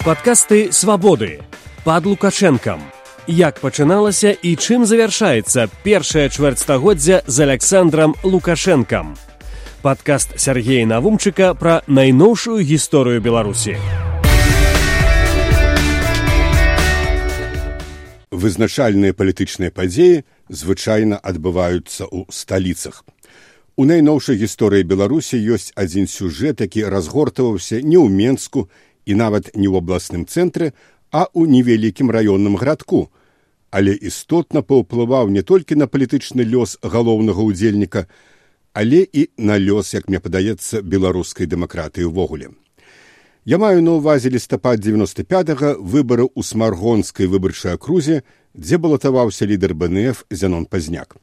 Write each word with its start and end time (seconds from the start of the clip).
Падкасты 0.00 0.72
свабоды 0.72 1.42
пад 1.84 2.06
лукашэнкам. 2.08 2.80
Як 3.28 3.60
пачыналася 3.60 4.32
і 4.32 4.56
чым 4.56 4.88
завяршаецца 4.88 5.68
першае 5.84 6.32
чвэрцьстагоддзя 6.32 7.20
з 7.26 7.36
Александром 7.44 8.16
Лукашэнкам. 8.24 9.12
Падкаст 9.84 10.40
Сергея 10.40 10.88
Навумчыка 10.88 11.52
пра 11.52 11.84
найноўшую 11.84 12.64
гісторыю 12.64 13.20
Беларусі. 13.20 13.76
Вызначальныя 18.32 19.12
палітычныя 19.12 19.68
падзеі 19.68 20.24
звычайна 20.48 21.20
адбываюцца 21.20 22.08
ў 22.08 22.24
сталіцах. 22.32 23.04
У 23.76 23.84
найноўшай 23.84 24.40
гісторыі 24.40 24.84
Беларусі 24.84 25.36
ёсць 25.36 25.76
адзін 25.76 26.08
сюжэт, 26.08 26.64
які 26.64 26.88
разгортаваўся 26.88 27.84
не 27.84 28.00
ў 28.00 28.08
Менску 28.08 28.68
і 29.06 29.14
нават 29.14 29.50
не 29.54 29.68
ў 29.68 29.78
абласным 29.80 30.26
цэнтры, 30.26 30.72
а 31.10 31.26
ў 31.30 31.46
невялікім 31.50 32.10
раённым 32.10 32.56
гарадку, 32.56 33.10
але 33.70 33.94
істотна 33.94 34.62
паўплываў 34.62 35.30
не 35.30 35.42
толькі 35.42 35.78
на 35.78 35.86
палітычны 35.86 36.42
лёс 36.42 36.78
галоўнага 36.82 37.42
ўдзельніка, 37.42 38.06
але 38.72 39.02
і 39.02 39.30
на 39.38 39.58
лёс, 39.58 39.94
як 39.94 40.08
мне 40.08 40.20
падаецца 40.20 40.82
беларускай 40.82 41.46
дэмакратыі 41.46 42.10
ўвогуле. 42.10 42.50
Я 43.44 43.58
маю 43.58 43.80
на 43.82 43.96
ўвазе 43.96 44.28
лістапад 44.28 44.78
95 44.84 45.80
выбары 45.80 46.28
ў 46.28 46.40
смаргонскай 46.44 47.26
выбарчай 47.26 47.74
акрузе, 47.74 48.22
дзе 48.54 48.78
балатаваўся 48.78 49.46
лідар 49.46 49.74
БНФ 49.74 50.26
Зянон 50.30 50.66
Пазняк. 50.66 51.16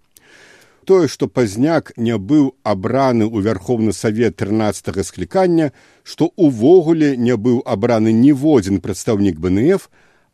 Тое, 0.88 1.10
што 1.12 1.28
пазняк 1.28 1.90
не 2.00 2.16
быў 2.16 2.44
абраны 2.64 3.26
ў 3.28 3.44
вярховны 3.44 3.92
савет 3.92 4.38
13 4.40 5.04
склікання, 5.04 5.74
што 6.08 6.32
ўвогуле 6.40 7.10
не 7.20 7.36
быў 7.36 7.58
абраны 7.68 8.14
ніводзін 8.16 8.80
прадстаўнік 8.80 9.36
БНФ, 9.36 9.90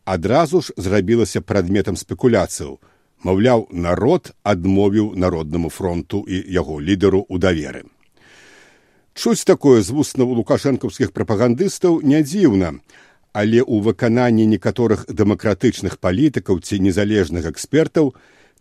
адразу 0.05 0.62
ж 0.62 0.76
зрабілася 0.77 1.41
прадметам 1.41 1.98
спекуляцыяў. 1.98 2.77
Маўляў, 3.26 3.65
народ 3.71 4.29
адмовіў 4.43 5.15
народнаму 5.18 5.73
фронту 5.73 6.21
і 6.29 6.43
яго 6.45 6.77
лідару 6.77 7.26
ў 7.26 7.41
даверы. 7.41 7.82
Чуць 9.17 9.49
такое 9.49 9.82
з 9.82 9.90
вуснаў 9.90 10.38
лукашэнкаўскіх 10.38 11.17
прапагандыстаў 11.17 11.98
не 12.05 12.21
дзіўна, 12.21 12.77
але 13.34 13.65
ў 13.65 13.82
выкананні 13.90 14.45
некаторых 14.45 15.10
дэмакратычных 15.10 15.98
палітыкаў 15.98 16.62
ці 16.62 16.77
незалежных 16.77 17.49
экспертаў 17.49 18.13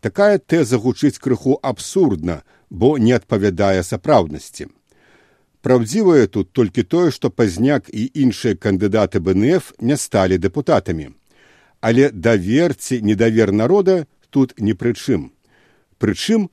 такая 0.03 0.39
тэза 0.39 0.83
гучыць 0.83 1.23
крыху 1.23 1.59
абсурдна, 1.63 2.43
бо 2.71 2.99
не 2.99 3.15
адпавядае 3.15 3.83
сапраўднасці. 3.87 4.67
Праўдзівае 5.63 6.27
тут 6.27 6.51
толькі 6.53 6.83
тое, 6.83 7.11
што 7.15 7.31
пазняк 7.31 7.87
і 7.89 8.11
іншыя 8.11 8.59
кандыдаты 8.59 9.23
БНФ 9.23 9.73
не 9.79 9.97
сталі 9.97 10.39
дэпутатамі. 10.43 11.15
Але 11.81 12.11
даверці 12.11 12.99
недавер 13.03 13.53
народа 13.53 14.07
тут 14.31 14.59
ні 14.59 14.75
пры 14.75 14.95
чым. 14.99 15.31
Прычым, 16.03 16.51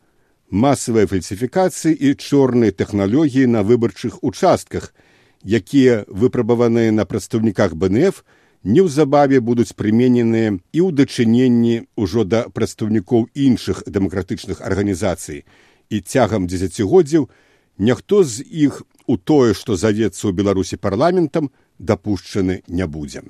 масавыя 0.49 1.09
фальсіфікацыі 1.09 1.93
і 1.93 2.13
чорныя 2.21 2.69
тэхналогіі 2.69 3.49
на 3.49 3.65
выбарчых 3.65 4.21
участках, 4.21 4.93
якія 5.41 6.05
выпрабаваныя 6.05 6.93
на 6.93 7.05
прадстаўніках 7.09 7.73
БНФ, 7.73 8.21
неўзабаве 8.63 9.39
будуць 9.39 9.73
прымененыя 9.75 10.59
і 10.73 10.79
ў 10.83 10.89
дачыненні 10.91 11.87
ўжо 11.95 12.23
да 12.27 12.45
прадстаўнікоў 12.51 13.29
іншых 13.33 13.83
дэмакратычных 13.87 14.61
арганізацый. 14.61 15.45
І 15.89 16.01
цягам 16.01 16.47
дзесяцігоддзяў 16.47 17.29
ніхто 17.79 18.23
з 18.23 18.43
іх 18.43 18.83
у 19.07 19.17
тое, 19.17 19.53
што 19.53 19.75
завецца 19.75 20.27
ў 20.27 20.31
Беларусі 20.35 20.77
парламентам, 20.77 21.49
дапушчаны 21.79 22.61
не 22.67 22.85
будзе. 22.85 23.23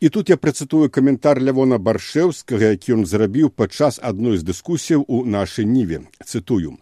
І 0.00 0.08
тут 0.08 0.30
я 0.30 0.38
працытую 0.38 0.88
каментар 0.94 1.42
лявона 1.42 1.82
баршэўскага, 1.82 2.78
які 2.78 3.02
ён 3.02 3.02
зрабіў 3.02 3.50
падчас 3.50 3.98
адной 3.98 4.38
з 4.38 4.46
дыскусіяў 4.46 5.02
у 5.08 5.26
нашай 5.26 5.66
ніве 5.66 6.06
цытую 6.22 6.78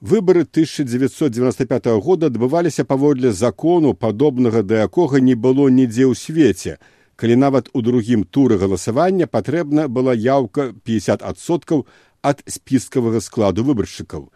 выбары 0.00 0.42
1995 0.42 1.86
года 1.98 2.26
адбываліся 2.26 2.84
паводле 2.84 3.32
закону 3.32 3.94
падобнага 3.94 4.62
да 4.62 4.86
якога 4.86 5.18
не 5.18 5.34
было 5.34 5.66
нідзе 5.68 6.06
ў 6.06 6.14
свеце 6.14 6.78
калі 7.18 7.34
нават 7.34 7.70
у 7.74 7.82
другім 7.82 8.22
туры 8.22 8.58
галасавання 8.62 9.26
патрэбна 9.26 9.88
была 9.90 10.14
яўка 10.14 10.70
50соткаў 10.86 11.82
ад 12.22 12.42
спіскавага 12.46 13.18
складу 13.18 13.66
выбаршчыкаў 13.66 14.30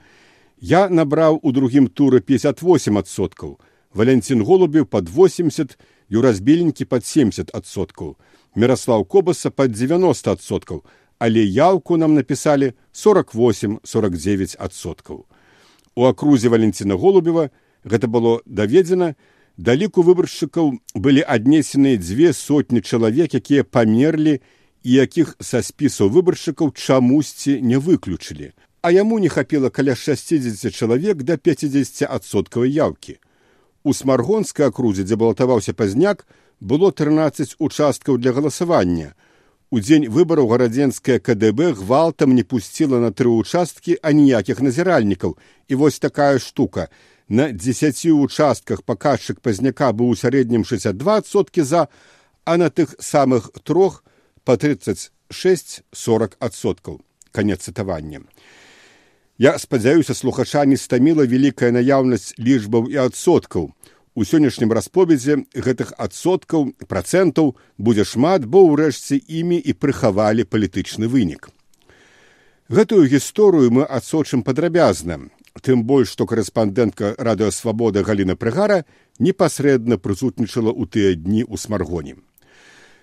я 0.58 0.88
набраў 0.90 1.38
у 1.42 1.52
другім 1.54 1.86
туры 1.86 2.18
58соткаў 2.18 3.58
валянцін 3.94 4.42
голубів 4.42 4.86
под 4.86 5.06
80 5.14 5.78
юразбельнікі 6.10 6.90
под 6.90 7.06
70соткаў 7.06 8.16
міраслаў 8.58 9.06
кобаса 9.06 9.54
под 9.54 9.78
90соткаў 9.78 10.82
але 11.22 11.46
яўку 11.46 11.94
нам 12.02 12.18
напісалі 12.18 12.74
48 12.90 13.78
49соткаў 13.86 15.22
у 15.96 16.06
акрузе 16.08 16.48
валенціна 16.48 16.96
голубева 16.96 17.50
гэта 17.84 18.06
было 18.06 18.40
даведзена 18.46 19.14
да 19.56 19.74
ліку 19.74 20.02
выбаршчыкаў 20.06 20.72
былі 20.94 21.24
аднесеныя 21.36 21.96
дзве 21.96 22.32
сотні 22.32 22.80
чалавек 22.80 23.34
якія 23.34 23.64
памерлі 23.64 24.38
і 24.82 24.90
якіх 24.98 25.36
са 25.40 25.62
спісаў 25.62 26.12
выбаршчыкаў 26.14 26.72
чамусьці 26.72 27.60
не 27.60 27.78
выключылі 27.78 28.52
а 28.82 28.90
яму 28.90 29.18
не 29.18 29.28
хапіла 29.28 29.70
каля 29.70 29.94
60 29.94 30.74
чалавек 30.74 31.22
да 31.22 31.36
50соткавай 31.36 32.70
яўкі 32.70 33.18
У 33.84 33.92
смаргонскай 33.92 34.68
акрузе, 34.70 35.02
дзе 35.02 35.16
балатаваўся 35.18 35.74
пазняк, 35.74 36.26
было 36.60 36.92
13 36.92 37.56
участкаў 37.58 38.18
для 38.18 38.32
галасавання. 38.32 39.14
У 39.72 39.80
дзень 39.80 40.04
выбараў 40.12 40.50
гарадзенская 40.52 41.16
КДБ 41.16 41.72
гвалтам 41.72 42.34
не 42.36 42.42
пусціла 42.44 42.98
на 43.00 43.08
тры 43.08 43.30
участкі 43.32 43.96
аніякіх 44.04 44.60
назіральнікаў. 44.60 45.38
І 45.68 45.74
вось 45.80 45.96
такая 45.98 46.38
штука. 46.38 46.90
На 47.28 47.48
10 47.52 48.04
участках 48.12 48.82
паказчык 48.84 49.40
пазняка 49.40 49.88
быў 49.96 50.12
у 50.12 50.18
сярэднім 50.18 50.68
62соткі 50.68 51.64
за, 51.64 51.88
а 52.44 52.60
на 52.60 52.68
тых 52.68 52.92
самых 53.00 53.48
трох 53.64 54.04
па 54.44 54.60
36 54.60 55.80
40 55.88 56.36
адсоткаў. 56.36 57.00
Канец 57.32 57.64
цытавання. 57.64 58.28
Я 59.38 59.58
спадзяюся, 59.58 60.12
слухача 60.12 60.66
не 60.68 60.76
стаміла 60.76 61.24
вялікая 61.24 61.72
наяўнасць 61.72 62.36
лічбаў 62.36 62.92
і 62.92 63.00
адсоткаў. 63.08 63.72
У 64.14 64.24
сённяшнім 64.28 64.72
расповедзе 64.76 65.48
гэтых 65.56 65.94
адсоткаў 65.96 66.72
працэнтаў 66.84 67.56
будзе 67.78 68.04
шмат, 68.04 68.44
бо 68.44 68.60
ўрэшце 68.68 69.16
імі 69.16 69.56
і 69.56 69.72
прыхавалі 69.72 70.44
палітычны 70.44 71.08
вынік. 71.08 71.48
Гэтую 72.68 73.08
гісторыю 73.08 73.72
мы 73.72 73.84
адсочым 73.88 74.44
падрабязна, 74.44 75.32
тым 75.64 75.84
больш, 75.88 76.12
што 76.12 76.28
корэспандэнтка 76.28 77.16
радыёсвабода 77.16 78.04
Галіна 78.04 78.36
Прыгара 78.36 78.84
непасрэдна 79.18 79.96
прысутнічала 79.96 80.72
ў 80.72 80.84
тыя 80.92 81.16
дні 81.16 81.48
ў 81.48 81.56
смаргоне. 81.56 82.20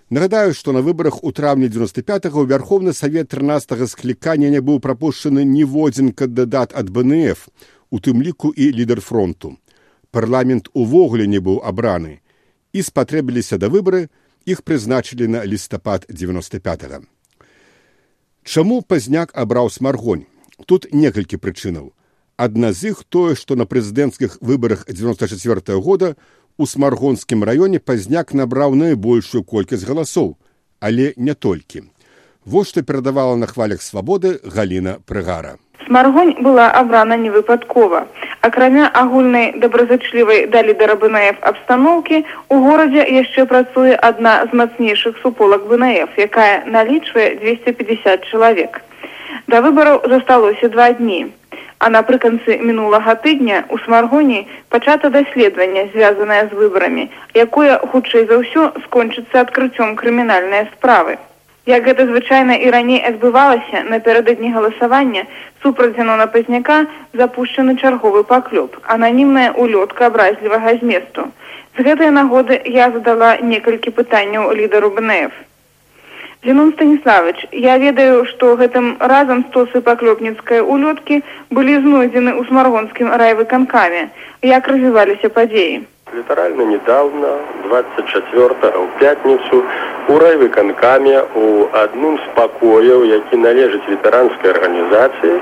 Нагадаю, 0.09 0.53
што 0.53 0.73
на 0.73 0.81
выбарах 0.81 1.23
у 1.23 1.31
траўні 1.33 1.69
95 1.69 2.29
ў 2.33 2.45
вярховны 2.49 2.93
савет 2.93 3.29
13 3.33 3.89
склікання 3.89 4.49
не 4.49 4.61
быў 4.61 4.77
прапушчаны 4.77 5.41
ніводзін 5.45 6.13
кандыдат 6.13 6.73
ад 6.73 6.89
БНФ, 6.89 7.49
у 7.89 7.97
тым 7.97 8.21
ліку 8.21 8.53
і 8.53 8.69
лідар 8.73 9.01
фронту. 9.01 9.57
Парламент 10.11 10.69
увогуле 10.73 11.27
не 11.27 11.37
быў 11.37 11.61
абраны 11.61 12.19
і 12.73 12.81
спатрэбіліся 12.81 13.61
да 13.61 13.69
выбары 13.69 14.09
іх 14.45 14.65
прызначылі 14.65 15.27
на 15.27 15.45
лістапад 15.45 16.05
95. 16.09 16.83
-го. 16.83 17.03
Чаму 18.43 18.81
пазняк 18.81 19.31
абраў 19.35 19.69
смаргонь? 19.69 20.25
Тут 20.65 20.87
некалькі 20.93 21.37
прычынаў. 21.37 21.91
Адна 22.37 22.73
з 22.73 22.89
іх 22.89 23.03
тое, 23.09 23.35
што 23.35 23.55
на 23.55 23.65
прэзідэнцкіх 23.65 24.39
выбарах 24.41 24.85
94 24.87 25.77
-го 25.77 25.81
года 25.81 26.15
у 26.57 26.65
смаргонскім 26.65 27.43
раёне 27.43 27.79
пазняк 27.79 28.33
набраў 28.33 28.75
найбольшую 28.75 29.43
колькасць 29.43 29.85
галасоў, 29.85 30.37
але 30.79 31.13
не 31.17 31.33
толькі. 31.33 31.83
Вось 32.45 32.69
што 32.69 32.83
перадавала 32.83 33.35
на 33.35 33.45
хвалях 33.45 33.81
свабоды 33.81 34.39
галіна 34.43 34.99
прыгара. 35.05 35.57
Смаргонь 35.85 36.35
была 36.41 36.71
абрана 36.71 37.15
невыпадкова. 37.17 38.07
Акрамя 38.41 38.89
агульнай 38.93 39.53
добразычлівай 39.59 40.45
далі 40.47 40.73
да 40.79 40.95
БНФ 40.95 41.39
абстаноўкі 41.51 42.23
у 42.49 42.59
горадзе 42.65 43.03
яшчэ 43.03 43.45
працуе 43.45 43.95
адна 43.95 44.45
з 44.51 44.55
мацнейшых 44.59 45.17
суполак 45.23 45.65
БНФ, 45.71 46.15
якая 46.17 46.63
налічвае 46.67 47.35
250 47.41 48.27
чалавек. 48.31 48.81
Да 49.47 49.61
выбараў 49.61 50.03
засталося 50.07 50.69
два 50.69 50.91
дні. 50.93 51.31
А 51.79 51.87
напрыканцы 51.87 52.59
мінулага 52.59 53.15
тыдня 53.23 53.63
ў 53.71 53.79
смаргоні 53.85 54.47
пачата 54.69 55.09
даследаванне 55.09 55.87
звязанае 55.95 56.43
з 56.51 56.59
выбарамі, 56.59 57.07
якое 57.33 57.79
хутчэй 57.91 58.27
за 58.27 58.43
ўсё 58.43 58.71
скончыцца 58.83 59.47
адкрыццём 59.47 59.95
крымінальнай 59.95 60.67
справы. 60.75 61.15
Як 61.65 61.83
гэта 61.83 62.05
звычайна 62.07 62.55
і 62.55 62.69
раней 62.71 63.01
адбывалася 63.03 63.83
напярэдадні 63.89 64.51
галасавання 64.55 65.25
супраць 65.63 65.95
зянона 65.97 66.27
пазняка 66.27 66.85
запущены 67.13 67.75
чарговы 67.75 68.23
паклёп, 68.23 68.79
ананімная 68.87 69.51
улётка 69.51 70.07
абразлівага 70.07 70.75
зместу. 70.79 71.27
З 71.77 71.83
гэтай 71.83 72.09
нагоды 72.15 72.61
я 72.65 72.89
задала 72.91 73.37
некалькі 73.37 73.91
пытанняў 73.91 74.51
лідару 74.55 74.89
БНФ. 74.89 75.31
Зенон 76.43 76.71
Станіславович, 76.71 77.47
я 77.51 77.77
ведаю, 77.77 78.25
што 78.25 78.55
гэтым 78.55 78.95
разам 78.99 79.43
стосы 79.51 79.81
паклёпніцкай 79.83 80.63
улёткі 80.63 81.21
былі 81.51 81.75
знойдзены 81.83 82.31
ў 82.39 82.47
смаргонскім 82.47 83.11
райвыканкаме. 83.11 84.07
Як 84.41 84.67
развіваліся 84.71 85.29
падзеі? 85.29 85.83
Літаральна 86.17 86.63
недавно, 86.65 87.37
24 87.63 88.49
ў 88.49 88.87
пятніцу 88.99 89.63
у 90.09 90.17
райвыканкаме 90.17 91.21
у 91.35 91.69
адным 91.73 92.17
з 92.17 92.25
пакояў, 92.33 93.05
які 93.05 93.37
належыць 93.37 93.85
ветэранскай 93.85 94.51
арганізацыі, 94.51 95.35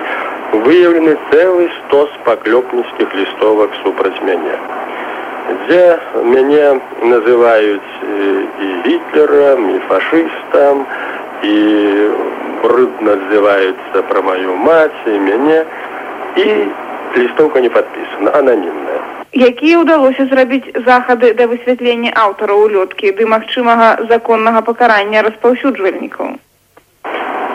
выяўлены 0.67 1.15
цэлы 1.31 1.69
стос 1.77 2.09
паклёпніцкіх 2.27 3.15
лістовак 3.15 3.79
супраць 3.83 4.19
мяне 4.23 4.55
дзе 5.67 5.99
мяне 6.35 6.79
называюць 7.03 7.91
і 8.67 8.67
гітлерам 8.87 9.69
і 9.75 9.79
фашыстам 9.87 10.85
і 11.43 11.55
брудна 12.63 13.15
адзываюцца 13.19 14.03
пра 14.11 14.23
маю 14.31 14.55
маці 14.67 15.19
мяне 15.27 15.59
і 16.43 16.47
лістоўка 17.19 17.63
не 17.67 17.71
падпісана 17.77 18.35
ананімная 18.41 19.16
якія 19.33 19.79
ўдалося 19.83 20.25
зрабіць 20.31 20.71
захады 20.85 21.33
да 21.33 21.47
высвятлення 21.51 22.12
аўтара 22.15 22.56
улёткі 22.56 23.12
ды 23.18 23.25
магчымага 23.25 24.07
законнага 24.09 24.62
пакарання 24.62 25.21
распаўсюджвальнікаў? 25.27 26.38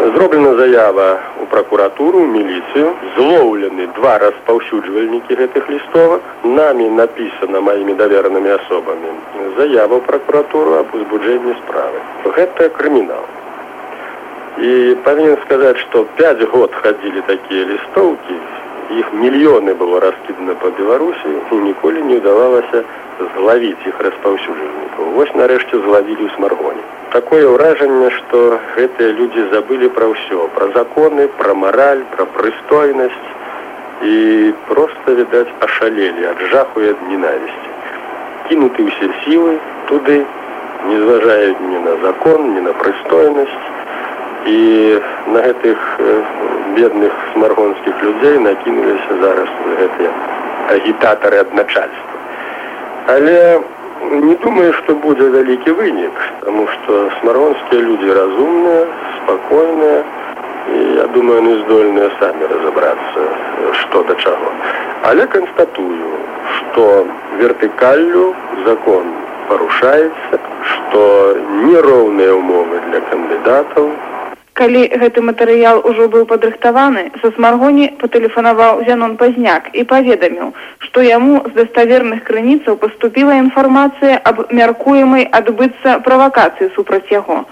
Зроблена 0.03 0.55
заява 0.55 1.21
у 1.43 1.47
прокуратуру 1.47 2.27
міліцыю. 2.27 2.95
Злоўлены 3.17 3.87
два 3.99 4.19
распаўсюджвальнікі 4.19 5.35
гэтых 5.35 5.71
лістовак. 5.71 6.21
Намі 6.45 6.89
напісана 6.91 7.61
маімі 7.61 7.95
даверанымі 7.95 8.51
асобамі. 8.51 9.13
Заява 9.57 9.97
ў 9.97 10.03
прокуратуру 10.03 10.75
аб 10.83 10.95
узбуджэнні 10.95 11.55
справы. 11.63 12.03
Гэта 12.25 12.69
крымінал. 12.79 13.25
І 14.59 14.97
павінен 15.05 15.39
сказаць 15.47 15.79
што 15.87 16.05
пять 16.19 16.43
год 16.51 16.75
хадзілі 16.83 17.23
такія 17.27 17.65
лістоўкі 17.71 18.37
іх 18.91 19.13
мільёны 19.13 19.75
было 19.75 20.01
раскідана 20.01 20.55
па 20.65 20.71
беларусі 20.81 21.37
і 21.53 21.61
ніколі 21.69 22.03
не 22.09 22.19
ўдавалася 22.23 22.83
злавіць 23.37 23.87
іх 23.87 24.01
распаўсюджвальнікаў 24.09 25.15
вось 25.19 25.37
нарэшце 25.39 25.79
злавілі 25.87 26.27
ў 26.27 26.31
смаргоне 26.37 26.85
такое 27.13 27.45
ўражанне 27.45 28.09
што 28.17 28.39
гэтыя 28.75 29.13
людзі 29.19 29.45
забылі 29.53 29.89
пра 29.97 30.09
ўсё. 30.13 30.49
Пра 30.57 30.69
законы 30.77 31.29
пра 31.41 31.55
мараль 31.55 32.05
пра 32.17 32.25
прыстойнасць. 32.37 33.29
І 34.03 34.53
просто 34.67 35.15
відаць 35.15 35.53
ашалелі 35.67 36.25
ад 36.31 36.41
жаху 36.53 36.81
і 36.83 36.89
ад 36.93 37.03
ненавісці. 37.09 37.69
Кінуты 38.49 38.89
ўсе 38.89 39.09
сілы 39.23 39.53
туды 39.91 40.17
не 40.89 40.97
зважаюць 41.05 41.61
ні 41.69 41.85
на 41.85 41.95
закон 42.07 42.49
ні 42.55 42.65
на 42.67 42.73
прыстойнасць 42.81 43.72
і 44.47 45.01
на 45.35 45.41
гэтых 45.47 45.79
бедных 46.77 47.13
смаргонскіх 47.33 48.03
людзей 48.03 48.39
накінуліся 48.39 49.21
зараз 49.21 49.49
гэтыя 49.83 50.11
агітатары 50.77 51.39
адначальства 51.47 52.19
але 53.07 53.59
у 53.59 53.83
не 54.11 54.35
думаю 54.35 54.73
что 54.73 54.95
будзе 54.95 55.29
вялікі 55.31 55.71
вынік 55.71 56.17
потому 56.41 56.67
что 56.69 57.11
смаронскія 57.21 57.81
люди 57.81 58.13
разумныя 58.13 58.87
спокойныя 59.19 60.03
і 60.75 60.95
я 60.97 61.07
думаю 61.15 61.43
не 61.43 61.55
здольныя 61.63 62.11
самі 62.21 62.47
разобрацца 62.47 63.21
что 63.81 64.03
да 64.03 64.15
чаго. 64.15 64.53
Але 65.03 65.27
констатую 65.27 66.11
что 66.57 67.07
вертыкаллю 67.39 68.35
закон 68.67 69.05
парушаецца 69.49 70.41
что 70.65 71.37
нероўныя 71.65 72.35
умовы 72.35 72.81
для 72.89 73.01
кандыдатаў 73.01 73.91
калі 74.53 74.83
гэты 75.01 75.25
матэрыял 75.25 75.81
ужо 75.89 76.09
быў 76.13 76.27
падрыхтаваны 76.31 77.05
са 77.23 77.33
смаргоні 77.37 77.89
патэлефанаваў 78.03 78.85
зянон 78.89 79.17
пазняк 79.17 79.71
і 79.73 79.85
паведаміў 79.93 80.53
што 80.87 81.03
яму 81.07 81.41
з 81.49 81.53
даставерных 81.57 82.25
крыніцаў 82.29 82.77
паступіла 82.77 83.41
інфармацыя 83.41 84.21
аб 84.31 84.45
мяркуемай 84.53 85.25
адбыцца 85.41 85.99
правакацыі 86.05 86.69
супраць 86.77 87.09
яго. 87.11 87.45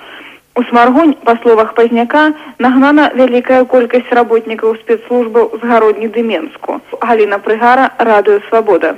У 0.59 0.63
смаргонь 0.69 1.15
па 1.25 1.39
словах 1.43 1.73
пазняка 1.75 2.25
нагнана 2.59 3.07
вялікая 3.17 3.65
колькасць 3.65 4.13
работнікаў 4.13 4.77
спецслужбаў 4.83 5.57
з 5.63 5.71
гародні 5.71 6.09
дыменску. 6.13 6.81
Галіна 7.01 7.39
прыгара 7.39 7.87
радыё 7.97 8.43
свабода. 8.49 8.97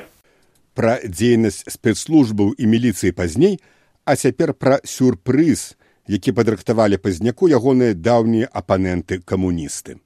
Пра 0.75 0.99
дзейнасць 1.05 1.63
спецслужбаў 1.71 2.57
і 2.59 2.67
міліцыі 2.67 3.15
пазней 3.15 3.61
а 4.05 4.17
цяпер 4.17 4.55
пра 4.55 4.81
сюрпрыз 4.85 5.77
які 6.07 6.33
падрыхтавалі 6.33 6.97
пазняку 6.99 7.49
ягоныя 7.49 7.95
даўнія 7.95 8.49
апаненты 8.53 9.21
камуністы. 9.25 9.99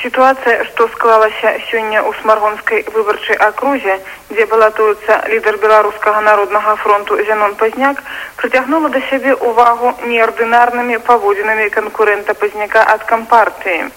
Сітуацыя, 0.00 0.64
што 0.64 0.88
склалася 0.88 1.50
сёння 1.68 2.00
ў 2.00 2.16
смаргонскай 2.22 2.80
выбарчай 2.94 3.36
акрузе, 3.36 3.98
дзе 4.30 4.46
балатуецца 4.48 5.18
лідар 5.28 5.58
беларускага 5.60 6.22
народнага 6.24 6.76
фронту 6.76 7.18
Зянон 7.28 7.54
пазняк, 7.60 8.00
прыцягнула 8.40 8.88
да 8.88 9.02
сябе 9.10 9.36
ўвагу 9.36 9.92
неардынарнымі 10.08 10.96
паводзінамі 11.10 11.68
канкурэнта 11.76 12.34
пазняка 12.34 12.86
ад 12.94 13.04
кампартыі. 13.04 13.92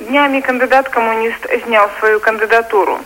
Днямі 0.00 0.42
кандыдат 0.42 0.88
камуніст 0.88 1.46
зняў 1.64 1.86
сваю 2.00 2.18
кандыдатуру. 2.18 2.98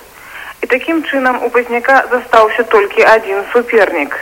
І 0.62 0.67
такім 0.73 1.02
чынам 1.05 1.44
у 1.44 1.50
пазняка 1.50 2.06
застаўся 2.11 2.64
толькі 2.64 3.05
адзін 3.12 3.44
супернік 3.52 4.17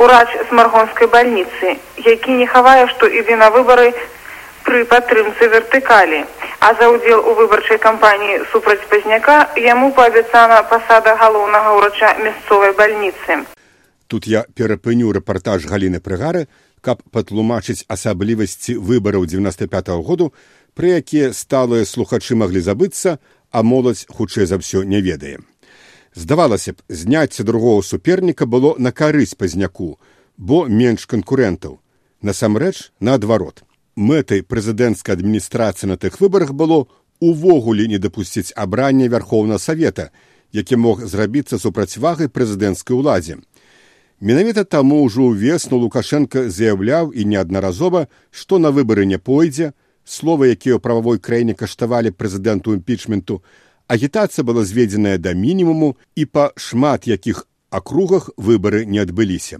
урач 0.00 0.28
смаргонскай 0.48 1.08
бальніцы 1.12 1.76
які 2.04 2.40
не 2.40 2.46
хавае 2.46 2.88
што 2.94 3.06
ідзе 3.20 3.36
на 3.36 3.50
выбары 3.54 3.92
пры 4.64 4.84
падтрымцы 4.84 5.48
вертыкалі. 5.48 6.24
А 6.60 6.74
за 6.78 6.90
ўдзел 6.92 7.24
у 7.24 7.34
выбарчай 7.34 7.78
кампаніі 7.80 8.44
супраць 8.52 8.84
пазняка 8.92 9.50
яму 9.56 9.90
паабяцана 9.96 10.62
пасада 10.70 11.16
галоўнага 11.16 11.76
ўрача 11.76 12.14
мясцовай 12.20 12.72
бальніцы. 12.76 13.44
Тут 14.06 14.26
я 14.26 14.44
перапыню 14.54 15.12
рэпартаж 15.16 15.66
галіны 15.66 16.00
прыгары 16.00 16.46
каб 16.80 17.02
патлумачыць 17.12 17.84
асаблівасці 17.88 18.76
выбараў 18.76 19.26
девяносто 19.26 19.68
пятого 19.68 20.02
году 20.02 20.32
пры 20.76 20.96
якія 21.00 21.32
сталыя 21.36 21.84
слухачы 21.84 22.36
маглі 22.36 22.60
забыцца 22.60 23.18
а 23.50 23.62
моладзь 23.62 24.06
хутчэй 24.08 24.46
за 24.46 24.60
ўсё 24.60 24.84
не 24.84 25.00
ведае 25.04 25.40
здавалася 26.14 26.72
б 26.72 26.82
зняцце 26.88 27.44
другого 27.44 27.82
суперніка 27.82 28.46
было 28.46 28.74
на 28.78 28.92
карысць 28.92 29.36
пазняку 29.36 29.98
бо 30.36 30.66
менш 30.66 31.06
канкурэнтаў. 31.06 31.80
Насамрэч 32.22 32.92
наадварот. 33.00 33.62
Мэтай 33.96 34.42
прэзідэнцкай 34.42 35.16
адміністрацыі 35.16 35.92
на 35.92 35.96
тых 35.96 36.20
выбарах 36.20 36.52
было 36.52 36.86
увогуле 37.20 37.86
не 37.88 37.98
дапусціць 37.98 38.52
абрання 38.56 39.08
вярхоўна 39.08 39.58
савета 39.58 40.10
які 40.52 40.76
мог 40.76 41.04
зрабіцца 41.06 41.58
супрацьвагай 41.58 42.28
прэзідэнцкай 42.28 42.96
уладзе. 42.96 43.38
Менавіта 44.20 44.64
таму 44.64 45.00
ўжо 45.06 45.30
ўвесну 45.32 45.78
лукашенко 45.80 46.50
заяўляў 46.50 47.14
і 47.14 47.24
неаднаразова 47.24 48.08
што 48.30 48.58
на 48.58 48.74
выбары 48.74 49.06
не 49.06 49.18
пойдзе. 49.18 49.72
Словы 50.04 50.50
якія 50.52 50.76
ў 50.76 50.82
прававой 50.82 51.22
краіне 51.22 51.54
каштавалі 51.54 52.10
прэзідэнту 52.10 52.74
імпічменту 52.76 53.40
агітацыя 53.90 54.46
была 54.46 54.62
зведзеная 54.64 55.18
да 55.18 55.34
мінімуму 55.34 55.96
і 56.14 56.24
па 56.24 56.50
шмат 56.54 57.10
якіх 57.10 57.46
акругах 57.70 58.30
выбары 58.36 58.86
не 58.86 59.02
адбыліся. 59.02 59.58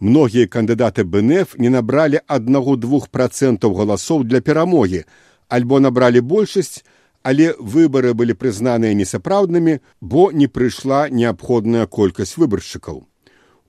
Многія 0.00 0.48
кандыдаты 0.48 1.04
БНФ 1.04 1.58
не 1.60 1.68
набралі 1.68 2.24
аднаго 2.26 2.76
двух 2.80 3.10
процентаў 3.12 3.76
галасоў 3.76 4.24
для 4.24 4.40
перамогі, 4.40 5.04
альбо 5.48 5.80
набралі 5.80 6.24
большасць, 6.24 6.80
але 7.22 7.52
выбары 7.60 8.14
былі 8.16 8.32
прызнаныя 8.32 8.96
несапраўднымі, 8.96 9.80
бо 10.00 10.32
не 10.32 10.48
прыйшла 10.48 11.12
неабходная 11.12 11.84
колькасць 11.84 12.40
выбаршчыкаў. 12.40 13.04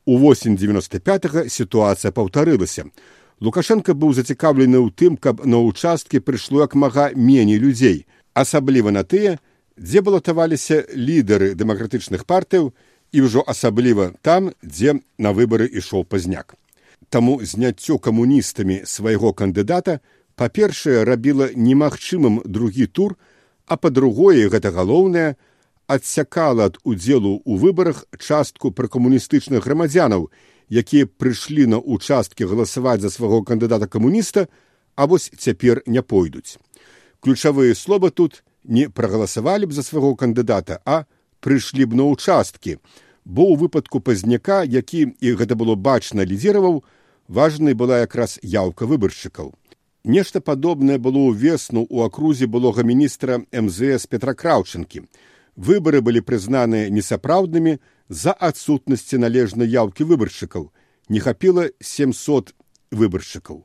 У 0.06 0.18
восень 0.18 0.56
95 0.56 1.52
сітуацыя 1.52 2.16
паўтарылася. 2.16 2.88
Лукашенко 3.42 3.92
быў 3.92 4.16
зацікаўлены 4.16 4.80
ў 4.80 4.88
тым, 4.96 5.20
каб 5.20 5.44
на 5.44 5.60
ўчасткі 5.60 6.24
прыйшло 6.24 6.64
як 6.64 6.80
мага 6.80 7.12
меней 7.12 7.60
людзей, 7.60 8.06
асабліва 8.34 8.96
на 8.96 9.04
тыя, 9.04 9.36
дзе 9.78 10.02
балатаваліся 10.02 10.86
лідары 10.94 11.54
дэмакратычных 11.56 12.26
партыяў 12.26 12.72
і 13.12 13.22
ўжо 13.28 13.44
асабліва 13.48 14.14
там, 14.22 14.52
дзе 14.64 15.00
на 15.18 15.32
выбары 15.36 15.68
ішоў 15.68 16.06
пазняк. 16.06 16.56
Таму 17.10 17.44
зняццё 17.44 18.00
камуністамі 18.00 18.84
свайго 18.86 19.34
кандыдата 19.34 20.00
па-першае 20.36 21.04
рабіла 21.04 21.52
немагчымым 21.56 22.42
другі 22.46 22.88
тур, 22.88 23.18
а 23.68 23.76
па-другое 23.78 24.48
гэта 24.50 24.72
галоўнае 24.72 25.36
адсякала 25.92 26.72
ад 26.72 26.80
удзелу 26.84 27.44
ў 27.44 27.60
выбарах 27.60 28.06
частку 28.16 28.72
пракамуністычных 28.72 29.68
грамадзянаў, 29.68 30.32
якія 30.72 31.08
прыйшлі 31.20 31.68
на 31.68 31.84
ўчасткі 31.84 32.48
галасаваць 32.48 33.04
за 33.04 33.12
свайго 33.12 33.44
кандыдата 33.44 33.92
камуніста, 33.92 34.48
а 34.96 35.08
вось 35.08 35.32
цяпер 35.36 35.84
не 35.86 36.00
пойдуць. 36.00 36.56
Ключавыя 37.20 37.76
словы 37.76 38.12
тут 38.12 38.44
не 38.64 38.90
прагаласавалі 38.90 39.70
б 39.70 39.74
за 39.74 39.84
свайго 39.84 40.16
кандыдата, 40.16 40.80
а 40.86 41.06
прыйшлі 41.42 41.86
б 41.86 41.98
на 41.98 42.10
ўчасткі, 42.12 42.78
бо 43.26 43.54
ў 43.54 43.58
выпадку 43.58 44.02
пазняка, 44.02 44.64
які 44.64 45.14
і 45.20 45.34
гэта 45.38 45.58
было 45.58 45.76
бачна 45.76 46.26
лідзіраваў, 46.26 46.84
важнай 47.28 47.74
была 47.74 48.02
якраз 48.06 48.38
яўка 48.44 48.86
выбаршчыкаў. 48.86 49.54
Нешта 50.04 50.42
падобнае 50.42 50.98
было 50.98 51.30
ўвесну 51.30 51.86
ў 51.86 52.10
акрузе 52.10 52.50
былога 52.50 52.82
міністра 52.82 53.46
МЗС 53.54 54.10
Петра 54.10 54.34
Краўчынкі. 54.34 55.06
Выбары 55.56 56.02
былі 56.02 56.26
прызнаныя 56.26 56.90
несапраўднымі 56.90 57.78
з-за 58.10 58.34
адсутнасці 58.34 59.22
належнай 59.22 59.70
яўкі 59.70 60.10
выбаршчыкаў. 60.10 60.74
Не 61.10 61.20
хапіла 61.20 61.70
700 61.78 62.56
выбаршчыкаў. 62.90 63.62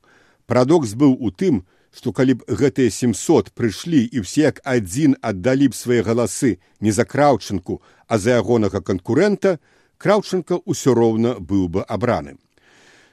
Парадокс 0.46 0.92
быў 0.92 1.16
у 1.16 1.32
тым, 1.32 1.64
што 1.92 2.12
калі 2.12 2.40
б 2.40 2.46
гэтыя 2.48 2.90
700 2.90 3.52
прыйшлі 3.52 4.02
і 4.06 4.24
ўсе 4.24 4.48
як 4.48 4.60
адзін 4.64 5.16
аддалі 5.20 5.70
б 5.70 5.74
свае 5.74 6.02
галасы 6.02 6.58
не 6.80 6.92
за 6.92 7.04
краўчынку, 7.04 7.82
а 8.08 8.18
за 8.18 8.38
ягонага 8.40 8.80
канкурэнта, 8.80 9.58
краўчынка 9.98 10.60
ўсё 10.64 10.94
роўна 10.94 11.36
быў 11.40 11.68
бы 11.68 11.84
абраны. 11.84 12.36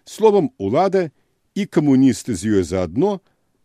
Словам 0.05 0.51
улада 0.57 1.11
і 1.55 1.65
камуністы 1.65 2.35
з 2.35 2.59
ёй 2.59 2.63
заадно 2.63 3.21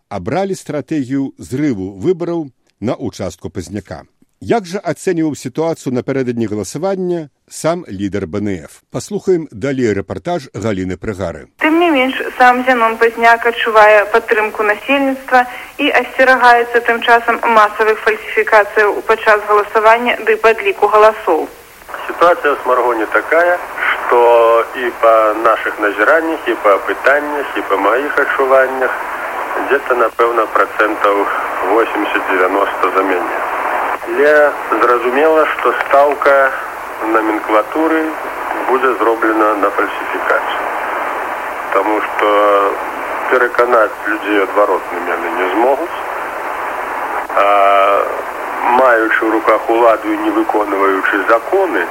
абралі 0.09 0.55
стратэгію 0.55 1.35
зрыву 1.39 1.97
выбараў 1.99 2.51
на 2.81 2.95
участку 2.95 3.51
пазняка. 3.51 4.05
Як 4.41 4.67
жа 4.71 4.79
ацэньваў 4.79 5.35
сітуацыю 5.35 5.91
напярэдадні 5.99 6.47
галасавання 6.47 7.27
сам 7.51 7.83
лідар 7.91 8.27
БНФ. 8.31 8.87
Паслухаем 8.95 9.49
далей 9.51 9.91
рэпартаж 9.91 10.47
галіны 10.55 10.95
прыгары. 10.95 11.51
Тым 11.59 11.83
не 11.83 11.91
менш 11.91 12.15
сам 12.39 12.63
зянон 12.63 12.95
пазняк 13.03 13.43
адчувае 13.51 14.07
падтрымку 14.15 14.63
насельніцтва 14.63 15.43
і 15.83 15.91
асцерагаецца 15.91 16.85
тым 16.87 17.03
часам 17.03 17.43
масавых 17.43 17.99
фальсіфікацыяў 18.07 19.03
падчас 19.11 19.43
галасавання 19.51 20.15
ды 20.23 20.39
падліку 20.39 20.87
галасоў. 20.87 21.49
Ситуация 22.07 22.55
в 22.55 22.63
Смаргоне 22.63 23.07
такая, 23.07 23.59
что 24.07 24.65
и 24.77 24.93
по 25.03 25.35
наших 25.43 25.81
назираниях, 25.81 26.47
и 26.47 26.55
по 26.63 26.79
пытаниях, 26.87 27.59
и 27.59 27.63
по 27.63 27.77
моих 27.77 28.17
отчуваннях 28.17 28.93
где-то, 29.67 29.97
напевно, 29.97 30.47
процентов 30.47 31.27
80-90 31.75 32.95
замене. 32.95 33.48
Я 34.17 34.53
зразумела, 34.81 35.47
что 35.47 35.75
ставка 35.87 36.51
номенклатуры 37.13 38.07
будет 38.69 38.99
зроблена 38.99 39.55
на 39.57 39.71
фальсификацию. 39.71 40.61
Потому 41.69 42.01
что 42.01 42.73
переконать 43.31 43.91
людей 44.07 44.43
отворотными 44.43 45.13
они 45.13 45.31
не 45.43 45.53
смогут. 45.53 45.91
А 47.37 48.07
маючи 48.79 49.25
в 49.25 49.31
руках 49.31 49.71
уладу 49.71 50.13
і 50.13 50.17
не 50.17 50.31
виконуючи 50.31 51.21
закони, 51.29 51.85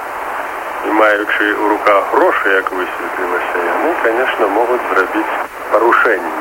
і 0.87 0.91
маючи 0.91 1.53
в 1.53 1.67
руках 1.67 2.03
гроші, 2.13 2.49
як 2.49 2.71
висвітлилося, 2.71 3.73
вони, 3.83 3.95
звісно, 4.03 4.49
можуть 4.49 4.81
зробити 4.93 5.29
порушення. 5.71 6.31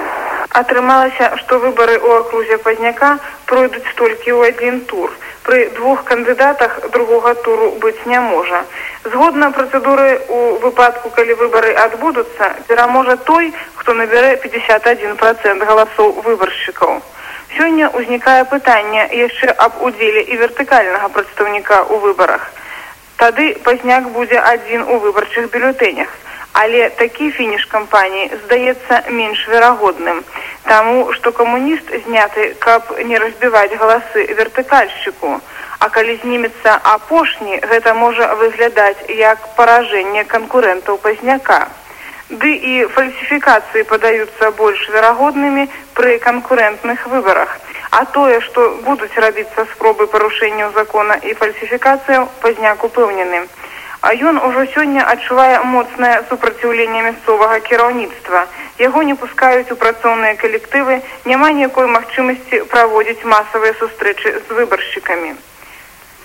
Атрымалася, 0.57 1.37
што 1.37 1.59
выбары 1.61 2.01
ў 2.01 2.25
акрузе 2.25 2.57
пазняка 2.57 3.19
пройдуць 3.47 3.95
толькі 3.95 4.35
ў 4.35 4.53
адзін 4.53 4.81
тур. 4.91 5.11
Пры 5.47 5.71
двух 5.79 6.03
кандыдатах 6.05 6.91
другога 6.91 7.35
туру 7.47 7.71
быць 7.83 8.07
не 8.07 8.21
можа. 8.21 8.65
Згодна 9.05 9.51
працэдуры 9.55 10.09
ў 10.27 10.59
выпадку, 10.63 11.11
калі 11.15 11.39
выбары 11.43 11.73
адбудуцца, 11.87 12.51
пераможа 12.67 13.17
той, 13.17 13.53
хто 13.77 13.95
набярэ 13.95 14.37
51 14.43 15.17
процент 15.17 15.63
галасоў 15.63 16.13
выбаршчыкаў. 16.27 16.99
Сёння 17.57 17.89
ўзнікае 17.95 18.45
пытанне 18.51 19.07
яшчэ 19.15 19.55
аб 19.55 19.81
удзеле 19.87 20.27
і 20.27 20.37
вертыкальнага 20.43 21.09
прадстаўніка 21.15 21.79
ў 21.87 22.03
выбарах. 22.03 22.51
Тады 23.17 23.55
пазняк 23.65 24.11
будзе 24.13 24.43
адзін 24.43 24.83
у 24.93 24.99
выбарчых 25.01 25.49
бюлетэнях. 25.55 26.11
Але 26.57 26.89
такі 26.99 27.31
фініш 27.37 27.65
кампаніі 27.69 28.31
здаецца 28.45 29.03
менш 29.13 29.41
верагодным, 29.49 30.23
таму 30.67 31.13
што 31.13 31.33
камуніст 31.33 31.91
зняты, 32.07 32.55
каб 32.59 32.83
не 33.11 33.19
разбіваць 33.19 33.79
галасы 33.81 34.27
вертыкальшчыку. 34.39 35.41
А 35.79 35.89
калі 35.89 36.17
знімецца 36.23 36.77
апошні, 36.93 37.59
гэта 37.71 37.95
можа 37.95 38.35
выглядаць 38.41 39.09
як 39.09 39.39
паражэнне 39.57 40.25
канкурэнтаў 40.25 40.99
пазняка. 40.99 41.67
Ды 42.31 42.51
і 42.71 42.73
фальсіфікацыі 42.95 43.87
падаюцца 43.91 44.51
больш 44.59 44.89
верагоднымі 44.91 45.69
пры 45.95 46.19
канкурэнтных 46.19 47.07
выбарах. 47.07 47.59
А 47.91 48.05
тое, 48.05 48.41
што 48.41 48.71
будуць 48.89 49.15
рабіцца 49.15 49.67
спробы 49.75 50.07
парушэнняў 50.07 50.73
закона 50.73 51.15
і 51.23 51.35
фальсіфікацыяў 51.35 52.27
пазняк 52.43 52.83
упэўнены. 52.85 53.47
А 54.01 54.13
ён 54.15 54.39
ужо 54.49 54.67
сёння 54.75 55.03
адчувае 55.13 55.65
моцнае 55.65 56.23
супраціўленне 56.29 57.03
мясцовага 57.09 57.59
кіраўніцтва. 57.69 58.47
Яго 58.79 59.03
не 59.03 59.15
пускаюць 59.15 59.73
у 59.73 59.77
працоўныя 59.83 60.37
калектывы, 60.37 61.01
няма 61.25 61.51
ніякой 61.51 61.87
магчымасці 61.97 62.65
праводзіць 62.73 63.25
масавыя 63.25 63.75
сустрэчы 63.81 64.41
з 64.47 64.49
выбаршчыкамі. 64.61 65.35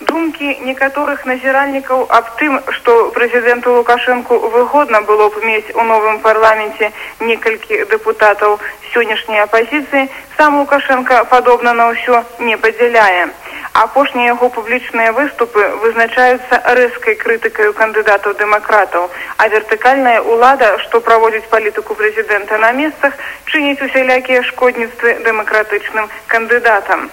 Думкі 0.01 0.47
некаторых 0.65 1.25
назіральнікаў 1.29 2.07
аб 2.09 2.29
тым, 2.37 2.57
што 2.77 2.93
прэзідэнту 3.17 3.73
Лукашэнку 3.75 4.39
выгодна 4.55 5.01
было 5.01 5.29
б 5.29 5.43
мець 5.45 5.75
у 5.75 5.83
новым 5.85 6.17
парламенце 6.25 6.89
некалькі 7.19 7.85
дэпутатаў 7.91 8.57
сённяшняй 8.93 9.43
апазіцыі, 9.45 10.09
сам 10.37 10.57
Лукашенко 10.59 11.23
падобна 11.29 11.73
на 11.73 11.93
ўсё 11.93 12.23
не 12.39 12.57
падзяляе. 12.57 13.29
Апошнія 13.73 14.33
яго 14.33 14.49
публічныя 14.49 15.11
выступы 15.15 15.63
вызначаюцца 15.83 16.59
рэзкай 16.75 17.15
крытыкаю 17.15 17.71
кандыдатаў 17.73 18.35
дэмакратаў, 18.41 19.07
а 19.37 19.47
вертыкальная 19.47 20.19
ўлада, 20.27 20.75
што 20.83 20.99
праводзіць 20.99 21.47
палітыку 21.47 21.95
прэзідэнта 21.95 22.57
на 22.57 22.73
месцах, 22.75 23.15
чыніць 23.45 23.79
усялякія 23.79 24.43
шкодніцтвы 24.51 25.15
дэмакратычным 25.23 26.11
кандыдатам. 26.27 27.09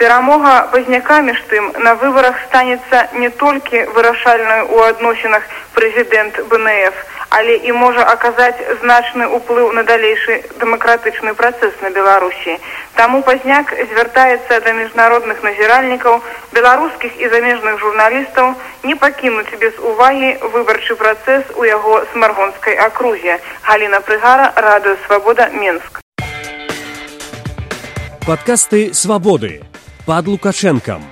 Перамога 0.00 0.52
пазняка 0.72 1.20
між 1.20 1.40
тым 1.52 1.66
на 1.84 1.92
выбарах 2.00 2.36
станецца 2.48 3.00
не 3.20 3.28
толькі 3.28 3.82
вырашальнай 3.96 4.62
у 4.64 4.80
адносінах 4.80 5.44
прэзідэнт 5.76 6.40
БНФ, 6.48 7.02
але 7.36 7.56
і 7.68 7.74
можа 7.76 8.06
аказаць 8.08 8.64
значны 8.80 9.28
ўплыў 9.28 9.76
на 9.76 9.84
далейшы 9.84 10.40
дэмакратычны 10.56 11.36
працэс 11.36 11.76
на 11.84 11.90
Беларусі. 11.92 12.56
Таму 12.96 13.20
пазняк 13.28 13.76
звяртаецца 13.76 14.60
да 14.64 14.72
міжнародных 14.80 15.44
назіральнікаў, 15.44 16.24
беларускіх 16.56 17.20
і 17.20 17.28
замежных 17.28 17.76
журналістаў 17.84 18.54
не 18.88 18.96
пакінуць 18.96 19.52
без 19.60 19.76
увагі 19.84 20.36
выбарчы 20.56 20.96
працэс 20.96 21.44
у 21.60 21.68
яго 21.68 22.00
смаргонскай 22.14 22.80
акрузе. 22.88 23.36
Галіна 23.68 24.00
Прыгара, 24.00 24.48
радыё 24.56 24.96
свабода 25.04 25.52
Менск. 25.52 26.00
Падкасты 28.24 28.94
свабоды 28.94 29.60
пад 30.10 30.26
лукашэнкам 30.26 31.02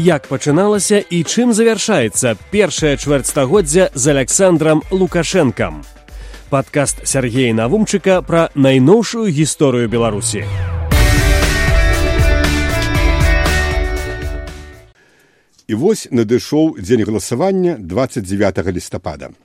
як 0.00 0.28
пачыналася 0.32 1.02
і 1.12 1.18
чым 1.28 1.52
завяршаецца 1.52 2.30
першае 2.48 2.96
чвэрцьстагоддзя 2.96 3.90
з 3.92 4.04
александром 4.08 4.80
лукашэнкам? 4.90 5.82
Падкаст 6.48 7.04
сергея 7.04 7.52
навумчыка 7.52 8.22
пра 8.24 8.48
найноўшую 8.54 9.28
гісторыю 9.28 9.92
беларусі. 9.92 10.46
І 15.68 15.74
вось 15.76 16.08
надышоў 16.08 16.80
дзень 16.80 17.04
галасавання 17.04 17.76
29 17.76 18.72
лістапада. 18.72 19.36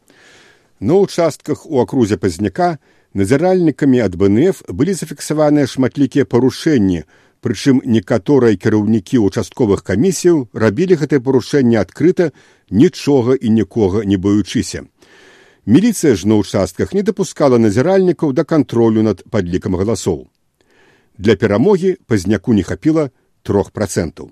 На 0.80 1.04
участках 1.04 1.68
у 1.68 1.84
акрузе 1.84 2.16
пазняка 2.16 2.78
назіральнікамі 3.12 4.08
ад 4.08 4.16
бнф 4.16 4.64
былі 4.72 4.96
зафіксаваныя 4.96 5.68
шматлікія 5.68 6.24
парушэнні 6.24 7.04
прычым 7.42 7.82
некаторыя 7.86 8.56
кіраўнікі 8.56 9.22
участковых 9.28 9.84
камісіяў 9.84 10.48
рабілі 10.54 10.98
гэтае 11.02 11.20
парушэнне 11.26 11.78
адкрыта 11.82 12.32
нічога 12.70 13.36
і 13.36 13.50
нікога 13.50 14.06
не 14.06 14.18
баючыся. 14.18 14.86
Міліцыя 15.66 16.16
ж 16.16 16.26
на 16.26 16.42
ўчастках 16.42 16.94
не 16.98 17.02
дапускала 17.06 17.58
назіральнікаў 17.62 18.34
да 18.34 18.46
кантролю 18.46 19.06
над 19.06 19.26
падлікам 19.30 19.78
галасоў. 19.78 20.30
Для 21.18 21.36
перамогі 21.36 21.98
пазняку 22.08 22.54
не 22.54 22.64
хапіла 22.64 23.10
трох 23.44 23.72
процентаў. 23.72 24.32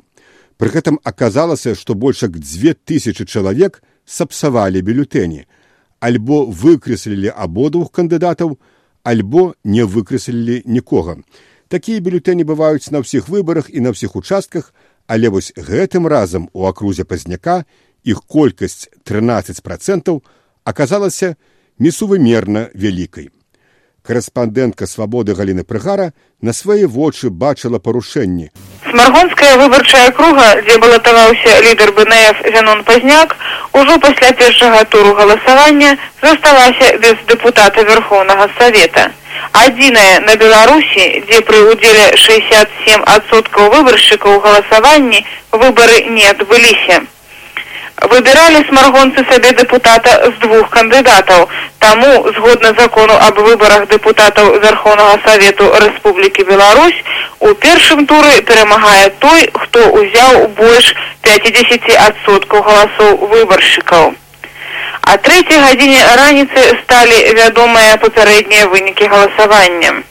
Пры 0.58 0.70
гэтым 0.74 0.98
аказалася, 1.04 1.76
што 1.76 1.94
больш 1.96 2.24
як 2.24 2.38
дзве 2.38 2.74
тысячи 2.74 3.26
чалавек 3.26 3.82
сапсавалі 4.06 4.82
бюлетэні, 4.82 5.46
альбо 6.00 6.46
выкрэслілі 6.46 7.30
абодвух 7.30 7.92
кандыдатаў, 7.92 8.58
альбо 9.04 9.54
не 9.64 9.86
выкрэслілі 9.86 10.64
нікога. 10.66 11.22
Такія 11.70 12.02
бюлетэні 12.02 12.42
бываюць 12.50 12.90
на 12.90 13.06
ўсіх 13.06 13.30
выбарах 13.30 13.70
і 13.70 13.78
на 13.86 13.94
ўсіх 13.94 14.18
участках, 14.18 14.74
але 15.06 15.30
вось 15.30 15.54
гэтым 15.54 16.10
разам 16.10 16.50
у 16.50 16.66
акрузе 16.66 17.06
пазняка 17.06 17.62
іх 18.02 18.26
колькасць 18.26 18.90
13 19.06 19.62
процентаў 19.62 20.26
аказалася 20.66 21.38
несувымерна 21.78 22.74
вялікай. 22.74 23.30
Карэспандэнтка 24.02 24.90
свабоды 24.90 25.38
галіны 25.38 25.62
прыгара 25.62 26.18
на 26.42 26.58
свае 26.58 26.90
вочы 26.90 27.30
бачыла 27.30 27.78
парушэнні. 27.78 28.50
Смаргонская 28.90 29.58
выбарчая 29.58 30.10
круга, 30.12 30.62
дзе 30.66 30.78
балатаваўся 30.80 31.62
лідар 31.62 31.92
БНФ 31.92 32.38
Зянон 32.54 32.84
Пазняк, 32.84 33.36
ужо 33.74 34.00
пасля 34.00 34.32
першага 34.34 34.84
туру 34.86 35.14
галасавання 35.14 35.98
засталася 36.22 36.98
без 36.98 37.14
дэпутата 37.28 37.84
Верхоўнага 37.84 38.50
Савета. 38.58 39.12
Адзіная 39.54 40.20
на 40.26 40.36
Беларусі, 40.36 41.22
дзе 41.30 41.42
пры 41.46 41.62
ўдзеле 41.70 42.18
67% 42.18 43.70
выбаршчыкаў 43.78 44.42
галасаванні 44.42 45.26
выбары 45.52 46.10
не 46.10 46.26
адбыліся. 46.26 47.04
Выбіралі 48.00 48.64
смаргонцы 48.70 49.26
сабе 49.30 49.52
дэпутата 49.52 50.12
з 50.32 50.36
двух 50.40 50.70
кандыдатаў. 50.72 51.50
Таму, 51.80 52.32
згодна 52.32 52.72
закону 52.78 53.16
аб 53.28 53.40
выбарах 53.44 53.88
дэпутатаў 53.92 54.56
Верхоўнага 54.64 55.20
Савету 55.26 55.68
Рэспублікі 55.84 56.44
Беларусь, 56.48 56.96
у 57.40 57.54
першым 57.54 58.08
туры 58.08 58.42
перамагае 58.48 59.10
той, 59.20 59.50
хто 59.54 59.84
ўзяў 60.00 60.48
больш 60.56 60.96
50% 61.24 62.62
галасоў 62.68 63.18
выбаршчыкаў. 63.34 64.14
А 65.02 65.18
трэцяй 65.18 65.60
гадзіне 65.60 66.00
раніцы 66.16 66.80
сталі 66.84 67.18
вядомыя 67.36 67.98
папярэднія 67.98 68.68
вынікі 68.68 69.12
галасавання 69.12 70.04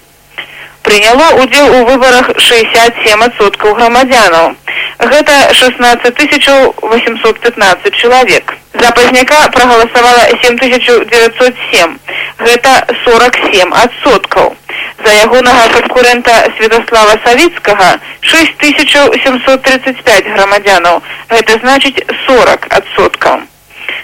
прыняло 0.89 1.43
удзел 1.43 1.69
у 1.69 1.85
выбарах 1.85 2.31
67% 2.31 3.75
грамадзянаў. 3.75 4.57
Гэта 4.99 5.55
16 5.55 6.19
815 6.83 7.95
чалавек. 7.95 8.55
За 8.75 8.91
пазняка 8.91 9.49
прагаласавала 9.51 10.27
7907. 10.43 11.99
Гэта 12.39 12.87
47 13.05 13.75
адсоткаў. 13.75 14.57
За 15.05 15.13
ягонага 15.23 15.69
канкурэнта 15.69 16.51
Святослава 16.59 17.17
Савіцкага 17.25 18.01
6735 18.23 20.25
грамадзянаў. 20.35 21.03
Гэта 21.31 21.53
значыць 21.63 22.03
40 22.27 22.67
адсоткаў. 22.71 23.41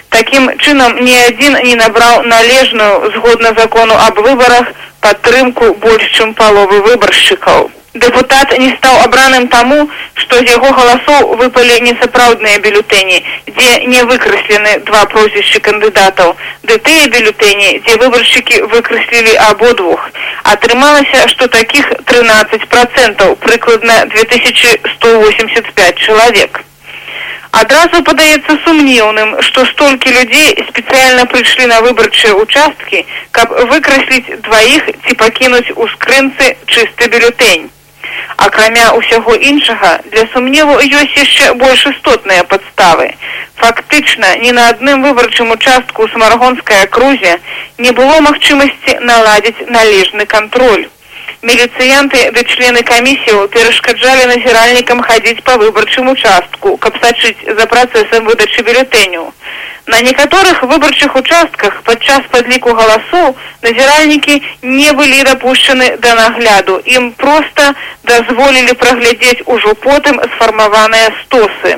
Такім 0.09 0.51
чынам 0.59 1.03
ні 1.03 1.15
адзін 1.27 1.59
не 1.63 1.75
набраў 1.75 2.23
належную 2.23 3.11
згодна 3.15 3.53
закону 3.57 3.95
аб 4.07 4.19
выбарах 4.19 4.67
падтрымку 5.01 5.73
больш 5.73 6.03
чым 6.15 6.33
паловы 6.33 6.79
выбаршчыкаў. 6.87 7.69
Дэпутат 7.95 8.51
не 8.59 8.69
стаў 8.75 8.95
абраным 9.05 9.47
таму, 9.47 9.89
што 10.19 10.39
з 10.39 10.51
яго 10.51 10.67
галасоў 10.77 11.37
выпалі 11.39 11.79
несапраўдныя 11.85 12.59
бюлетэні, 12.59 13.19
дзе 13.47 13.69
не 13.87 14.01
выкрэслены 14.09 14.73
два 14.89 15.05
прозвішчы 15.13 15.61
кандыдатаў, 15.63 16.35
ды 16.67 16.77
тыя 16.87 17.07
бюлетэні, 17.13 17.79
дзе 17.87 17.95
выбаршчыкі 18.03 18.61
выкрэслілі 18.73 19.39
абодвух. 19.47 20.11
Атрымалася, 20.43 21.27
што 21.31 21.47
такіх 21.47 21.87
13 22.11 22.67
процентаў 22.67 23.35
прыкладна 23.47 24.03
2185 24.11 25.95
чалавек. 25.95 26.65
Адразу 27.55 28.03
падаецца 28.03 28.57
сумнеўным, 28.65 29.37
што 29.39 29.63
столькі 29.69 30.11
людзей 30.17 30.51
спецыяльна 30.67 31.23
прыйшлі 31.31 31.69
на 31.71 31.79
выбарчыя 31.87 32.35
участкі, 32.35 33.05
каб 33.31 33.55
выкрасліць 33.71 34.43
дваіх 34.49 34.91
ці 35.07 35.15
пакінуць 35.23 35.71
у 35.77 35.87
скрынцы 35.95 36.57
чысты 36.67 37.07
бюлетень. 37.07 37.71
Акрамя 38.37 38.93
ўсяго 38.97 39.35
іншага, 39.35 39.99
для 40.11 40.25
сумневу 40.33 40.77
ёсць 40.79 41.17
яшчэ 41.17 41.53
больш 41.53 41.85
істотныя 41.91 42.43
падставы. 42.43 43.11
Фактычна, 43.61 44.35
ні 44.43 44.51
на 44.51 44.69
адным 44.69 45.03
выбарчым 45.03 45.51
участку 45.51 46.03
ў 46.03 46.11
смаргонскай 46.13 46.83
акрузе 46.83 47.39
не 47.77 47.91
было 47.91 48.19
магчымасці 48.21 48.99
наладзіць 49.01 49.69
належны 49.69 50.25
кантроль. 50.25 50.85
Міліцыянты 51.45 52.31
ды 52.33 52.41
члены 52.49 52.81
камісіяў 52.81 53.43
перашкаджалі 53.53 54.23
назіральнікам 54.31 55.01
хадзіць 55.05 55.43
па 55.45 55.57
выбарчым 55.61 56.09
участку, 56.09 56.73
каб 56.81 56.97
сачыць 57.03 57.37
за 57.59 57.67
працэсам 57.69 58.25
выдачы 58.25 58.65
бюлетэню. 58.65 59.27
На 59.85 60.01
некаторых 60.01 60.63
выбарчых 60.63 61.15
участках 61.21 61.83
падчас 61.85 62.25
падліку 62.33 62.73
галасоў 62.73 63.37
назіральнікі 63.61 64.41
не 64.63 64.89
былі 64.97 65.21
дапушчаны 65.29 65.93
да 66.01 66.15
нагляду. 66.17 66.81
Ім 66.97 67.11
проста 67.13 67.75
дазволілі 68.09 68.73
праглядзець 68.73 69.45
ужо 69.45 69.77
потым 69.85 70.17
сфармаваныя 70.33 71.13
стосы. 71.21 71.77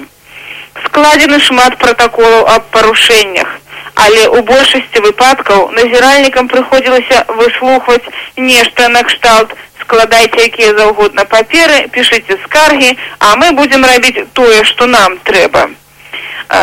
Складзены 0.87 1.43
шмат 1.43 1.75
пратаколаў 1.83 2.47
аб 2.55 2.71
парушэннях 2.71 3.57
але 4.05 4.21
ў 4.29 4.41
большасці 4.51 5.01
выпадкаў 5.05 5.71
назіральнікам 5.77 6.51
прыходзілася 6.51 7.23
выслухваць 7.39 8.05
нешта 8.37 8.89
накшталт 8.93 9.55
складайце 9.81 10.45
якія 10.49 10.75
заўгодна 10.77 11.25
паперы 11.33 11.87
пішыце 11.95 12.37
скаргі 12.45 12.93
а 13.19 13.35
мы 13.41 13.51
будзем 13.57 13.85
рабіць 13.85 14.29
тое 14.33 14.63
што 14.63 14.85
нам 14.85 15.17
трэба. 15.29 15.69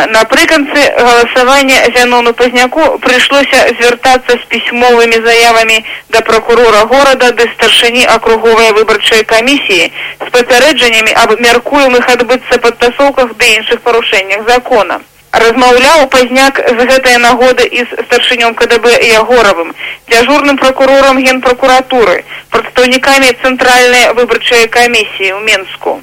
Напрыканцы 0.08 0.80
галасавання 0.96 1.78
зянону 1.96 2.32
пазняку 2.32 2.98
прыйшлося 3.04 3.58
звяртацца 3.76 4.38
з 4.38 4.44
пісьмовымі 4.52 5.18
заявамі 5.26 5.76
да 6.08 6.22
прокурора 6.28 6.84
горада 6.92 7.30
ды 7.40 7.48
старшыні 7.56 8.06
акруговай 8.16 8.72
выбарчай 8.78 9.24
камісіі 9.24 9.92
з 10.24 10.30
папярэджаннямі 10.36 11.12
аб 11.24 11.36
мяркуемых 11.40 12.08
адбыцца 12.16 12.60
падтасоўках 12.64 13.36
ды 13.36 13.50
іншых 13.56 13.84
парушэннях 13.84 14.48
закона 14.48 15.00
размаўляў 15.42 16.06
пазняк 16.14 16.60
з 16.68 16.86
гэтай 16.90 17.18
нагоды 17.18 17.66
і 17.66 17.84
з 17.84 18.06
старшынём 18.06 18.54
КДБ 18.54 18.94
ягоравым 19.20 19.74
дзяжурным 20.08 20.56
прокурорам 20.62 21.18
генпракуратуры 21.18 22.24
прадстаўнікамі 22.50 23.30
цэнтральнай 23.42 24.12
выбарчай 24.14 24.68
камісіі 24.68 25.34
ў 25.34 25.40
менску. 25.42 26.00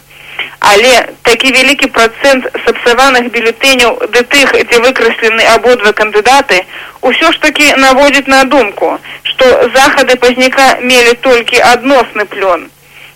Але 0.61 0.91
такі 1.23 1.51
вялікі 1.55 1.87
працэнт 1.95 2.45
сапсаваных 2.65 3.31
бюлетэняў 3.33 3.97
ды 4.13 4.21
тых 4.33 4.51
дзе 4.51 4.77
выкрэслены 4.83 5.47
абодва 5.55 5.91
кандыдаты 6.01 6.59
ўсё 7.01 7.31
ж 7.31 7.41
такі 7.47 7.71
наводзіць 7.81 8.27
на 8.27 8.43
думку 8.43 8.91
што 9.31 9.47
захады 9.73 10.19
пазняка 10.21 10.67
мелі 10.83 11.17
толькі 11.25 11.65
адносны 11.73 12.27
плён. 12.35 12.69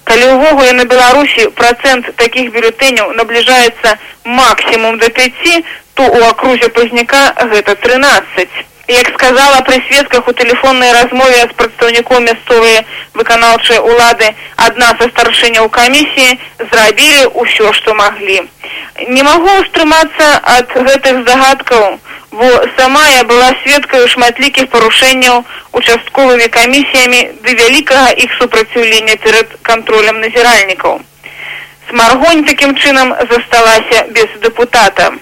Калі 0.09 0.25
ўвогуле 0.37 0.73
на 0.79 0.85
беларусі 0.89 1.49
працэнт 1.59 2.09
такіх 2.17 2.51
бюлетэняў 2.55 3.13
набліжаецца 3.19 3.97
максімум 4.25 4.97
да 5.01 5.09
пяці 5.09 5.65
то 5.95 6.07
у 6.11 6.23
акрузе 6.29 6.69
пазняка 6.77 7.25
гэта 7.51 7.75
трынаццаць 7.87 8.63
як 8.87 9.07
сказала 9.15 9.61
пры 9.67 9.81
сведках 9.87 10.27
у 10.27 10.33
тэлефоннай 10.39 10.91
размове 10.93 11.41
з 11.41 11.53
прадстаўніком 11.59 12.27
мясцовыя 12.29 12.85
выканаўчыя 13.19 13.81
ўлады 13.81 14.33
адна 14.67 14.93
са 14.99 15.09
старшыняў 15.13 15.69
камісіі 15.79 16.37
зрабілі 16.71 17.23
ўсё 17.43 17.73
што 17.79 17.95
маглі 18.01 18.41
не 19.07 19.23
магу 19.23 19.55
ўстрымацца 19.61 20.27
ад 20.57 20.75
гэтых 20.89 21.25
загадкаў 21.29 21.97
бо 22.35 22.47
сама 22.77 23.07
я 23.09 23.23
была 23.23 23.49
сведкаю 23.63 24.07
шматлікіх 24.11 24.67
парушэнняў 24.69 25.43
участковымі 25.79 26.47
камісіямі 26.55 27.21
ды 27.43 27.55
вялікага 27.59 28.09
іх 28.23 28.33
супраціўлення 28.39 29.15
перад 29.23 29.53
кантролем 29.61 30.19
назіральнікаў. 30.19 30.99
Смаргонь 31.89 32.43
такім 32.43 32.75
чынам 32.75 33.15
засталася 33.29 34.03
без 34.17 34.35
дэпутата. 34.43 35.13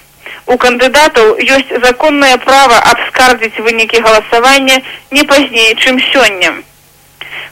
У 0.45 0.58
кандыдатаў 0.58 1.38
ёсць 1.39 1.71
законнае 1.86 2.36
права 2.43 2.77
абскардзіць 2.91 3.63
вынікі 3.63 4.01
галасавання 4.03 4.82
не 5.12 5.23
пазней, 5.23 5.75
чым 5.75 5.99
сёння. 6.12 6.53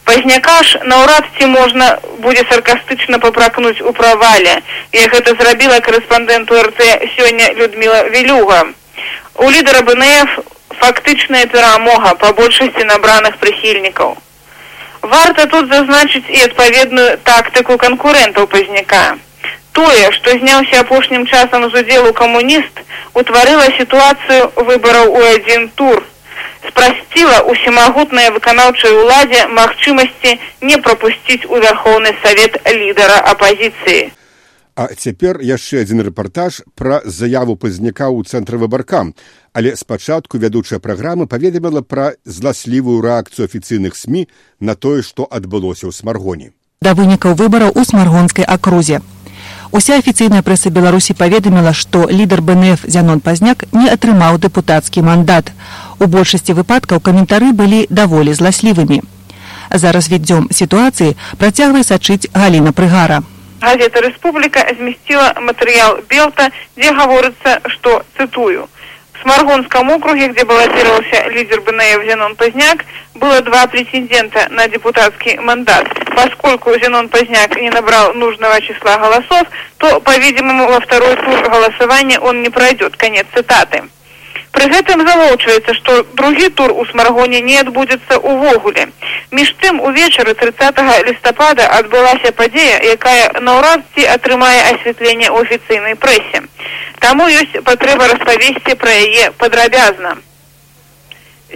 Пазняка 0.03 0.63
ж 0.63 0.79
наўрад 0.83 1.25
ці 1.37 1.45
можна 1.45 1.87
будзе 2.19 2.43
саркастычна 2.49 3.19
папракнуць 3.19 3.81
у 3.81 3.93
правале, 3.93 4.55
як 4.91 5.13
гэта 5.13 5.35
зрабіла 5.39 5.79
карэспандэнту 5.79 6.61
РТ 6.67 6.81
сёння 7.15 7.53
Людміла 7.53 8.03
Вілюга. 8.09 8.65
У 9.35 9.49
лідара 9.49 9.81
БНФ 9.81 10.39
фактычная 10.81 11.45
перамога 11.45 12.15
па 12.15 12.33
большасці 12.33 12.83
набраных 12.91 13.37
прыхільнікаў. 13.37 14.17
Варта 15.01 15.45
тут 15.47 15.73
зазначыць 15.73 16.29
і 16.29 16.41
адпаведную 16.45 17.17
тактыку 17.23 17.77
канкурэнтаў 17.77 18.47
пазняка. 18.47 19.17
Тое, 19.71 20.11
што 20.11 20.37
зняўся 20.37 20.81
апошнім 20.83 21.25
часам 21.27 21.69
з 21.69 21.83
удзелу 21.83 22.13
камуніст, 22.13 22.81
утварыла 23.13 23.67
сітуацыю 23.79 24.51
выбараў 24.55 25.11
у 25.15 25.21
адзін 25.33 25.69
тур. 25.75 26.03
Спрасціла 26.67 27.41
усімагутнае 27.51 28.29
выканаўчай 28.35 28.93
уладзе 29.03 29.47
магчымасці 29.47 30.39
не 30.61 30.77
прапусціць 30.77 31.47
у 31.47 31.61
вярхоўны 31.63 32.11
савет 32.23 32.59
лідара 32.67 33.21
апазіцыі. 33.33 34.11
А 34.75 34.87
цяпер 34.95 35.41
яшчэ 35.43 35.83
адзін 35.83 36.03
рэпартаж 36.07 36.61
пра 36.79 37.01
заяву 37.05 37.55
пазняка 37.59 38.07
ў 38.07 38.23
цэнтры 38.23 38.59
выбаркам, 38.61 39.11
але 39.53 39.75
спачатку 39.75 40.39
вядучая 40.39 40.79
праграма 40.79 41.27
паведаміла 41.27 41.83
пра 41.83 42.13
зласлівую 42.23 43.01
рэакцыю 43.03 43.47
афіцыйных 43.51 43.95
сМ 43.99 44.27
на 44.59 44.75
тое, 44.75 45.03
што 45.03 45.27
адбылося 45.27 45.87
ў 45.87 45.95
смаргоне. 45.95 46.51
Да 46.81 46.95
вынікаў 46.95 47.35
выбараў 47.35 47.75
у 47.75 47.83
смаргонскай 47.83 48.47
акрузе. 48.47 49.01
Уся 49.71 49.95
афіцыйная 49.95 50.41
прэса 50.43 50.69
Беларусі 50.69 51.13
паведаміла, 51.15 51.71
што 51.71 52.03
лідар 52.11 52.41
БНФ 52.43 52.83
Зянон 52.91 53.21
Пазняк 53.23 53.63
не 53.71 53.87
атрымаў 53.87 54.35
дэпутацкі 54.43 54.99
мандат. 54.99 55.51
У 55.99 56.11
большасці 56.11 56.51
выпадкаў 56.59 56.99
каментары 56.99 57.53
былі 57.55 57.87
даволі 57.89 58.35
зласлівымі. 58.35 58.99
За 59.71 59.95
развіддзём 59.95 60.51
сітуацыі 60.51 61.15
працягвае 61.39 61.83
сачыць 61.87 62.27
Галіна 62.35 62.75
Прыгара. 62.75 63.23
газета 63.61 64.01
рэспубліка 64.01 64.65
змясціла 64.75 65.37
матэрыял 65.47 66.01
белта 66.09 66.49
дзе 66.75 66.91
гаворыцца 66.97 67.61
што 67.69 68.01
цытую 68.17 68.65
смаргонском 69.21 69.89
округе, 69.89 70.27
где 70.27 70.45
баллотировался 70.45 71.29
лидер 71.29 71.61
БНФ 71.61 72.05
Зенон 72.05 72.35
Поздняк, 72.35 72.85
было 73.15 73.41
два 73.41 73.67
претендента 73.67 74.47
на 74.49 74.67
депутатский 74.67 75.37
мандат. 75.37 75.87
Поскольку 76.15 76.71
Зенон 76.79 77.09
Поздняк 77.09 77.55
не 77.55 77.69
набрал 77.69 78.13
нужного 78.13 78.61
числа 78.61 78.97
голосов, 78.97 79.43
то, 79.77 79.99
по-видимому, 80.01 80.67
во 80.67 80.79
второй 80.79 81.15
тур 81.15 81.41
голосования 81.49 82.19
он 82.19 82.41
не 82.41 82.49
пройдет. 82.49 82.95
Конец 82.97 83.25
цитаты. 83.33 83.83
Пры 84.51 84.67
гэтым 84.67 85.03
завоўчваецца, 85.07 85.73
што 85.73 86.03
другі 86.19 86.49
тур 86.59 86.71
у 86.71 86.85
смаргоне 86.85 87.39
не 87.41 87.57
адбудзецца 87.63 88.19
ўвогуле. 88.19 88.87
Між 89.31 89.53
тым 89.63 89.79
увечары 89.79 90.33
30 90.33 90.81
лістапада 91.07 91.67
адбылася 91.79 92.31
падзея, 92.39 92.81
якая 92.95 93.39
наўрад 93.39 93.85
ці 93.95 94.07
атрымае 94.15 94.59
асвятленне 94.73 95.29
ў 95.31 95.47
афіцыйнай 95.47 95.95
прэсе. 95.95 96.43
Таму 96.99 97.29
ёсць 97.31 97.63
патрэба 97.63 98.11
распавесці 98.11 98.75
пра 98.83 98.91
яе 99.05 99.31
падрабязна. 99.39 100.17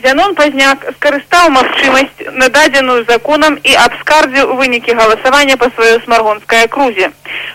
Зянон 0.03 0.35
пазняк 0.35 0.81
скарыстаў 0.97 1.49
магчымасць 1.55 2.23
нададзеную 2.39 3.05
законам 3.07 3.55
і 3.63 3.75
абскардзіў 3.79 4.51
вынікі 4.59 4.95
галасавання 4.99 5.55
па 5.61 5.69
сваёй 5.71 6.01
смаргонскай 6.03 6.65
акрузе. 6.67 7.11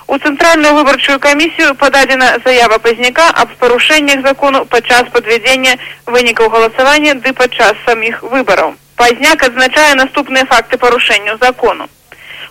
У 0.06 0.16
цэнтральную 0.16 0.72
выбарчую 0.78 1.18
камісію 1.20 1.74
пададзена 1.82 2.30
заява 2.44 2.78
пазняка 2.78 3.28
аб 3.42 3.52
парушэннях 3.60 4.24
закону 4.24 4.64
падчас 4.64 5.12
падвядзення 5.12 5.76
вынікаў 6.06 6.48
галасавання 6.56 7.14
ды 7.20 7.32
падчас 7.36 7.76
саміх 7.84 8.22
выбараў. 8.22 8.72
Пазняк 8.96 9.44
адзначае 9.44 9.94
наступныя 10.00 10.48
факты 10.48 10.78
парушэнняў 10.78 11.36
закону. 11.44 11.88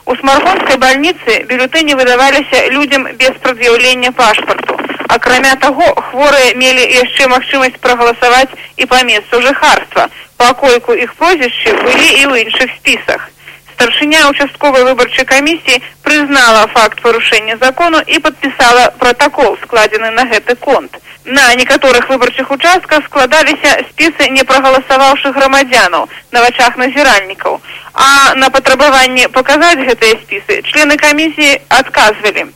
У 0.05 0.15
смаргонскай 0.21 0.77
бальніцы 0.77 1.43
бюлетэні 1.49 1.97
выдаваліся 1.97 2.67
людзям 2.77 3.09
без 3.17 3.33
прад'яўлення 3.41 4.11
пашпарту. 4.11 4.78
Акрамя 5.09 5.55
таго, 5.57 5.87
хворыя 6.09 6.53
мелі 6.53 6.83
яшчэ 6.85 7.25
магчымасць 7.31 7.81
прагаласаваць 7.81 8.53
і 8.77 8.85
па 8.85 9.01
месцу 9.07 9.41
жыхарства, 9.41 10.05
пакольку 10.37 10.93
іх 10.93 11.15
прозвішчы 11.17 11.73
былі 11.81 12.09
і 12.13 12.23
ў 12.29 12.45
іншых 12.45 12.69
спісах. 12.77 13.25
Старшыня 13.73 14.21
участковай 14.29 14.85
выбарчай 14.85 15.25
камісіі 15.25 15.81
прызнала 16.05 16.67
факт 16.75 17.01
парушэння 17.01 17.57
закону 17.57 18.03
і 18.05 18.19
падпісала 18.21 18.85
пратакол, 19.01 19.57
складзены 19.63 20.13
на 20.13 20.29
гэты 20.29 20.53
конт. 20.55 21.01
На 21.25 21.55
некаторых 21.55 22.09
выбарчых 22.09 22.51
участках 22.51 23.05
складаліся 23.09 23.75
спісы 23.89 24.29
непрагаласаваўшых 24.37 25.33
грамадзянаў 25.33 26.09
на 26.31 26.41
вачах 26.45 26.77
назіральнікаў, 26.77 27.61
а 27.93 28.35
на 28.35 28.53
патрабаванне 28.53 29.29
паказаць 29.29 29.81
гэтыя 29.89 30.21
спісы 30.21 30.61
члены 30.69 31.01
камісіі 31.01 31.61
адказвалі. 31.81 32.51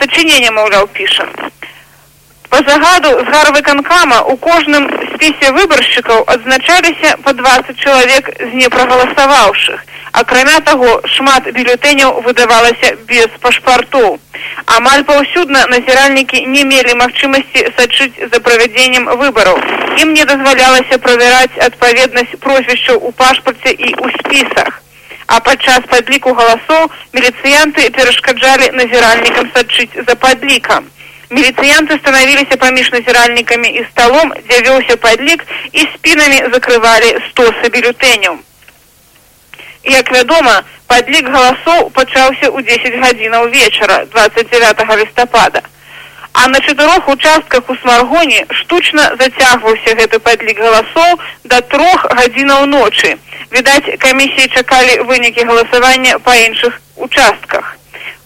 Сачыненне, 0.00 0.50
маўляў, 0.50 0.90
пішам. 0.90 1.30
По 2.52 2.58
загаду 2.68 3.08
з 3.08 3.24
гарвыканкама 3.32 4.18
у 4.28 4.36
кожным 4.36 4.84
спісе 5.14 5.52
выбаршчыкаў 5.56 6.18
адзначаліся 6.34 7.14
па 7.24 7.32
20 7.32 7.80
чалавек 7.80 8.28
з 8.40 8.50
непрагаласаваўшых. 8.60 9.80
Акрамя 10.12 10.58
таго, 10.60 11.00
шмат 11.14 11.48
бюлетэняў 11.48 12.20
выдавалася 12.28 12.92
без 13.08 13.32
пашпартоў. 13.40 14.20
Амаль 14.76 15.08
паўсюдна 15.08 15.64
назіральнікі 15.72 16.44
не 16.52 16.68
мелі 16.68 17.00
магчымасці 17.00 17.66
сачыць 17.80 18.20
за 18.20 18.44
правядзеннем 18.44 19.08
выбараў. 19.16 19.56
Ім 20.04 20.12
не 20.12 20.28
дазвалялася 20.28 21.00
правяраць 21.00 21.56
адпаведнасць 21.72 22.36
прозвішчаў 22.36 23.00
у 23.00 23.16
пашпарце 23.16 23.72
і 23.72 23.96
ў 23.96 24.12
спісах. 24.20 24.82
А 25.26 25.40
падчас 25.40 25.88
падліку 25.88 26.36
галасоў 26.36 26.90
міліцыянты 27.16 27.88
перашкаджалі 27.96 28.74
назіральнікам 28.76 29.48
сачыць 29.56 30.04
за 30.04 30.20
падлікам. 30.20 30.92
Милициянты 31.32 31.98
становились 31.98 32.56
паміж 32.58 32.92
назиральниками 32.92 33.68
и 33.68 33.86
столом, 33.90 34.34
где 34.36 34.60
велся 34.60 34.98
подлик, 34.98 35.46
и 35.72 35.88
спинами 35.94 36.52
закрывали 36.52 37.18
стосы 37.30 37.70
бюллетенев. 37.70 38.40
И, 39.82 39.94
как 39.94 40.10
вядома, 40.10 40.62
подлик 40.86 41.30
голосов 41.30 41.90
почался 41.94 42.50
у 42.50 42.60
10 42.60 43.00
годинов 43.00 43.50
вечера, 43.50 44.06
29 44.12 44.98
листопада. 44.98 45.62
А 46.34 46.48
на 46.48 46.60
четырех 46.60 47.08
участках 47.08 47.62
у 47.70 47.76
Смаргоні 47.76 48.44
штучно 48.50 49.16
затягивался 49.18 49.90
этот 49.90 50.22
подлик 50.22 50.58
голосов 50.58 51.18
до 51.44 51.62
трех 51.62 52.06
годинов 52.14 52.66
ночи. 52.66 53.16
Видать, 53.50 53.98
комиссии 53.98 54.48
чекали 54.48 54.98
выники 54.98 55.40
голосования 55.40 56.18
по 56.18 56.36
інших 56.36 56.78
участках. 56.96 57.78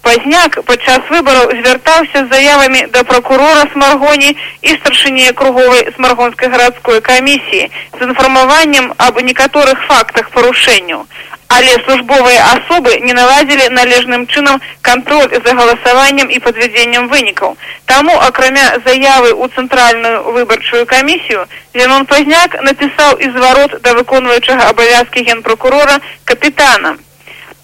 Пазняк 0.06 0.56
падчас 0.66 1.08
выбараў 1.10 1.48
звяртаўся 1.50 2.20
з 2.24 2.28
заявамі 2.30 2.80
да 2.94 3.02
прокурора 3.02 3.64
смаргоні 3.72 4.28
і 4.62 4.74
старшыні 4.78 5.32
круговай 5.40 5.88
смаргонскай 5.96 6.48
гарадской 6.52 7.00
камісіі 7.08 7.70
з 7.98 8.06
інфармаваннем 8.06 8.92
аб 9.06 9.18
некаторых 9.28 9.82
фактах 9.88 10.30
парушэнняў. 10.30 11.02
Але 11.48 11.72
службовыя 11.86 12.44
асобы 12.54 13.00
не 13.02 13.16
наладзілі 13.18 13.66
належным 13.74 14.26
чынам 14.26 14.62
кантроль 14.82 15.34
за 15.42 15.54
галасаваннем 15.58 16.30
і 16.30 16.38
падвядзеннем 16.38 17.08
вынікаў. 17.08 17.56
Таму, 17.86 18.14
акрамя 18.28 18.78
заявы 18.86 19.34
ў 19.34 19.50
цэнтральную 19.58 20.22
выбарчую 20.38 20.86
камісію, 20.86 21.46
Зенон 21.74 22.06
Пазняк 22.06 22.54
напісаў 22.62 23.18
і 23.18 23.30
зварот 23.34 23.82
да 23.82 23.98
выконваючага 23.98 24.70
абавязкі 24.70 25.26
генпракурора 25.26 25.98
капітана. 26.24 26.94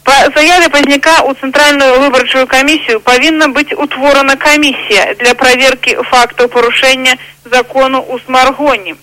По 0.04 0.12
заяве 0.34 0.68
Пазняка 0.68 1.22
у 1.22 1.32
Центральную 1.34 2.00
выборчую 2.00 2.48
комиссию 2.48 3.00
повинна 3.00 3.48
быть 3.48 3.72
утворена 3.72 4.36
комиссия 4.36 5.14
для 5.20 5.34
проверки 5.34 5.96
фактов 6.02 6.50
порушения 6.50 7.18
закону 7.44 8.04
у 8.08 8.18
Смаргоне. 8.18 8.96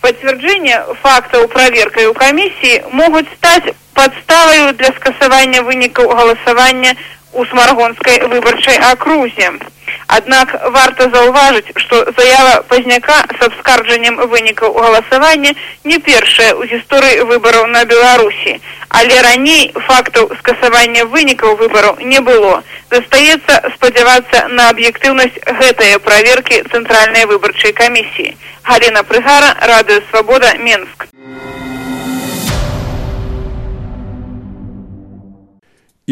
Подтверждение 0.00 0.84
фактов 1.02 1.50
проверкой 1.50 2.06
у 2.06 2.14
комиссии 2.14 2.82
могут 2.90 3.26
стать 3.36 3.74
подставой 3.92 4.72
для 4.72 4.88
скасования 4.94 5.62
выников 5.62 6.06
голосования 6.06 6.96
у 7.32 7.44
Смаргонской 7.46 8.26
выборчей 8.28 8.78
окрузе. 8.92 9.52
Аднак 10.06 10.52
варта 10.72 11.08
заўважыць, 11.10 11.72
што 11.76 12.04
заява 12.16 12.62
пазняка 12.68 13.24
з 13.38 13.46
абскарджаннем 13.48 14.16
вынікаў 14.28 14.76
галасавання 14.76 15.54
не 15.84 15.98
першая 15.98 16.52
ў 16.54 16.68
гісторыі 16.68 17.24
выбараў 17.30 17.66
на 17.66 17.84
Беларусі, 17.84 18.60
але 18.88 19.22
раней 19.22 19.72
фактаў 19.88 20.30
скасавання 20.40 21.04
вынікаў 21.04 21.56
выбараў 21.56 21.96
не 22.00 22.20
было. 22.20 22.62
Застаецца 22.90 23.72
спадзявацца 23.76 24.48
на 24.48 24.68
аб'ектыўнасць 24.72 25.40
гэтыя 25.60 25.98
праверкі 25.98 26.62
цэнтральнай 26.72 27.24
выбарчай 27.26 27.72
камісіі. 27.72 28.36
Галіна 28.62 29.02
Прыгара, 29.02 29.56
радыё 29.60 30.02
свабода 30.10 30.54
Менск. 30.58 31.08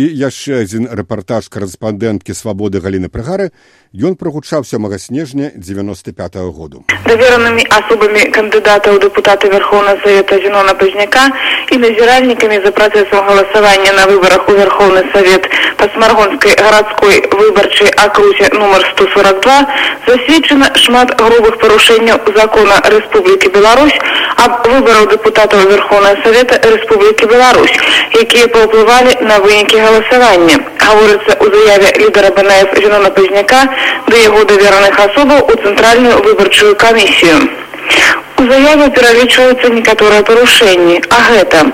І 0.01 0.09
яшчэ 0.17 0.65
адзін 0.65 0.89
рэпартаж 1.01 1.53
корэспандэнткі 1.53 2.37
свабоды 2.41 2.81
галіны 2.81 3.13
прыгары 3.13 3.51
ён 3.95 4.15
прогучаўся 4.15 4.79
мага 4.79 4.99
снежня 4.99 5.51
95 5.57 6.37
-го 6.37 6.53
году. 6.53 6.85
Даверанымі 7.07 7.67
асобамі 7.79 8.23
кандыдатаў 8.31 8.99
дэпутата 9.03 9.49
верховна 9.51 9.99
совета 10.05 10.39
зенона 10.39 10.75
пазняка 10.75 11.27
і 11.73 11.77
назіральнікамі 11.77 12.61
за 12.65 12.71
працэсам 12.71 13.27
галасавання 13.27 13.93
на 13.93 14.07
выбарах 14.07 14.49
у 14.49 14.53
верховны 14.53 15.03
совет 15.13 15.43
па 15.77 15.89
смаргонскай 15.95 16.55
гарадской 16.55 17.17
выбарчай 17.33 17.91
акрузе 17.97 18.47
нумар 18.53 18.83
142 18.95 19.67
засведчана 20.07 20.71
шмат 20.77 21.09
грубых 21.21 21.59
парушэнняў 21.59 22.19
закона 22.37 22.77
рэспублікі 22.95 23.49
беларусь 23.51 23.99
аб 24.37 24.69
выбараў 24.71 25.11
дэпутатаў 25.11 25.67
верховна 25.67 26.15
совета 26.23 26.55
рэспублікі 26.63 27.27
беларусь 27.27 27.75
якія 28.21 28.47
паўплывалі 28.55 29.13
на 29.21 29.39
вынікі 29.39 29.79
галасавання. 29.79 30.57
Гаворыцца 30.79 31.33
ў 31.43 31.47
заяве 31.55 31.89
лідара 32.01 32.31
бнф 32.31 32.71
зенона 32.83 33.11
пазняка 33.11 33.61
да 34.09 34.17
яго 34.17 34.45
давераных 34.53 35.01
асобаў 35.07 35.51
у 35.53 35.55
цэнтральную 35.63 36.23
выбарчую 36.27 36.75
камісію 36.85 37.37
у 38.41 38.47
заяве 38.51 38.89
пералічваюцца 38.97 39.69
некаторыя 39.77 40.23
парушэнні 40.31 40.97
а 41.17 41.19
гэта 41.29 41.65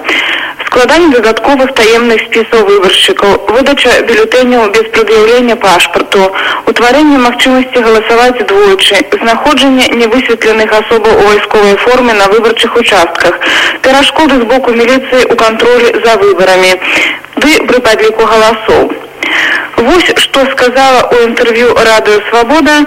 складанне 0.66 1.08
дадатковых 1.14 1.72
таемных 1.78 2.22
спісаў 2.26 2.64
выбаршчыкаў 2.70 3.36
выдача 3.56 3.92
бюлетэняў 4.08 4.70
без 4.76 4.90
прад'яўлення 4.96 5.56
пашпарту 5.62 6.26
утварэнне 6.72 7.18
магчымасці 7.26 7.84
галасаваць 7.86 8.46
двойчы 8.50 9.00
знаходжанне 9.22 9.88
невысветленых 10.02 10.76
асобаў 10.80 11.22
у 11.22 11.28
вайсковай 11.30 11.76
форме 11.86 12.18
на 12.20 12.26
выбарчых 12.34 12.76
участках 12.82 13.40
перашкоды 13.86 14.40
з 14.42 14.50
боку 14.52 14.76
міліцыі 14.82 15.22
ў 15.30 15.34
кантролі 15.46 15.94
за 16.04 16.18
выбарамі 16.24 16.72
ды 17.40 17.50
пры 17.70 17.80
падліку 17.88 18.24
галасоў. 18.34 18.92
Вось 19.76 20.08
што 20.16 20.46
сказала 20.52 21.00
ў 21.12 21.28
інтэрв'ю 21.28 21.74
радыё 21.76 22.20
свабода 22.30 22.86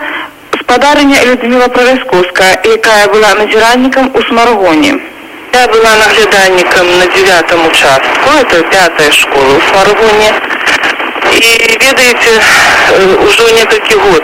спадарыня 0.61 1.21
Людміла 1.25 1.67
Праляскоўская, 1.67 2.61
якая 2.65 3.07
была 3.13 3.33
назіральнікам 3.35 4.11
у 4.13 4.21
смаргоне. 4.21 4.97
Я 5.53 5.67
была 5.67 5.95
наглядальнікам 5.97 6.99
на 6.99 7.05
девятом 7.07 7.67
участку, 7.67 8.29
это 8.41 8.61
пятая 8.69 9.11
школа 9.11 9.59
в 9.59 9.63
Смаргоне. 9.69 10.33
И, 11.33 11.77
ведаете, 11.81 12.41
уже 13.25 13.51
несколько 13.53 13.97
год 13.97 14.23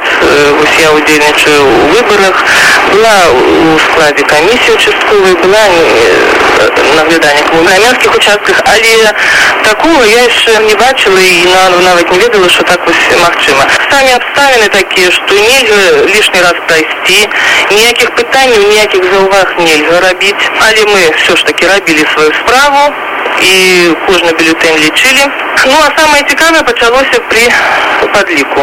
я 0.80 0.93
удельничаю 0.93 1.63
в 1.65 1.91
выборах. 1.93 2.43
Была 2.91 3.30
у 3.32 3.80
складе 3.80 4.23
комиссии 4.23 4.71
участковой, 4.71 5.34
была 5.36 5.65
наглядание 6.96 7.44
на 7.54 7.76
армянских 7.76 8.15
участках, 8.15 8.62
але 8.65 9.13
такого 9.63 10.04
я 10.04 10.24
еще 10.24 10.58
не 10.63 10.76
бачила 10.76 11.18
и 11.18 11.46
навіть 11.84 12.12
не 12.12 12.20
ведала, 12.20 12.50
что 12.50 12.63
так 12.63 12.80
ось 12.88 13.20
магчыма. 13.20 13.65
Самі 13.91 14.12
обставины 14.13 14.70
такие, 14.70 15.12
что 15.12 15.34
нельзя 15.36 16.06
лишний 16.06 16.41
раз 16.41 16.54
пройти, 16.68 17.30
никаких 17.72 18.12
пытаний, 18.15 18.58
никаких 18.76 19.04
заўваг 19.13 19.56
нельзя 19.58 20.00
рабіць. 20.02 20.52
Але 20.60 20.86
мы 20.86 21.15
все 21.18 21.36
ж 21.36 21.46
таки 21.46 21.68
рабілі 21.68 22.06
свою 22.13 22.32
справу 22.34 22.94
і 23.40 23.53
кожны 24.07 24.33
бюллетень 24.33 24.76
лічылі. 24.76 25.24
Ну 25.66 25.76
а 25.87 26.00
самае 26.00 26.22
цікавае 26.22 26.62
пачалося 26.62 27.20
при 27.29 27.48
подліку. 28.12 28.61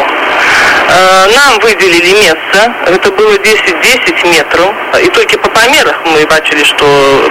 Э, 0.90 1.26
нам 1.36 1.58
выделили 1.60 2.12
место, 2.22 2.74
это 2.86 3.10
было 3.12 3.34
10-10 3.36 4.32
метров, 4.32 4.74
и 5.02 5.08
только 5.10 5.38
по 5.38 5.50
померах 5.50 6.00
мы 6.06 6.26
бачили, 6.26 6.64
что 6.64 6.84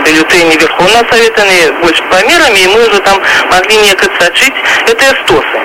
бюллетени 0.06 0.56
Верховного 0.58 1.06
Совета 1.10 1.44
больше 1.82 2.04
померами, 2.04 2.60
и 2.60 2.68
мы 2.68 2.88
уже 2.88 3.00
там 3.02 3.20
могли 3.52 3.78
некое 3.78 4.10
сочить, 4.20 4.54
это 4.86 5.06
эстосы. 5.06 5.60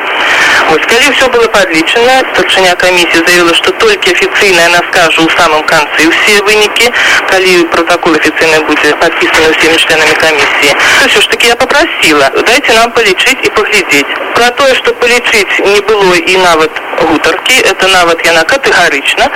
Вот, 0.70 0.86
коли 0.86 1.12
все 1.12 1.28
было 1.30 1.48
подлічено, 1.48 2.12
старшыня 2.34 2.76
комиссии 2.76 3.24
заявила, 3.26 3.54
что 3.54 3.72
только 3.72 4.12
официально 4.12 4.66
она 4.66 4.82
скажет 4.92 5.20
у 5.20 5.30
самом 5.30 5.64
конце 5.64 6.10
все 6.12 6.42
выники, 6.44 6.92
коли 7.30 7.64
протокол 7.66 8.14
официально 8.14 8.66
будет 8.66 9.00
подписан 9.00 9.54
всеми 9.58 9.78
членами 9.78 10.14
комиссии. 10.14 10.76
Все 11.08 11.22
ж 11.22 11.28
таки 11.28 11.48
я 11.48 11.56
попросила, 11.56 12.30
дайте 12.46 12.74
нам 12.74 12.92
полечить 12.92 13.40
и 13.46 13.50
поглядеть. 13.50 14.08
Про 14.36 14.52
то, 14.52 14.76
что 14.76 14.94
полечить 14.94 15.60
не 15.60 15.80
было 15.82 16.14
и 16.16 16.38
навод 16.38 16.72
гутарки, 17.02 17.60
это 17.62 17.88
навод 17.88 18.26
яна 18.26 18.44
категорично. 18.44 19.32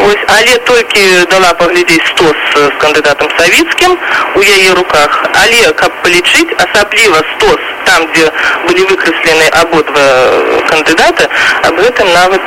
Ось, 0.00 0.24
але 0.28 0.58
только 0.58 1.26
дала 1.30 1.54
поглядеть 1.54 2.06
стос 2.08 2.36
с 2.54 2.80
кандидатом 2.80 3.30
Савицким 3.38 3.98
у 4.34 4.40
яе 4.40 4.72
руках. 4.74 5.24
Але, 5.42 5.72
как 5.72 6.02
полечить, 6.02 6.48
особливо 6.52 7.22
стос 7.36 7.60
там, 7.86 8.06
где 8.08 8.30
были 8.66 8.82
выкреслены 8.82 9.48
ободва 9.48 10.65
кандидата, 10.68 11.28
об 11.62 11.78
этом 11.78 12.12
навод 12.12 12.40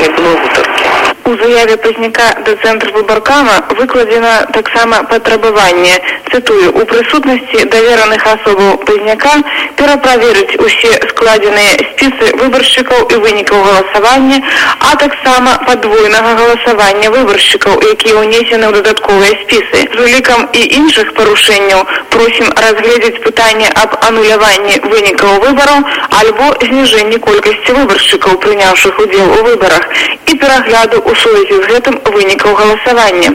не 0.00 0.08
было 0.10 0.36
гутарки. 0.36 1.11
У 1.24 1.36
заяве 1.36 1.76
пазняка 1.76 2.34
да 2.44 2.56
цэнтр 2.62 2.90
выбаркама 2.92 3.62
выкладзена 3.78 4.48
таксама 4.52 5.04
патрабаванне. 5.04 6.00
Цытую 6.32 6.72
у 6.74 6.84
прысутнасці 6.84 7.66
давераных 7.70 8.26
асобаў 8.26 8.78
пазняка 8.88 9.34
пераправерыць 9.76 10.58
усе 10.58 10.90
складзеныя 11.10 11.76
спісы 11.90 12.32
выбаршчыкаў 12.40 13.06
і 13.14 13.20
вынікаў 13.24 13.62
галасавання 13.68 14.40
а 14.80 14.96
таксама 14.96 15.52
падвойнага 15.68 16.34
галасавання 16.40 17.12
выбаршчыкаў 17.14 17.78
якія 17.92 18.18
ўнесены 18.18 18.66
ў 18.66 18.72
дадатковыя 18.82 19.38
спісы. 19.44 19.86
З 19.94 19.98
улікам 20.02 20.48
і 20.52 20.62
іншых 20.80 21.14
парушэнняў 21.14 21.86
просім 22.10 22.50
разгледзець 22.66 23.22
пытанне 23.22 23.70
аб 23.84 23.94
ануляванні 24.08 24.80
вынікаў 24.90 25.38
выбараў 25.46 25.86
альбо 26.18 26.50
зніжэнні 26.66 27.22
колькасці 27.22 27.78
выбаршчыкаў 27.78 28.42
прыняўшых 28.42 28.98
удзел 28.98 29.30
у 29.38 29.40
выбарах 29.46 29.86
і 30.26 30.34
перагляду 30.34 30.98
у 31.04 31.11
сувязі 31.16 31.56
з 31.62 31.66
гэтым 31.72 31.96
вынікаў 32.08 32.54
галасавання. 32.60 33.30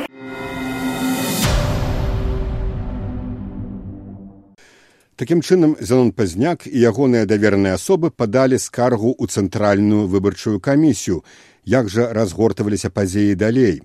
Такім 5.17 5.41
чынам 5.41 5.73
Зянон 5.81 6.11
Пазняк 6.13 6.67
і 6.69 6.77
ягоныя 6.77 7.25
даверныя 7.25 7.81
асобы 7.81 8.11
падалі 8.13 8.61
скаргу 8.61 9.17
ў 9.17 9.25
цэнтральную 9.25 10.05
выбарчую 10.05 10.61
камісію, 10.61 11.23
як 11.65 11.89
жа 11.89 12.13
разгортаваліся 12.13 12.93
падзеі 12.93 13.33
далей. 13.33 13.81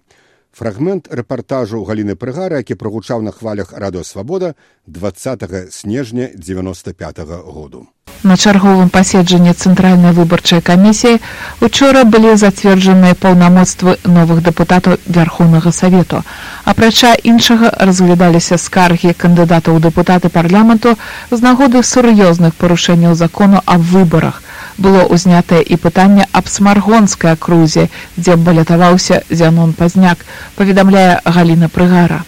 Фрагмент 0.52 1.08
рэпартажу 1.08 1.80
галіны 1.88 2.12
прыгара, 2.14 2.60
які 2.60 2.76
прагучаў 2.76 3.22
на 3.24 3.32
хвалях 3.32 3.72
радыосвабода 3.72 4.54
20 4.86 5.72
снежня 5.72 6.28
95 6.34 7.18
-го 7.18 7.38
году. 7.52 7.86
На 8.22 8.36
чарговым 8.36 8.90
паседжанні 8.90 9.52
цэнтральнай 9.52 10.12
выбарчай 10.12 10.60
камісіі 10.60 11.20
учора 11.60 12.04
былі 12.04 12.36
зацверджаныя 12.36 13.14
паўнамоцтвы 13.14 13.96
новых 14.04 14.44
дэпутатаў 14.44 15.00
вярхоўнага 15.06 15.72
савету. 15.72 16.22
Апрача 16.64 17.16
іншага 17.32 17.72
разглядаліся 17.80 18.58
скаргі 18.58 19.16
кандыдатаў 19.24 19.80
у 19.80 19.80
дэпутаты 19.80 20.28
парламенту 20.28 20.96
з 21.30 21.40
нагоды 21.40 21.82
сур'ёзных 21.82 22.54
парушэнняў 22.60 23.14
закону 23.14 23.62
аб 23.64 23.80
выбарах 23.80 24.42
было 24.78 25.06
ўзнятае 25.08 25.62
і 25.62 25.76
пытанне 25.76 26.26
аб 26.32 26.48
смаргонскай 26.48 27.32
акрузе, 27.32 27.88
дзе 28.16 28.36
балятаваўся 28.36 29.22
зянон 29.30 29.72
пазняк, 29.72 30.18
паведамляе 30.56 31.20
галіна 31.24 31.68
прыгара. 31.68 32.22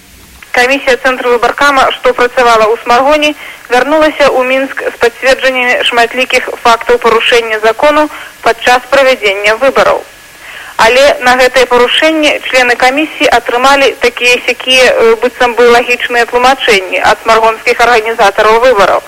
Камісія 0.54 0.96
цэнтру 1.02 1.34
выбаркама, 1.34 1.90
што 1.90 2.14
працавала 2.14 2.70
ў 2.70 2.78
смаргоне, 2.84 3.34
вярнулася 3.70 4.30
ў 4.30 4.40
мінск 4.46 4.82
з 4.86 4.96
пацверджаннямі 5.02 5.82
шматлікіх 5.88 6.50
фактаў 6.62 6.98
парушэння 7.02 7.58
закону 7.64 8.08
падчас 8.42 8.86
правядзення 8.90 9.56
выбараў. 9.58 10.04
Але 10.76 11.04
на 11.26 11.34
гэтае 11.38 11.66
парушэнне 11.70 12.38
члены 12.46 12.74
камісіі 12.76 13.30
атрымалі 13.30 13.94
такія 14.02 14.38
сякія 14.46 15.16
быццам 15.22 15.54
бы 15.58 15.70
лагічныя 15.70 16.26
тлумачэнні 16.26 16.98
ад 16.98 17.18
смаргонскіх 17.22 17.80
арганізатараў 17.80 18.60
выбараў. 18.66 19.02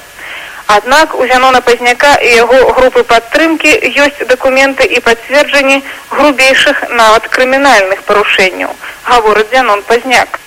Аднак 0.67 1.15
у 1.15 1.27
Зянона 1.27 1.61
Пазняка 1.61 2.17
і 2.19 2.31
яго 2.35 2.59
групы 2.75 3.03
падтрымкі 3.07 3.71
ёсць 4.03 4.27
дакументы 4.27 4.83
і 4.83 4.99
пацверджанні 4.99 5.83
грубейшых 6.11 6.91
нават 6.91 7.29
крымінальных 7.31 8.03
парушэнняў, 8.03 8.75
гаворыць 9.07 9.47
Зянон 9.53 9.83
Пазняк. 9.87 10.41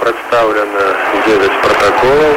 Прадстаўлена 0.00 0.86
9 1.26 1.60
пратаколаў, 1.62 2.34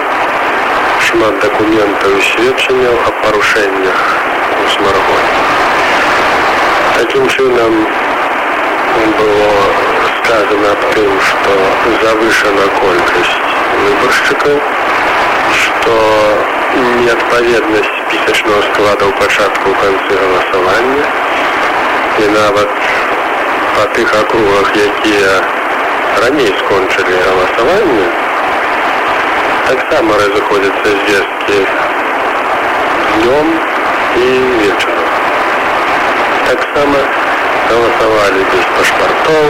шмат 1.08 1.40
дакументаў 1.42 2.14
і 2.20 2.22
сведчанняў 2.30 2.96
аб 3.10 3.16
парушэннях 3.26 4.00
у 4.62 4.70
смаргоне. 4.76 5.42
Такім 6.94 7.28
чынам 7.28 7.74
было 9.18 9.50
сказано 10.14 10.72
аб 10.78 10.88
тым, 10.94 11.12
што 11.26 11.58
завышана 12.06 12.70
колькасць 12.78 13.36
выбаршчыкаў, 13.82 14.62
што 15.62 15.98
неадпаведнасць 16.80 17.92
спісачного 18.02 18.62
склада 18.68 19.06
ў 19.08 19.14
пачатку 19.20 19.66
ў 19.72 19.76
канцы 19.82 20.14
галасавання 20.24 21.06
і 22.22 22.26
нават 22.32 22.70
па 23.76 23.86
тых 23.96 24.10
акругах, 24.22 24.70
якія 24.76 25.34
раней 26.24 26.52
скончылі 26.60 27.18
галасаванне, 27.28 28.08
таксама 29.68 30.16
разыходзяцца 30.22 30.90
звесткі 31.02 31.60
днём 33.16 33.48
і 34.24 34.28
вечарам. 34.62 35.10
Таксама 36.48 37.00
галасавалі 37.70 38.42
без 38.54 38.66
пашпартоў, 38.78 39.46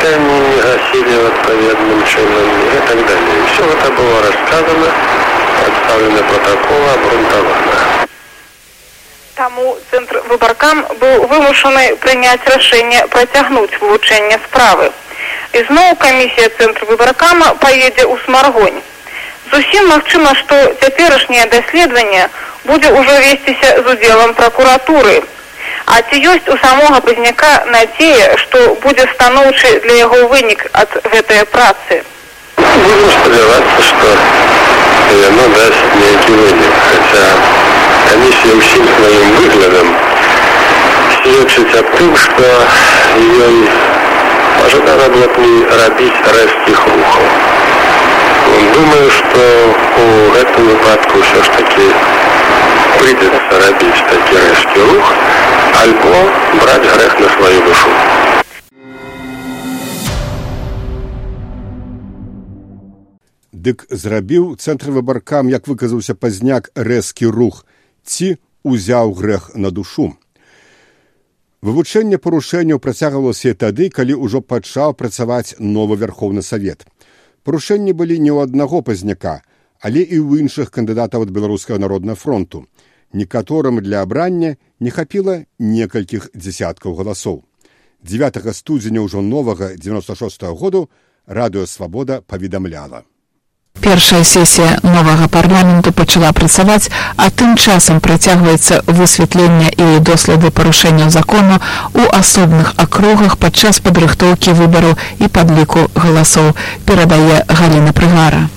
бюллетени 0.00 0.40
не 0.40 0.62
гасили 0.62 1.26
отповедным 1.26 2.06
чином 2.06 2.48
и 2.72 2.86
так 2.86 3.06
далее. 3.06 3.46
Все 3.52 3.64
это 3.64 3.90
было 3.92 4.22
рассказано, 4.22 4.92
представлено 5.62 6.22
протокол, 6.22 6.90
обґрунтовано. 6.94 8.06
Таму 9.34 9.78
цэнтр 9.90 10.22
выбаркам 10.28 10.84
быў 11.00 11.26
вымушаны 11.26 11.96
прыняць 11.96 12.44
рашэнне 12.46 13.06
працягнуць 13.08 13.78
вывучэнне 13.80 14.38
справы. 14.46 14.90
Ізноў 15.52 15.96
камісія 15.96 16.50
цэнтр 16.58 16.84
выбаркама 16.84 17.54
паедзе 17.54 18.04
ў 18.04 18.18
смаргонь. 18.24 18.80
Зусім 19.50 19.88
магчыма, 19.88 20.34
што 20.34 20.54
цяперашняе 20.80 21.46
даследаванне 21.46 22.28
будзе 22.64 22.92
ўжо 22.92 23.14
весціся 23.18 23.82
з 23.82 23.86
удзелам 23.92 24.34
пракуратуры, 24.34 25.24
А 25.90 26.02
ці 26.06 26.18
ёсць 26.32 26.46
у 26.46 26.56
самога 26.62 27.00
пазняка 27.02 27.50
надзея, 27.74 28.36
што 28.42 28.58
будзе 28.82 29.06
станоўчы 29.14 29.70
для 29.86 29.94
яго 30.06 30.20
вынік 30.30 30.60
ад 30.82 30.92
гэтай 31.12 31.42
працы? 31.54 32.04
Будем 32.60 33.10
спадзявацца, 33.16 33.78
што 33.88 34.12
яно 35.22 35.48
дасць 35.56 35.82
нейкі 35.98 36.36
вынік, 36.42 36.76
хаця 36.86 37.24
камісія 38.06 38.54
ўсім 38.60 38.86
сваім 38.94 39.34
выглядам 39.40 39.90
сведчыць 41.16 41.74
аб 41.82 41.90
тым, 41.96 42.14
што 42.26 42.46
ёй 43.48 43.58
пажадана 44.60 45.08
было 45.16 45.26
б 45.34 45.46
не 45.46 45.80
рабіць 45.82 46.22
рэзкіх 46.38 46.86
рухаў. 46.92 47.26
Думаю, 48.78 49.10
што 49.18 49.42
у 50.04 50.06
гэтым 50.38 50.70
выпадку 50.70 51.18
ўсё 51.24 51.42
ж 51.42 51.58
такі 51.58 51.90
придется 53.00 53.60
рабіць 53.66 54.06
такі 54.10 54.38
рэзкі 54.46 54.86
рух, 54.92 55.12
альбо 55.82 56.16
браць 56.60 56.86
грэх 56.92 57.14
на 57.20 57.28
сваю 57.36 57.60
душу. 57.66 57.90
Дык 63.52 63.84
зрабіў 63.90 64.56
цэнтр 64.56 64.90
выбаркам, 64.90 65.48
як 65.52 65.68
выказаўся 65.68 66.14
пазняк 66.14 66.70
рэзкі 66.74 67.28
рух 67.28 67.66
ці 68.04 68.38
узяў 68.64 69.12
грэх 69.12 69.52
на 69.54 69.70
душу. 69.70 70.16
Вывучэнне 71.60 72.16
парушэнняў 72.16 72.80
працягвалася 72.80 73.52
тады, 73.52 73.90
калі 73.92 74.16
ўжо 74.16 74.40
пачаў 74.40 74.96
працаваць 74.96 75.60
новы 75.60 76.00
вярхоўны 76.00 76.40
савет. 76.40 76.88
Парушэнні 77.44 77.92
былі 77.92 78.16
не 78.16 78.32
ў 78.32 78.48
аднаго 78.48 78.80
пазняка, 78.80 79.44
але 79.76 80.00
і 80.00 80.16
ў 80.24 80.40
іншых 80.40 80.72
кандыдатаў 80.72 81.28
ад 81.28 81.30
беларускага 81.36 81.76
народнага 81.76 82.16
фронту. 82.16 82.64
Некаторым 83.12 83.80
для 83.80 84.02
абрання 84.02 84.56
не 84.80 84.90
хапіла 84.90 85.44
некалькіх 85.58 86.30
дзясяткаў 86.34 86.94
галасоў. 86.94 87.42
9 88.02 88.54
студзеня 88.54 89.02
ўжо 89.02 89.20
новага 89.20 89.74
96 89.76 90.42
-го 90.42 90.54
году 90.54 90.90
радыёвабода 91.26 92.22
паведамляла. 92.22 93.02
Першая 93.80 94.24
сесія 94.24 94.78
новага 94.82 95.26
парламенту 95.28 95.92
пачала 95.92 96.32
працаваць, 96.32 96.90
а 97.16 97.30
тым 97.30 97.56
часам 97.56 98.00
працягваецца 98.00 98.82
высвятленне 98.86 99.70
і 99.72 100.00
доследы 100.00 100.50
парушэнняў 100.50 101.10
закону 101.10 101.58
ў 101.94 102.04
асобных 102.12 102.74
акругах 102.76 103.38
падчас 103.38 103.80
падрыхтоўкі 103.80 104.52
выбараў 104.52 104.98
і 105.18 105.26
падліку 105.28 105.88
галасоў, 105.94 106.54
перадае 106.84 107.44
Галіна 107.48 107.92
Прыгара. 107.92 108.48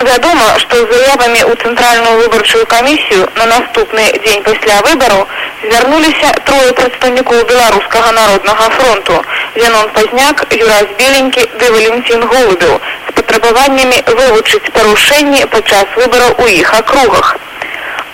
Вядома, 0.00 0.58
што 0.60 0.76
з 0.76 0.92
заявамі 0.92 1.40
ў 1.48 1.52
цэнтральную 1.56 2.16
выбарчую 2.20 2.66
камісію 2.68 3.28
на 3.36 3.46
наступны 3.46 4.04
дзень 4.24 4.42
пасля 4.44 4.82
выбараў 4.84 5.24
звярнуліся 5.62 6.32
трое 6.44 6.72
прадстаўнікоў 6.80 7.44
беларускага 7.48 8.12
народнага 8.12 8.68
фронту. 8.76 9.24
Янон 9.56 9.88
Пазняк, 9.96 10.44
Юраз 10.52 10.92
Беленькі 11.00 11.48
ды 11.56 11.72
Валентин 11.72 12.28
Голубеў 12.28 12.76
патрабаваннямі 13.16 14.02
вывучыць 14.20 14.70
парушэнні 14.76 15.46
падчас 15.56 15.86
выбараў 15.96 16.44
у 16.44 16.46
іх 16.46 16.74
акругах. 16.74 17.36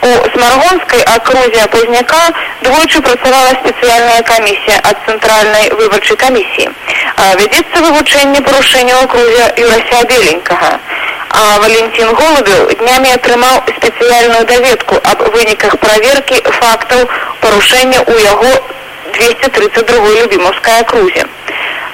У 0.03 0.11
смаргонскай 0.35 1.03
акрузе 1.15 1.67
пазняка 1.75 2.23
двойчы 2.63 3.03
працавала 3.03 3.53
спецыяльная 3.59 4.23
камісія 4.23 4.81
ад 4.83 4.99
цэнтральнай 5.07 5.71
выбарчай 5.79 6.17
камісіі. 6.17 6.71
Вядзецца 7.43 7.85
вывучэнне 7.87 8.41
парушэння 8.43 8.99
акрузе 9.03 9.47
Юрася 9.67 10.03
Беленькага. 10.11 10.79
А 11.33 11.59
Валентин 11.61 12.09
Голубеў 12.13 12.69
днямі 12.81 13.13
атрымаў 13.17 13.63
спецыяльную 13.77 14.45
даведку 14.51 14.99
аб 15.13 15.23
выніках 15.35 15.79
праверкі 15.85 16.41
фактаў 16.59 17.07
парушэння 17.41 18.01
ў 18.05 18.15
яго 18.21 18.51
232 19.17 20.13
любімаўскай 20.21 20.81
акрузе. 20.85 21.25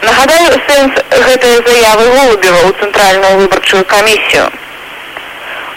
Нагадаю 0.03 0.59
сэнс 0.67 0.99
гэтай 1.27 1.55
заявы 1.69 2.07
голубева 2.17 2.61
ў 2.67 2.71
цэнтральную 2.83 3.33
выбарчую 3.43 3.85
камісію. 3.85 4.51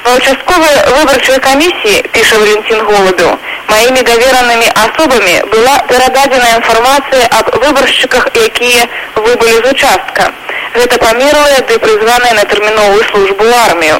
Ва 0.05 0.17
участковай 0.17 0.75
выбарчай 0.97 1.39
камісіі 1.45 2.01
піша 2.17 2.41
Валентин 2.41 2.81
голубеў 2.89 3.37
маімі 3.71 4.01
даверанымі 4.09 4.69
асобамі 4.85 5.35
была 5.53 5.75
перададзена 5.91 6.49
інфармацыя 6.57 7.29
аб 7.39 7.53
выбаршчыках, 7.61 8.29
якія 8.33 8.89
выбылі 9.15 9.61
з 9.61 9.71
участка. 9.71 10.33
Гэта 10.73 10.97
памерлыя 10.97 11.59
ды 11.67 11.79
прызваныя 11.83 12.33
на 12.39 12.45
тэрміновую 12.53 13.03
службу 13.11 13.43
ў 13.43 13.53
армію. 13.67 13.97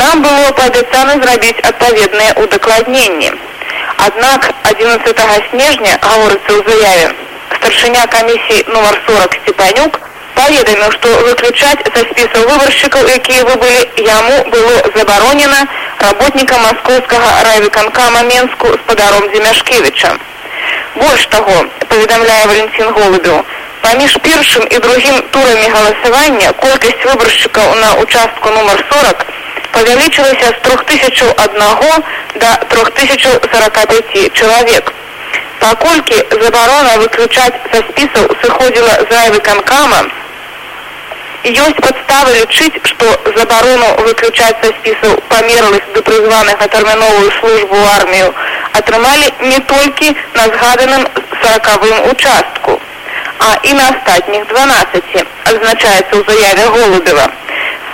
Нам 0.00 0.22
было 0.22 0.52
паабяцана 0.60 1.18
зрабіць 1.24 1.64
адпаведныя 1.70 2.38
ўдакладненні. 2.44 3.32
Аднак 4.06 4.48
11 4.70 5.50
снежня 5.50 5.98
гаворыцца 6.00 6.50
ў 6.54 6.60
заяве 6.70 7.12
старшыня 7.62 8.06
камісіі 8.06 8.64
нумар 8.74 8.96
40 9.06 9.36
сцепанюк 9.42 10.00
паведаміў, 10.34 10.90
што 10.96 11.08
выключаць 11.26 11.84
са 11.94 12.02
спісаў 12.10 12.46
выбаршчыкаў, 12.50 13.08
якія 13.14 13.44
выбылі 13.46 13.82
яму 14.06 14.36
было 14.54 14.74
забаронена 14.96 15.60
работнікам 16.00 16.62
маскоўскага 16.66 17.30
райвыканкама 17.48 18.22
Менску 18.30 18.72
з 18.74 18.80
падаром 18.88 19.28
Дземяшкевіча. 19.34 20.16
Больш 20.96 21.26
таго, 21.34 21.56
паведамляе 21.88 22.46
Валентин 22.46 22.90
Голубеў, 22.98 23.44
паміж 23.82 24.16
першым 24.22 24.64
і 24.70 24.78
другім 24.78 25.22
турамі 25.34 25.68
галасавання 25.74 26.52
колькасць 26.64 27.04
выбаршчыкаў 27.04 27.74
на 27.82 27.90
участку 28.04 28.50
нумар 28.56 28.84
40 28.90 29.26
павялічылася 29.72 30.48
з 30.54 30.58
3001 30.68 32.02
до 32.42 32.50
3045 32.74 34.32
чалавек 34.32 34.92
паколькі 35.58 36.18
забарона 36.42 36.96
выключаць 37.02 37.58
са 37.72 37.80
спісаў 37.88 38.26
сыходзіла 38.42 38.94
зайвы 39.10 39.40
канкама 39.50 40.02
ёсць 41.50 41.82
падставы 41.84 42.34
лічыць 42.38 42.80
што 42.90 43.06
забарону 43.36 43.88
выключаць 44.06 44.58
са 44.62 44.70
спісаў 44.78 45.16
памерлых 45.32 45.90
да 45.94 46.02
прызваных 46.08 46.60
на 46.60 46.68
тэрміновую 46.76 47.32
службу 47.40 47.82
армію 47.96 48.30
атрымалі 48.80 49.32
не 49.40 49.58
толькі 49.74 50.14
на 50.38 50.44
згаданым 50.54 51.08
сорокавым 51.42 52.10
участку 52.12 52.81
а 53.46 53.58
і 53.62 53.72
на 53.78 53.84
астатніх 53.92 54.46
12 54.46 55.26
адзначаецца 55.50 56.14
ў 56.16 56.22
заяве 56.28 56.66
голубева 56.76 57.26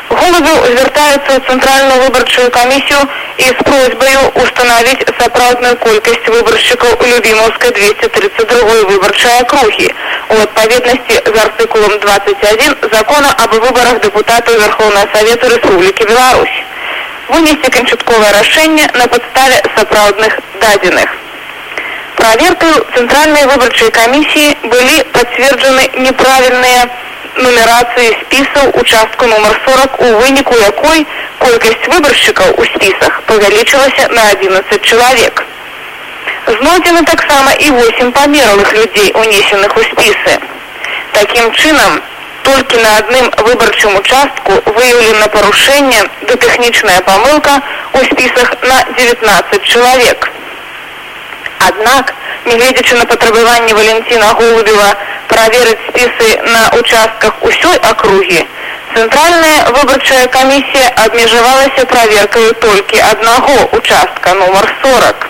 Голубу 0.09 0.53
звяртаюцца 0.67 1.31
ў 1.37 1.41
цэнтральную 1.49 1.99
выбарчую 2.03 2.49
камісію 2.51 3.01
і 3.45 3.47
з 3.57 3.65
просьбаю 3.69 4.21
установіць 4.43 5.05
сапраўдную 5.21 5.77
колькасць 5.85 6.31
выбаршчыкаў 6.35 6.97
у 7.03 7.11
любімаўскай 7.13 7.75
232 7.77 8.79
выбарчай 8.93 9.37
акругі 9.45 9.89
у 10.33 10.41
адпаведнасці 10.47 11.21
з 11.29 11.37
артыкулам 11.45 11.95
21 12.07 12.77
закона 12.97 13.37
аб 13.45 13.55
выбарах 13.67 14.01
дэпутатаў 14.09 14.61
Верховнага 14.65 15.07
Савета 15.13 15.55
Рэспублікі 15.55 16.11
Беларусь. 16.11 16.59
Вынесці 17.29 17.71
канчатковае 17.79 18.33
рашэнне 18.41 18.91
на 18.97 19.07
падставе 19.13 19.63
сапраўдных 19.77 20.41
дадзеных. 20.61 21.28
Праверкаю 22.19 22.79
цэнтральнай 22.95 23.45
выбарчай 23.47 23.91
камісіі 23.95 24.57
былі 24.71 24.97
пацверджаны 25.15 25.85
неправільныя 26.03 26.89
нумерацыі 27.39 28.09
спісаў 28.23 28.73
участку 28.81 29.29
нумар 29.31 29.55
40 29.67 30.01
у 30.07 30.09
выніку 30.23 30.57
якой 30.59 31.07
колькасць 31.39 31.87
выбаршчыкаў 31.93 32.59
у 32.59 32.65
спісах 32.73 33.21
павялічылася 33.29 34.09
на 34.11 34.25
11 34.33 34.83
чалавек. 34.83 35.45
Знойдзены 36.47 37.05
таксама 37.05 37.53
і 37.53 37.71
8 37.77 38.11
памерлых 38.13 38.73
людзей, 38.73 39.13
унесеных 39.15 39.77
у 39.77 39.85
спісы. 39.91 40.35
Такім 41.13 41.53
чынам, 41.53 42.03
толькі 42.43 42.83
на 42.83 42.97
адным 42.97 43.31
выбарчым 43.47 43.95
участку 43.95 44.59
выяўлена 44.65 45.29
парушэнне 45.29 46.03
да 46.27 46.35
тэхнічная 46.35 46.99
памылка 47.13 47.61
ў 47.95 48.11
спісах 48.11 48.57
на 48.63 48.83
19 48.97 49.63
чалавек. 49.63 50.33
Аднак, 51.67 52.15
нягледзячы 52.47 52.97
на 52.97 53.05
патрабаванні 53.05 53.73
Валентина 53.75 54.33
Голубева 54.39 54.91
праверыць 55.29 55.83
спісы 55.89 56.29
на 56.55 56.63
участках 56.79 57.43
усёй 57.43 57.77
акругі, 57.91 58.47
цэнтральная 58.95 59.73
выбарчая 59.77 60.27
камісія 60.27 60.93
абмежавалася 61.05 61.85
праверкаю 61.93 62.55
толькі 62.67 63.03
аднаго 63.11 63.57
участка 63.79 64.35
нумар 64.35 64.67
40. 64.83 65.27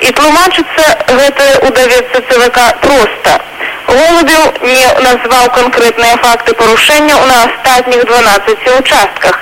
І 0.00 0.10
тлумачыцца 0.18 0.84
гэтае 1.08 1.54
ўдавецца 1.68 2.22
ЦВК 2.28 2.58
проста. 2.84 3.40
Голубеў 3.88 4.44
не 4.62 4.86
назваў 5.06 5.48
канкрэтныя 5.56 6.16
факты 6.24 6.54
парушэнняў 6.60 7.24
на 7.30 7.36
астатніх 7.46 8.04
12 8.04 8.68
участках. 8.78 9.40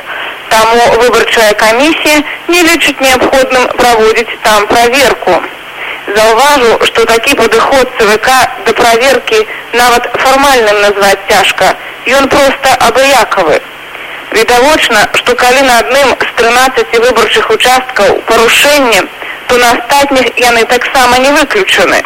Таму 0.49 0.83
выбарчая 1.03 1.53
камісія 1.55 2.23
не 2.49 2.63
лічыць 2.63 3.01
неабходным 3.01 3.67
праводзіць 3.83 4.39
там 4.43 4.67
праверку. 4.67 5.43
Заўважу, 6.07 6.79
што 6.87 7.05
такі 7.05 7.35
падыход 7.35 7.89
ЦВК 7.99 8.29
да 8.67 8.73
праверкі 8.81 9.41
нават 9.73 10.09
фармальным 10.23 10.81
назваць 10.81 11.19
цяжка. 11.29 11.75
Ён 12.07 12.29
проста 12.29 12.75
абыякавы. 12.89 13.59
Відавочна, 14.33 15.09
што 15.15 15.35
калі 15.35 15.63
на 15.67 15.79
адным 15.79 16.15
з 16.21 16.29
13 16.39 16.99
выбарчых 17.07 17.51
участкаў 17.51 18.21
парушэнне, 18.29 19.03
то 19.49 19.59
на 19.59 19.73
астатніх 19.73 20.31
яны 20.39 20.65
таксама 20.65 21.19
не 21.19 21.31
выключаны. 21.31 22.03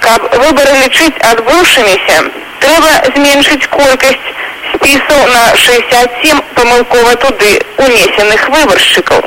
Каб 0.00 0.22
выбары 0.44 0.78
лічыць 0.84 1.24
адбыўшыміся, 1.32 2.16
трэба 2.62 2.92
зменшыць 3.16 3.66
колькасць 3.74 4.30
спісаў 4.74 5.26
на 5.34 5.42
67 5.56 6.40
памылкова 6.54 7.16
туды 7.26 7.50
унесеных 7.78 8.48
выбаршчыкаў. 8.48 9.26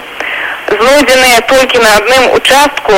Знойдзеныя 0.71 1.41
толькі 1.51 1.79
на 1.79 1.95
адным 1.97 2.33
участку, 2.39 2.93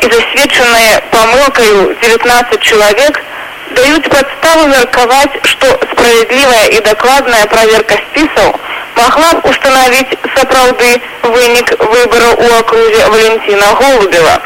и 0.00 0.10
засвеченные 0.10 1.02
помылкой 1.10 1.96
19 2.02 2.60
человек 2.60 3.22
дают 3.70 4.08
подставу 4.08 4.66
мерковать, 4.68 5.30
что 5.44 5.66
справедливая 5.92 6.66
и 6.68 6.80
докладная 6.80 7.46
проверка 7.46 7.94
списов 8.10 8.56
могла 8.96 9.40
установить 9.44 10.08
соправды 10.34 11.00
выник 11.22 11.78
выбора 11.78 12.30
у 12.36 12.58
округе 12.58 13.06
Валентина 13.06 13.66
Голубева. 13.78 14.42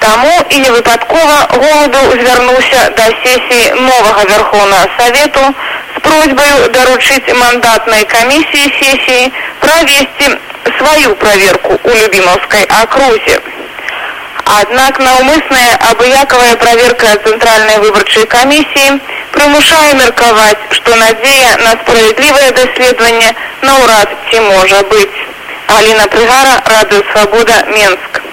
Тому 0.00 0.42
и 0.50 0.58
не 0.58 0.70
выпадково 0.70 1.48
Голубев 1.50 2.20
звернулся 2.20 2.92
до 2.94 3.04
сессии 3.24 3.72
нового 3.72 4.24
Верховного 4.28 4.88
Совета 4.98 5.54
с 5.96 6.00
просьбой 6.00 6.68
доручить 6.70 7.34
мандатной 7.34 8.04
комиссии 8.04 8.72
сессии 8.80 9.32
провести 9.60 10.38
свою 10.78 11.14
проверку 11.16 11.80
у 11.82 11.88
Любимовской 11.88 12.64
округе. 12.64 13.40
Однак 14.44 14.98
наўмысная 15.00 15.76
абыякавая 15.90 16.56
праверка 16.56 17.12
цэнтральнай 17.24 17.78
выбарчай 17.84 18.26
камісіі 18.34 18.98
прымушае 19.32 19.94
меркаваць, 20.00 20.68
што 20.78 20.96
надзея 21.00 21.56
на 21.64 21.72
справядлівае 21.80 22.50
даследаванне 22.58 23.30
наўрад 23.62 24.12
ці 24.28 24.44
можа 24.50 24.82
быць. 24.92 25.16
Аліна 25.78 26.06
Прыгара, 26.12 26.60
радыё 26.76 27.02
свабода 27.12 27.64
Менск. 27.72 28.23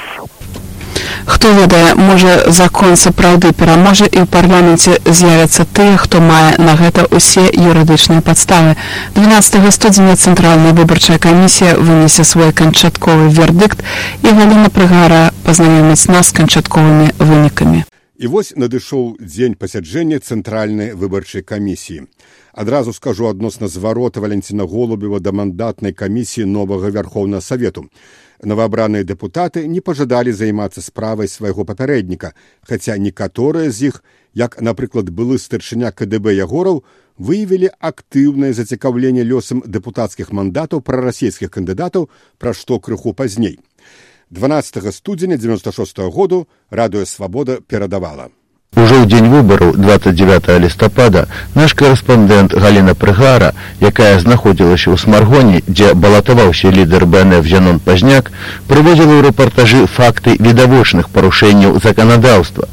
Хто 1.31 1.47
ведае, 1.55 1.95
можа 1.95 2.51
закон 2.51 2.97
сапраўды 2.99 3.53
пераможа 3.55 4.03
і 4.03 4.19
ў 4.19 4.27
парламенце 4.27 4.99
з'явяцца 5.07 5.63
тыя, 5.63 5.95
хто 5.95 6.19
мае 6.19 6.59
на 6.59 6.75
гэта 6.75 7.07
ўсе 7.07 7.47
юрыдычныя 7.47 8.19
падставы. 8.19 8.75
12 9.15 9.71
студзеня 9.71 10.19
цэнтральная 10.19 10.75
выбарчая 10.75 11.15
камісія 11.23 11.79
вынесе 11.79 12.27
свой 12.27 12.51
канчатковы 12.51 13.31
вердыкт 13.31 13.79
і 14.27 14.27
галіна 14.27 14.67
прыгара 14.75 15.31
пазнаёміць 15.47 16.11
нас 16.11 16.35
канчатковымі 16.35 17.15
вынікамі. 17.15 17.87
І 18.19 18.27
вось 18.27 18.51
надышоў 18.59 19.15
дзень 19.23 19.55
пасяджэння 19.55 20.19
цэнтральнай 20.19 20.91
выбарчай 20.91 21.47
камісіі. 21.47 22.11
Адразу 22.51 22.91
скажу 22.91 23.31
адносна 23.31 23.71
зварота 23.71 24.19
валенціна 24.19 24.67
голубева 24.67 25.23
да 25.23 25.31
мандатнай 25.31 25.95
камісіі 25.95 26.43
новага 26.43 26.91
вярхоўнага 26.91 27.39
савету 27.39 27.87
новабраныя 28.43 29.03
дэпутаты 29.03 29.67
не 29.67 29.81
пажадалі 29.81 30.31
займацца 30.31 30.81
справай 30.81 31.27
свайго 31.27 31.65
папярэдніка, 31.65 32.33
хаця 32.67 32.97
некаторыя 32.97 33.69
з 33.69 33.91
іх, 33.91 34.03
як, 34.33 34.61
напрыклад, 34.61 35.09
былы 35.09 35.37
старшыня 35.37 35.91
КДБ 35.91 36.33
ягораў, 36.41 36.83
выявілі 37.17 37.69
актыўнае 37.79 38.53
зацікаўленне 38.53 39.23
лёсам 39.23 39.61
дэпутацкіх 39.65 40.31
мандатаў 40.31 40.81
пра 40.81 41.01
расійскіх 41.05 41.51
кандыдатаў, 41.51 42.09
пра 42.37 42.53
што 42.53 42.79
крыху 42.79 43.13
пазней. 43.13 43.59
12 44.31 44.91
студзеня 44.95 45.37
96 45.37 45.99
-го 45.99 46.11
году 46.11 46.47
радыё 46.71 47.05
свабода 47.05 47.61
перадавала. 47.61 48.31
Ужо 48.79 49.03
ў 49.03 49.05
дзень 49.11 49.27
выбараў 49.27 49.73
29 49.75 50.45
лістапада 50.63 51.21
наш 51.59 51.73
корэспандэнт 51.79 52.55
Галіна 52.55 52.93
Прыгара, 52.95 53.49
якая 53.83 54.15
знаходзілася 54.23 54.87
ў 54.91 54.97
смаргоне, 55.03 55.59
дзе 55.67 55.91
балатаваўся 55.93 56.71
лідар 56.71 57.03
БНФ 57.03 57.43
Жанон 57.51 57.83
Пазняк, 57.83 58.31
прыводзіла 58.71 59.19
ў 59.19 59.27
рэпартажы 59.27 59.83
факты 59.91 60.39
відавочных 60.39 61.11
парушэнняў 61.11 61.83
заканадаўства. 61.83 62.71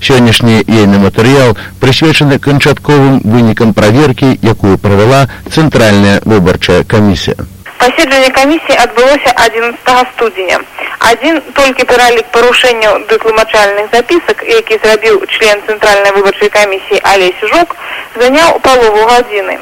Сённяшні 0.00 0.64
ейны 0.64 1.04
матэрыял 1.04 1.56
прысвечаны 1.76 2.40
канчатковым 2.40 3.20
вынікам 3.20 3.76
праверкі, 3.76 4.32
якую 4.40 4.78
правяла 4.78 5.28
цэнтральная 5.52 6.22
выбарчая 6.24 6.84
камісія. 6.88 7.36
Паседжанне 7.78 8.30
камісіі 8.30 8.76
адбылося 8.84 9.30
11 9.46 10.08
студзеня. 10.14 10.58
Адзін 11.10 11.40
толькі 11.58 11.84
пералік 11.84 12.26
парушэнняў 12.32 13.06
дытлумачальных 13.10 13.90
запісак, 13.92 14.42
які 14.48 14.78
зрабіў 14.82 15.26
член 15.26 15.60
цэнтральнай 15.66 16.12
выбарчай 16.16 16.48
камісіі 16.48 17.00
Алесь 17.02 17.44
Жук, 17.52 17.76
заняў 18.16 18.60
палову 18.60 19.04
гадзіны. 19.10 19.58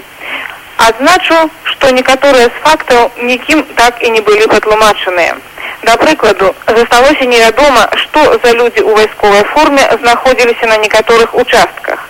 Адзначу, 0.76 1.50
што 1.64 1.90
некаторыя 1.90 2.46
з 2.46 2.62
фактаў 2.62 3.10
нікім 3.22 3.62
так 3.80 4.02
і 4.02 4.10
не 4.10 4.20
былі 4.20 4.46
патлумачаныя. 4.46 5.36
Да 5.82 5.96
прыкладу, 5.96 6.54
засталося 6.66 7.24
невядома, 7.24 7.88
што 7.96 8.38
за 8.44 8.52
людзі 8.52 8.82
ў 8.86 8.94
вайсковай 8.94 9.44
форме 9.54 9.82
знаходзіліся 10.02 10.66
на 10.66 10.76
некаторых 10.78 11.34
участках. 11.34 12.08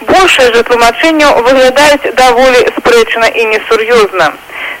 Большае 0.00 0.52
жа 0.54 0.62
тлумачэнняў 0.68 1.42
выглядаюць 1.44 2.14
даволі 2.16 2.60
спрэчна 2.78 3.28
і 3.28 3.44
несур'ёзна. 3.52 4.32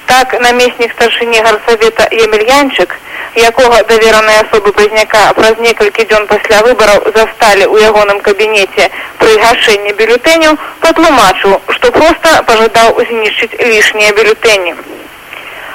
Так 0.06 0.40
намеснік 0.40 0.92
старшыні 0.92 1.40
гарсавета 1.40 2.08
Емельянчык, 2.12 2.94
якога 3.36 3.82
давераныя 3.88 4.44
асобы 4.44 4.72
пазняка 4.72 5.32
праз 5.34 5.58
некалькі 5.58 6.04
дзён 6.10 6.26
пасля 6.26 6.60
выбараў 6.66 7.00
засталі 7.14 7.64
ў 7.66 7.88
ягоным 7.88 8.20
кабінеце 8.20 8.90
пры 9.18 9.36
гашэнні 9.42 9.92
бюлетэняў, 9.98 10.58
патлумачыў, 10.80 11.60
што 11.76 11.90
проста 11.90 12.42
пажадаў 12.50 13.00
знішчыць 13.00 13.56
лішнія 13.58 14.12
бюлетэні. 14.12 14.74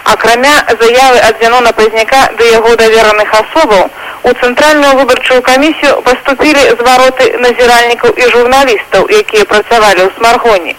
Акрамя 0.03 0.53
заявы 0.79 1.19
ад 1.21 1.39
дзянона 1.41 1.71
пазняка 1.73 2.21
да 2.37 2.45
яго 2.45 2.75
давераных 2.75 3.33
асобаў, 3.33 3.89
у 4.23 4.33
цэнтральную 4.33 4.93
выбарчую 4.99 5.41
камісію 5.41 6.01
паступілі 6.05 6.63
звароты 6.79 7.33
назіральнікаў 7.39 8.13
і 8.17 8.29
журналістаў, 8.35 9.09
якія 9.09 9.45
працавалі 9.45 10.05
ў 10.05 10.09
смаргоні. 10.17 10.75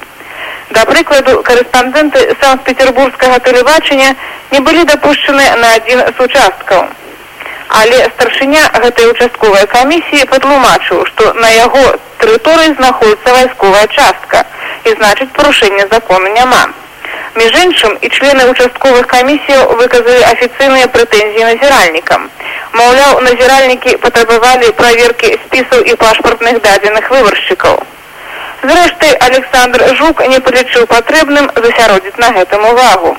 Да 0.71 0.85
прыкладу, 0.85 1.43
карэспандэнты 1.43 2.37
санкт-петербургскага 2.41 3.41
тэлебачання 3.41 4.15
не 4.53 4.61
былі 4.61 4.85
дапушчаны 4.85 5.43
на 5.63 5.75
адзін 5.75 6.03
з 6.07 6.27
участкаў. 6.27 6.85
Але 7.81 7.99
старшыня 8.15 8.63
гэтай 8.85 9.11
участковай 9.11 9.67
камісіі 9.67 10.29
патлумачыў, 10.31 11.03
што 11.11 11.33
на 11.35 11.51
яго 11.51 11.83
тэрыторыі 12.23 12.75
знаходіцца 12.79 13.35
вайсковая 13.35 13.87
частка 13.87 14.45
і 14.85 14.95
значыць 14.95 15.31
парушэння 15.35 15.87
закона 15.91 16.31
няма. 16.39 16.63
Між 17.35 17.53
іншым 17.67 17.99
і 18.01 18.09
члены 18.09 18.47
участковых 18.51 19.07
камісіяў 19.11 19.77
выказалі 19.79 20.23
афіцыйныя 20.33 20.87
прэтэнзіі 20.95 21.47
назіральнікам. 21.51 22.31
Маўляў, 22.79 23.23
назіральнікі 23.27 23.97
патрабавалі 24.03 24.71
праверкі 24.83 25.39
спісаў 25.47 25.83
і 25.83 25.95
пашпартных 25.95 26.63
дадзеных 26.63 27.11
выбаршчыкаў. 27.11 27.83
Зрэшты, 28.63 29.09
Александр 29.25 29.83
Жук 29.97 30.21
не 30.29 30.39
палічыў 30.39 30.85
патрэбным 30.87 31.47
засяродзіць 31.57 32.19
на 32.21 32.29
гэтым 32.37 32.65
увагу. 32.71 33.17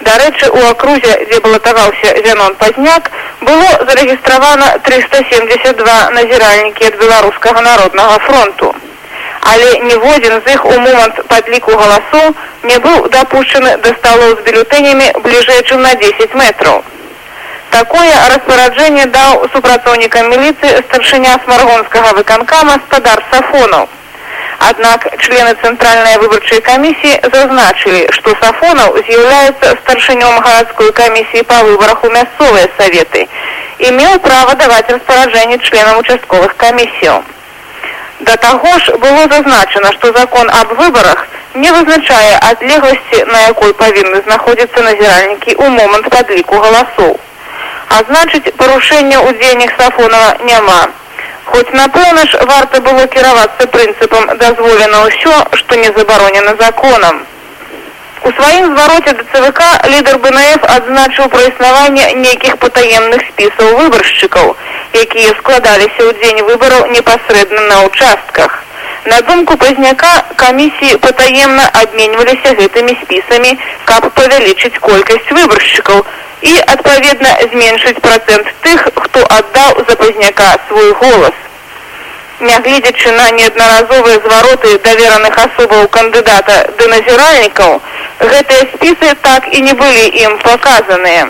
Дарэчы, 0.00 0.48
у 0.48 0.62
акрузе, 0.70 1.12
дзе 1.28 1.40
балатаваўся 1.44 2.14
Зянон 2.24 2.54
Пазняк, 2.54 3.10
было 3.42 3.68
зарэгістравана 3.90 4.78
372 4.88 5.96
назіральнікі 6.16 6.86
ад 6.88 6.96
беларускага 7.02 7.60
народнага 7.60 8.16
фронту. 8.24 8.74
Але 9.50 9.68
ніводзін 9.90 10.40
з 10.46 10.54
іх 10.54 10.64
у 10.64 10.78
момант 10.80 11.20
падліку 11.28 11.76
галасоў 11.76 12.32
не 12.62 12.78
быў 12.78 13.08
дапушчаны 13.10 13.76
да 13.84 13.92
сталоў 14.00 14.32
з 14.38 14.46
бюлетэнямі 14.48 15.12
бліжэй, 15.28 15.62
чым 15.68 15.82
на 15.82 15.94
10 15.94 16.34
метраў. 16.34 16.82
Такое 17.70 18.16
распараджэнне 18.32 19.06
даў 19.12 19.44
супрацоўнікам 19.52 20.30
міліцыі 20.32 20.82
старшыня 20.88 21.36
смаргонскага 21.44 22.16
выканкама 22.16 22.80
спадар 22.88 23.22
Сафонаў. 23.30 23.88
Аднак 24.58 25.06
члены 25.22 25.54
цэнтральнай 25.62 26.18
выбарчай 26.18 26.60
камісіі 26.66 27.30
зазначылі, 27.32 28.00
што 28.10 28.34
Сафонаў 28.40 28.98
з'яўляецца 29.06 29.76
старшынём 29.84 30.40
гарадской 30.42 30.90
камісіі 30.98 31.46
па 31.46 31.62
выбарах 31.62 32.02
у 32.02 32.10
мясцовыя 32.10 32.66
саветы 32.78 33.28
і 33.78 33.92
меў 33.94 34.18
права 34.18 34.58
даваць 34.58 34.90
распараджэнне 34.90 35.58
членам 35.62 36.02
участковых 36.02 36.56
камісіяў. 36.56 37.22
Да 38.26 38.36
таго 38.36 38.78
ж 38.82 38.98
было 38.98 39.28
зазначана, 39.30 39.92
што 39.92 40.12
закон 40.12 40.50
аб 40.50 40.74
выбарах 40.74 41.26
не 41.54 41.70
вызначае 41.70 42.38
адлегласці, 42.50 43.24
на 43.30 43.46
якой 43.46 43.72
павінны 43.74 44.22
знаходзіцца 44.26 44.82
назіральнікі 44.82 45.54
ў 45.54 45.68
момант 45.70 46.10
падліку 46.10 46.58
галасоў. 46.58 47.14
А 47.94 48.02
значыць, 48.10 48.50
парушэння 48.58 49.22
ў 49.22 49.38
дзейнях 49.38 49.70
Сафонова 49.78 50.34
няма. 50.42 50.88
Хоць 51.50 51.72
напэўна 51.72 52.22
ж 52.30 52.44
варта 52.50 52.80
было 52.84 53.06
кіравацца 53.14 53.66
прынцыпам 53.74 54.36
дазволена 54.42 54.98
ўсё, 55.06 55.34
што 55.60 55.80
не 55.82 55.90
забаронена 55.96 56.54
законам. 56.60 57.24
У 58.28 58.32
сваім 58.36 58.66
звароце 58.74 59.12
да 59.18 59.24
ЦВК 59.32 59.60
лідар 59.92 60.18
БНФ 60.24 60.66
адзначыў 60.76 61.28
пра 61.34 61.42
існаванне 61.48 62.06
нейкіх 62.24 62.58
патаемных 62.64 63.24
спісаў 63.30 63.76
выбаршчыкаў, 63.80 64.56
якія 65.04 65.34
складаліся 65.40 66.00
ў 66.04 66.10
дзень 66.20 66.44
выбараў 66.50 66.90
непасрэдна 66.96 67.62
на 67.72 67.78
ўчастках. 67.86 68.58
На 69.04 69.20
думку 69.20 69.56
пазняка 69.56 70.22
камісіі 70.36 70.96
патаемна 70.96 71.70
абменьваліся 71.72 72.54
гэтымі 72.58 72.96
спісамі, 73.02 73.52
каб 73.84 74.08
павялічыць 74.14 74.78
колькасць 74.80 75.30
выбаршчыкаў, 75.30 76.04
і 76.42 76.52
адпаведна 76.74 77.30
зменшыць 77.52 78.02
працэнт 78.02 78.50
тых, 78.62 78.88
хто 78.94 79.24
аддаў 79.38 79.84
за 79.88 79.96
пазняка 79.96 80.50
свой 80.68 80.92
голас. 80.92 81.36
Нягледзячы 82.40 83.10
на 83.12 83.30
неаднаразовыя 83.38 84.20
звароты 84.26 84.78
давераных 84.78 85.38
асобаў 85.46 85.88
кандыдата 85.88 86.70
да 86.78 86.86
назіральнікаў, 86.94 87.80
гэтыя 88.20 88.66
спісы 88.74 89.14
так 89.22 89.46
і 89.54 89.60
не 89.60 89.74
былі 89.74 90.06
ім 90.26 90.38
паказаныя. 90.42 91.28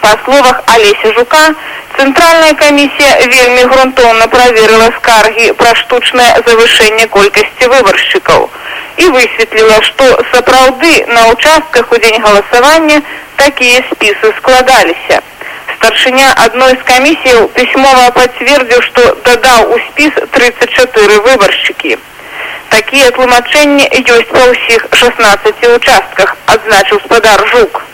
Па 0.00 0.16
словах 0.24 0.62
Алеся 0.66 1.12
Жука, 1.12 1.54
цэнтральная 1.96 2.54
камісія 2.54 3.12
вельмі 3.32 3.64
грунтоўна 3.72 4.28
праверыла 4.32 4.88
скаргі 4.98 5.52
пра 5.60 5.74
штучнае 5.80 6.28
завышэнне 6.46 7.06
колькасці 7.16 7.68
выбаршчыкаў 7.72 8.48
і 8.96 9.08
высветліла, 9.16 9.80
што 9.88 10.06
сапраўды 10.32 10.92
на 11.08 11.26
ўчастках 11.32 11.92
у 11.92 12.00
дзень 12.04 12.20
галасавання 12.24 13.02
такія 13.36 13.82
спісы 13.90 14.32
складаліся. 14.38 15.20
Старшыня 15.76 16.32
адной 16.44 16.72
з 16.80 16.82
камісіяў 16.88 17.48
пісьмова 17.56 18.10
пацвердзіў, 18.16 18.82
што 18.88 19.04
дадаў 19.28 19.76
у 19.76 19.78
спіс 19.88 20.16
34 20.32 21.20
выбаршчыкі. 21.28 21.98
Такія 22.72 23.10
тлумачэнні 23.16 23.86
ёсць 24.16 24.32
па 24.32 24.48
ўсіх 24.48 24.88
16 25.04 25.70
участках, 25.76 26.36
адзначыў 26.56 27.00
спадар 27.04 27.46
жук. 27.52 27.84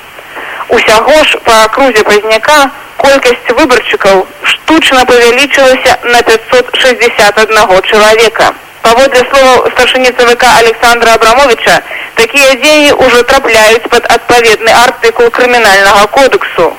Усяго 0.68 1.24
ж 1.24 1.38
па 1.46 1.64
акрузе 1.64 2.02
пазняка 2.02 2.70
колькасць 2.98 3.52
выбарчыкаў 3.58 4.26
штучна 4.52 5.04
павялічылася 5.10 5.98
на 6.12 6.22
561 6.22 7.82
чалавека. 7.90 8.54
Паводле 8.82 9.22
словаў 9.30 9.70
старшыні 9.70 10.10
ЦВК 10.18 10.44
Александра 10.58 11.14
Абрамовича, 11.14 11.80
такія 12.14 12.54
дзеі 12.62 12.92
ўжо 13.06 13.22
трапляюць 13.30 13.88
пад 13.94 14.06
адпаведны 14.16 14.74
артыкул 14.82 15.30
крымінальнага 15.30 16.06
кодексу. 16.18 16.72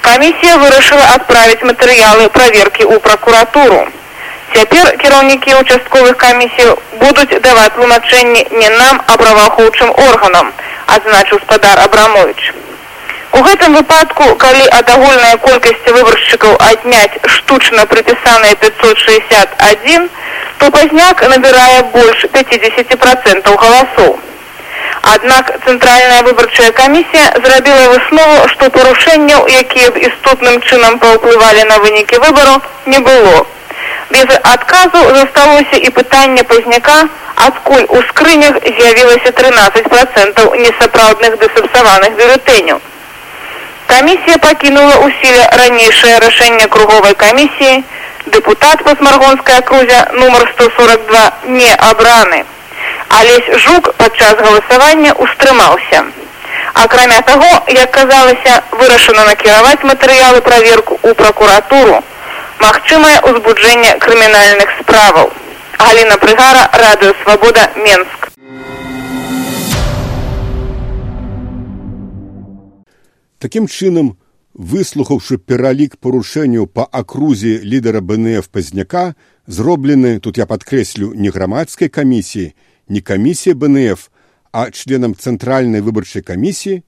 Камісія 0.00 0.56
вырашыла 0.64 1.06
адправіць 1.14 1.64
матэрыялы 1.64 2.28
праверкі 2.36 2.84
ў 2.84 3.00
пракуратуру. 3.00 3.80
Цяпер 4.54 4.96
кіраўнікі 5.02 5.54
участковых 5.60 6.16
камісій 6.16 6.72
будуць 7.04 7.40
даваць 7.40 7.72
тлумачэнні 7.76 8.46
не 8.50 8.70
нам, 8.80 9.02
а 9.06 9.16
праваахоўчым 9.16 9.92
органам, 10.08 10.52
адзначыў 10.86 11.40
спадар 11.44 11.80
Абрамович. 11.84 12.52
У 13.32 13.42
гэтым 13.46 13.74
выпадку, 13.78 14.24
калі 14.42 14.64
ад 14.78 14.88
агульнай 14.90 15.36
колькасці 15.44 15.92
выбаршчыкаў 15.96 16.56
адняць 16.68 17.20
штучна 17.34 17.86
прыпісаныя 17.92 18.56
561, 18.62 20.08
то 20.58 20.70
пазняк 20.70 21.22
набірае 21.34 21.82
больш 21.94 22.24
50% 22.34 23.54
галасоў. 23.62 24.18
Аднак 25.14 25.52
цэнтральная 25.64 26.22
выбарчая 26.26 26.72
камісія 26.72 27.30
зрабіла 27.44 27.86
выснову, 27.94 28.48
што 28.48 28.68
парушэнняў, 28.74 29.46
якія 29.62 29.94
б 29.94 30.02
істотным 30.10 30.60
чынам 30.60 30.98
паўплывалі 30.98 31.64
на 31.70 31.78
вынікі 31.86 32.18
выбару, 32.26 32.60
не 32.86 32.98
было. 32.98 33.46
Без 34.10 34.26
адказу 34.42 35.00
засталося 35.14 35.76
і 35.78 35.90
пытанне 35.90 36.42
пазняка, 36.42 37.06
адкуль 37.36 37.86
у 37.88 38.02
скрынях 38.10 38.58
з'явілася 38.66 39.30
13% 39.30 40.56
несапраўдных 40.66 41.38
дысапсаваных 41.38 42.16
бюлетэняў. 42.18 42.80
Ў 45.00 45.08
сіле 45.20 45.44
ранейшае 45.58 46.18
рашэнне 46.22 46.66
круговай 46.68 47.14
камісіі. 47.14 47.82
Дэпутат 48.32 48.82
па 48.86 48.92
смаргонскай 48.98 49.58
акрузе 49.58 49.98
нумар 50.12 50.44
142 50.54 51.22
не 51.56 51.70
абраны. 51.88 52.44
Алесь 53.18 53.48
жук 53.64 53.90
падчас 53.96 54.36
галасавання 54.38 55.12
устрымаўся. 55.24 56.04
Акрамя 56.84 57.20
таго, 57.30 57.50
як 57.74 57.90
казалася, 57.96 58.62
вырашана 58.70 59.24
накіраваць 59.30 59.82
матэрыялы 59.82 60.40
праверку 60.44 61.00
ў 61.02 61.14
пракуратуру. 61.14 61.98
Магчымае 62.60 63.16
ўзбуджэнне 63.26 63.96
крымінальных 64.04 64.68
справаў. 64.80 65.32
Галіна 65.80 66.16
Прыгара, 66.22 66.68
радыё 66.84 67.14
Свабода, 67.24 67.70
Менск. 67.76 68.30
Такім 73.40 73.66
чынам, 73.72 74.18
выслухаўшы 74.52 75.38
пералік 75.40 75.96
парушэнняў 75.96 76.66
па 76.68 76.84
акрузе 76.84 77.56
лідара 77.64 78.02
БНФ 78.04 78.50
пазняка, 78.52 79.16
зроблены 79.46 80.20
тут 80.20 80.36
я 80.36 80.44
падкрэслю 80.44 81.14
не 81.16 81.32
грамадскай 81.32 81.88
камісіі, 81.88 82.52
не 82.88 83.00
камісія 83.00 83.56
БНФ, 83.56 84.10
а 84.52 84.68
членам 84.70 85.16
цэнтральнай 85.16 85.80
выбарчай 85.80 86.20
камісіі, 86.20 86.84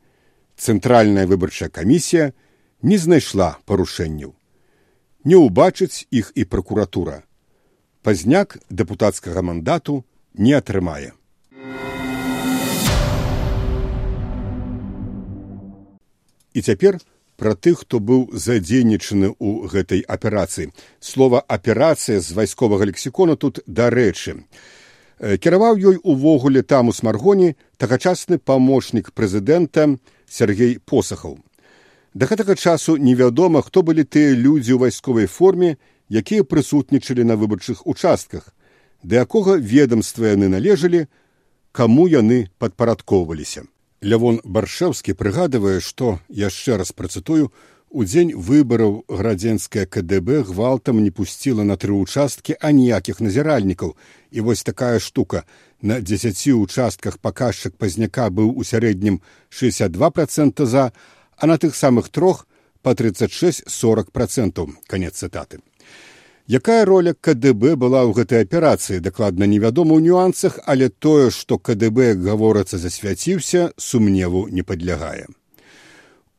цэнтральная 0.60 1.24
выбарчая 1.24 1.72
камісія 1.72 2.36
не 2.82 3.00
знайшла 3.00 3.56
парушэнняў. 3.64 4.36
Не 5.24 5.40
ўбачыць 5.40 6.04
іх 6.12 6.36
і 6.36 6.44
пракуратура. 6.44 7.22
Пазняк 8.02 8.58
дэпутацкага 8.68 9.40
мандату 9.40 10.04
не 10.34 10.52
атрымае. 10.52 11.16
І 16.54 16.60
цяпер 16.60 17.00
пра 17.36 17.54
тых, 17.56 17.82
хто 17.82 17.98
быў 17.98 18.30
задзейнічаны 18.36 19.34
ў 19.34 19.66
гэтай 19.72 20.04
аперацыі. 20.06 20.70
Слова 21.00 21.42
аперацыя 21.48 22.20
з 22.20 22.36
вайсковага 22.36 22.86
лексікона 22.86 23.36
тут 23.36 23.64
дарэчы. 23.66 24.44
Кіраваў 25.18 25.78
ёй 25.78 25.96
увогуле 26.02 26.62
там 26.62 26.88
у 26.88 26.92
смаргоні 26.92 27.54
тагачасны 27.78 28.38
памочнік 28.38 29.10
прэзідэнта 29.14 29.96
Сергей 30.28 30.78
Посахаў. 30.78 31.38
Да 32.14 32.26
гэтага 32.26 32.54
часу 32.54 32.96
невядома, 32.96 33.62
хто 33.62 33.82
былі 33.82 34.04
тыя 34.04 34.36
людзі 34.36 34.76
ў 34.76 34.86
вайсковай 34.86 35.26
форме, 35.26 35.78
якія 36.12 36.44
прысутнічалі 36.44 37.24
на 37.24 37.40
выбарчых 37.40 37.86
участках, 37.88 38.52
да 39.02 39.24
якога 39.24 39.56
ведомства 39.56 40.28
яны 40.28 40.52
належалі, 40.52 41.08
каму 41.72 42.04
яны 42.12 42.52
падпарадкоўваліся. 42.60 43.64
Лявон 44.02 44.40
Баршэўскі 44.42 45.14
прыгадывае, 45.14 45.78
што 45.78 46.18
яшчэ 46.28 46.76
раз 46.76 46.90
працытую, 46.90 47.52
у 47.92 48.02
дзень 48.02 48.32
выбараў 48.34 49.04
градзенская 49.06 49.86
КДБ 49.86 50.42
гвалтам 50.48 50.98
не 51.04 51.12
пусціла 51.14 51.62
на 51.62 51.76
тры 51.78 51.94
ўчасткі 51.94 52.56
аніякіх 52.58 53.20
назіральнікаў. 53.22 53.94
І 54.34 54.40
вось 54.40 54.66
такая 54.66 54.98
штука. 54.98 55.44
На 55.82 56.00
дзесяці 56.00 56.58
ўчастках 56.58 57.22
паказчык 57.22 57.78
пазняка 57.78 58.26
быў 58.30 58.50
у 58.58 58.66
сярэднім 58.66 59.20
62 59.50 60.10
процента 60.10 60.66
за, 60.66 60.90
а 61.36 61.46
на 61.46 61.58
тых 61.58 61.76
самых 61.78 62.08
трох 62.08 62.48
па 62.82 62.98
36-40 62.98 64.10
процентаў 64.10 64.74
канец 64.90 65.14
цытаты. 65.14 65.62
Якая 66.48 66.84
роля 66.84 67.14
КДБ 67.14 67.76
была 67.78 68.02
ў 68.02 68.18
гэтай 68.18 68.42
аперацыі, 68.42 68.98
дакладна 68.98 69.46
невядома 69.46 69.94
ў 69.94 70.02
нюансах, 70.02 70.58
але 70.66 70.90
тое, 70.90 71.30
што 71.30 71.58
КДБ, 71.58 72.18
як 72.18 72.18
гаворыцца, 72.26 72.82
засвяціўся, 72.82 73.70
сумневу 73.78 74.48
не 74.50 74.66
падлягае. 74.66 75.30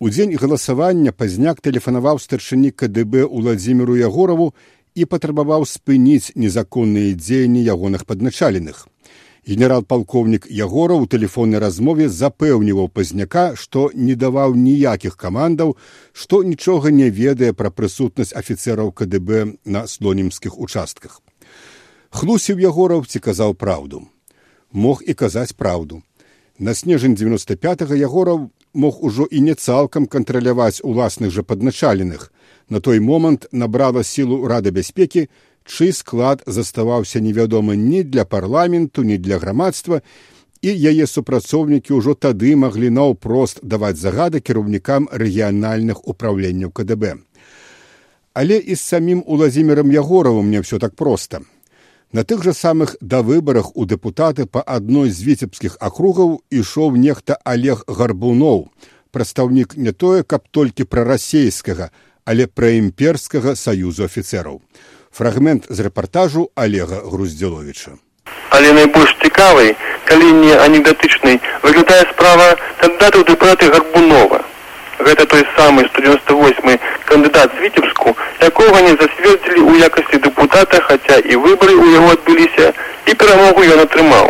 У 0.04 0.12
дзень 0.12 0.36
галасавання 0.36 1.16
пазняк 1.16 1.64
тэлефанаваў 1.64 2.20
старшыні 2.20 2.76
КДБ 2.76 3.24
Уладзіміру 3.24 3.96
Ягораву 3.96 4.52
і 4.94 5.08
патрабаваў 5.08 5.64
спыніць 5.64 6.36
незаконныя 6.36 7.16
дзеянні 7.16 7.64
ягоных 7.64 8.04
падначаленых 8.04 8.92
генерал-палкоўнік 9.48 10.48
ягора 10.50 10.96
ў 11.00 11.10
тэлефоннай 11.12 11.60
размове 11.64 12.08
запэўніваў 12.10 12.88
пазняка 12.90 13.46
што 13.60 13.90
не 13.94 14.16
даваў 14.16 14.56
ніякіх 14.56 15.18
камандаў 15.18 15.76
што 16.14 16.44
нічога 16.44 16.92
не 16.92 17.10
ведае 17.10 17.52
пра 17.52 17.74
прысутнасць 17.74 18.36
афіцэраў 18.36 18.92
кДб 18.92 19.60
на 19.66 19.88
слонімскіх 19.88 20.58
участках. 20.58 21.20
Хлусіў 22.10 22.62
ягораў 22.62 23.06
ці 23.06 23.20
казаў 23.20 23.54
праўду? 23.58 24.08
Мог 24.72 25.04
і 25.06 25.14
казаць 25.14 25.54
праўду 25.54 26.02
на 26.60 26.74
снежань 26.74 27.16
95 27.16 27.82
ягораў 27.92 28.50
мог 28.74 29.04
ужо 29.04 29.28
і 29.32 29.42
не 29.42 29.56
цалкам 29.56 30.06
кантраляваць 30.06 30.82
уласных 30.84 31.32
жа 31.32 31.44
падначаленых. 31.44 32.32
На 32.70 32.80
той 32.80 33.00
момант 33.00 33.48
набрала 33.52 34.04
сілу 34.04 34.48
рады 34.48 34.72
бяспекі 34.72 35.30
чый 35.66 35.94
склад 35.94 36.44
заставаўся 36.46 37.20
невядомы 37.20 37.76
ні 37.76 38.04
для 38.04 38.26
парламенту, 38.26 39.04
ні 39.04 39.18
для 39.18 39.38
грамадства, 39.38 40.02
і 40.64 40.72
яе 40.72 41.08
супрацоўнікі 41.08 42.00
ўжо 42.00 42.16
тады 42.16 42.56
маглі 42.56 42.90
наўпрост 42.90 43.60
даваць 43.64 44.00
загады 44.00 44.40
кіраўнікам 44.40 45.10
рэгіянальных 45.12 46.08
управленняў 46.08 46.72
КДБ. 46.72 47.20
Але 48.34 48.58
і 48.58 48.76
з 48.76 48.82
самім 48.82 49.24
уладзімірам 49.28 49.92
Ягоравым 49.92 50.50
не 50.50 50.64
ўсё 50.64 50.80
так 50.80 50.96
проста. 50.96 51.44
На 52.14 52.24
тых 52.24 52.44
жа 52.46 52.54
самых 52.54 52.96
давыбарах 53.02 53.76
у 53.76 53.86
дэпутаты 53.86 54.46
па 54.46 54.64
адной 54.64 55.12
з 55.12 55.20
віцебскіх 55.28 55.78
акругаў 55.82 56.40
ішоў 56.50 56.96
нехта 56.96 57.38
Олег 57.44 57.84
Гарбуноў, 57.88 58.70
прадстаўнік 59.12 59.76
не 59.76 59.92
тое, 59.92 60.24
каб 60.24 60.48
толькі 60.52 60.88
прарасейскага, 60.88 61.92
але 62.26 62.48
пра 62.48 62.72
імперскага 62.80 63.56
саюзу 63.60 64.06
афіцэраў 64.08 64.62
фрагмент 65.14 65.70
з 65.70 65.80
рэпартажу 65.90 66.50
олега 66.56 67.04
груздзеловича 67.06 67.98
але 68.54 68.74
найбольш 68.74 69.16
цікавай 69.22 69.76
калі 70.06 70.32
не 70.40 70.54
анекдатычнай 70.66 71.40
выглядае 71.64 72.02
справа 72.12 72.48
кандыдата 72.82 73.18
ў 73.18 73.24
дэпутаты 73.30 73.70
гарбунова. 73.74 74.42
Гэта 75.00 75.26
той 75.26 75.44
самы 75.58 75.86
198 75.90 76.78
кандыдат 77.10 77.50
з 77.56 77.62
віцебску 77.66 78.16
якога 78.46 78.82
не 78.86 78.94
засвердзілі 79.02 79.62
ў 79.66 79.74
якасці 79.90 80.22
дэпутата 80.28 80.82
хаця 80.86 81.18
і 81.18 81.42
выбары 81.46 81.74
ў 81.74 81.98
яго 81.98 82.14
адбыліся 82.14 82.74
і 83.10 83.18
перамогу 83.18 83.66
ён 83.76 83.80
атрымаў. 83.86 84.30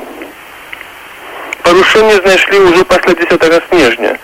Парушэнне 1.68 2.16
знайшлі 2.24 2.64
ўжо 2.70 2.86
пасля 2.86 3.14
10 3.20 3.44
снежня 3.70 4.16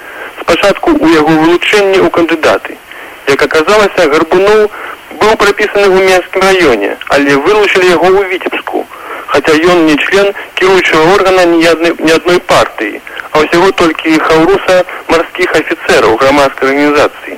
спачатку 0.42 0.96
у 0.96 1.08
яго 1.12 1.32
вылучэнні 1.44 2.00
ў 2.00 2.10
кандыдаты. 2.10 2.80
Як 3.28 3.44
аказалася 3.44 4.08
гарбуноў 4.16 4.72
быў 5.18 5.36
прапісаны 5.42 5.88
ў 5.90 6.00
менскім 6.06 6.42
раёне, 6.42 6.92
але 7.10 7.36
вылучылі 7.46 7.90
яго 7.90 8.08
ў 8.14 8.30
віцебску, 8.30 8.86
хаця 9.28 9.54
ён 9.74 9.86
не 9.86 9.96
член 9.98 10.34
кіруючага 10.56 11.14
органа 11.16 11.46
ні 11.46 11.66
адной, 11.66 11.94
ні 12.00 12.12
адной 12.12 12.40
партыі, 12.52 13.02
а 13.32 13.44
ўсяго 13.44 13.72
толькі 13.82 14.18
хаўруса 14.28 14.84
марскіх 15.10 15.56
афіцэраў 15.62 16.18
грамадскай 16.22 16.70
арганізацыі. 16.70 17.38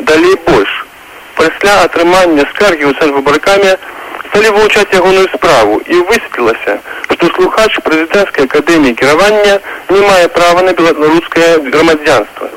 Далей 0.00 0.36
больш. 0.46 0.72
Пасля 1.34 1.82
атрымання 1.84 2.46
скаргі 2.52 2.88
ў 2.88 2.92
цэнтрвыбаркамі 3.00 3.76
сталі 4.28 4.50
вывучаць 4.56 4.92
ягоную 4.92 5.28
справу 5.34 5.80
і 5.86 6.00
высветлілася, 6.10 6.78
што 7.06 7.30
слухач 7.36 7.70
прэзідэнцкай 7.86 8.44
акадэміі 8.50 8.98
кіравання 8.98 9.60
не 9.90 10.00
мае 10.00 10.28
права 10.28 10.62
на 10.62 10.72
беларускае 10.72 11.58
грамадзянства. 11.70 12.50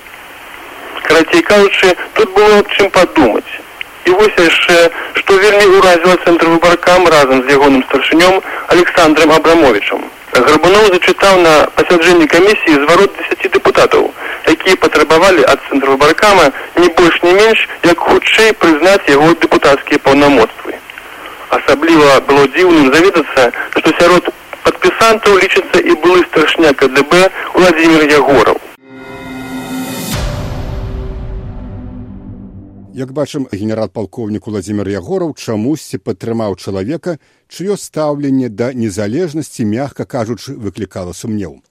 Карацей 1.03 1.41
кажучы, 1.41 1.95
тут 2.13 2.33
было 2.33 2.63
чым 2.75 2.89
падумаць. 2.91 3.66
І 4.07 4.11
вось 4.15 4.37
яшчэ, 4.39 4.75
што 5.19 5.35
вельмі 5.35 5.65
ўразіла 5.77 6.15
цэнтр 6.23 6.47
выбаркам 6.53 7.07
разам 7.11 7.41
з 7.43 7.55
ягоным 7.55 7.83
старшынём 7.89 8.39
Александром 8.75 9.33
Абрамовичам. 9.35 10.05
Гарбуноў 10.31 10.85
зачытаў 10.93 11.41
на 11.43 11.55
пасяджэнні 11.75 12.27
камісіі 12.31 12.79
зварот 12.85 13.11
10 13.19 13.51
дэпутатаў, 13.57 14.07
якія 14.53 14.79
патрабавалі 14.83 15.43
ад 15.53 15.59
цэнтру 15.67 15.97
выбаркама 15.97 16.45
не 16.77 16.87
больш 16.99 17.19
не 17.23 17.33
менш, 17.33 17.67
як 17.83 17.99
хутчэй 17.99 18.53
прызнаць 18.63 19.11
яго 19.11 19.33
дэпутацкія 19.43 19.99
паўнамоцтвы. 20.07 20.79
Асабліва 21.59 22.21
было 22.31 22.47
дзіўным 22.55 22.93
заведацца, 22.95 23.51
што 23.75 23.95
сярод 23.99 24.31
падпісантаў 24.63 25.35
лічыцца 25.43 25.83
і 25.83 25.99
былы 26.05 26.23
старшня 26.31 26.71
КДБ 26.79 27.27
Владзімир 27.59 28.07
Ягораў. 28.21 28.61
Як 32.97 33.11
бачым, 33.13 33.45
генерал-палкоўнік 33.53 34.47
Владзімир 34.49 34.89
Ягораў 34.89 35.35
чамусьці 35.37 35.99
падтрымаў 36.01 36.55
чалавека, 36.57 37.19
чыё 37.45 37.77
стаўленне 37.77 38.49
да 38.49 38.73
незалежнасці, 38.73 39.65
мягка 39.69 40.01
кажучы, 40.09 40.57
выклікала 40.57 41.13
сумнеў. 41.13 41.61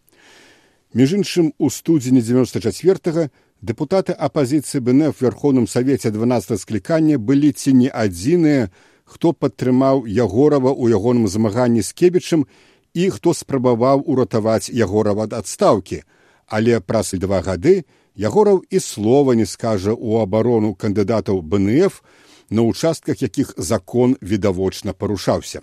Між 0.95 1.15
іншым 1.19 1.51
у 1.59 1.67
студзені 1.67 2.23
94 2.23 3.27
дэпутаты 3.59 4.15
апазіцыі 4.15 4.79
БНФ 4.87 5.19
верхоўным 5.19 5.67
савеце 5.67 6.15
12 6.15 6.63
склікання 6.63 7.19
былі 7.19 7.51
ці 7.51 7.75
не 7.75 7.91
адзіныя, 7.91 8.71
хто 9.03 9.35
падтрымаў 9.35 10.07
ягорава 10.07 10.71
ў 10.71 10.95
ягоным 10.95 11.27
змаганні 11.27 11.83
з 11.83 11.91
кебічым 11.91 12.47
і 12.95 13.11
хто 13.11 13.35
спрабаваў 13.35 14.07
уратаваць 14.07 14.71
ягорава 14.71 15.27
ад 15.27 15.43
адстаўкі, 15.43 16.07
але 16.47 16.79
праз 16.79 17.19
два 17.19 17.43
гады 17.43 17.83
Ягораў 18.17 18.65
і 18.71 18.81
слова 18.81 19.37
не 19.37 19.47
скажа 19.47 19.93
ў 19.93 20.25
абарону 20.25 20.73
кандыдатаў 20.75 21.45
БНФ, 21.45 22.01
на 22.51 22.65
ўчастках 22.65 23.21
якіх 23.21 23.53
закон 23.57 24.17
відавочна 24.21 24.97
парушаўся. 24.97 25.61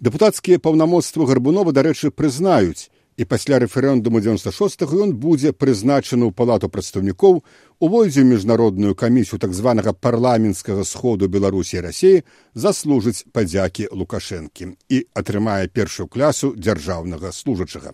Дэпутацкія 0.00 0.60
паўнамоцтвы 0.60 1.24
гарбунова, 1.28 1.72
дарэчы, 1.72 2.12
прызнаюць, 2.12 2.88
і 3.20 3.24
пасля 3.24 3.58
рэферэндуму 3.60 4.20
96 4.24 4.84
ён 4.96 5.12
будзе 5.12 5.52
прызначаны 5.52 6.28
ў 6.28 6.32
палату 6.32 6.72
прадстаўнікоў 6.72 7.42
увойдзе 7.84 8.24
міжнародную 8.24 8.96
камісію 8.96 9.40
так 9.40 9.52
званага 9.52 9.92
парламенцкага 9.92 10.84
сходу 10.88 11.28
беларусі 11.28 11.84
рассіі 11.84 12.24
заслужыць 12.54 13.28
падзякі 13.32 13.92
лукашэнкі 13.92 14.72
і 14.88 15.04
атрымае 15.12 15.68
першую 15.68 16.08
класу 16.08 16.54
дзяржаўнага 16.56 17.32
служачага. 17.36 17.92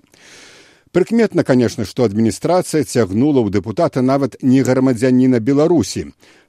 Прыкметна, 0.97 1.45
конечно, 1.45 1.85
што 1.85 2.07
адміністрацыя 2.09 2.81
цягнула 2.89 3.43
ў 3.45 3.53
дэпутата 3.53 4.01
нават 4.01 4.39
не 4.41 4.63
грамадзяніна 4.65 5.45
Беларусі, 5.45 6.07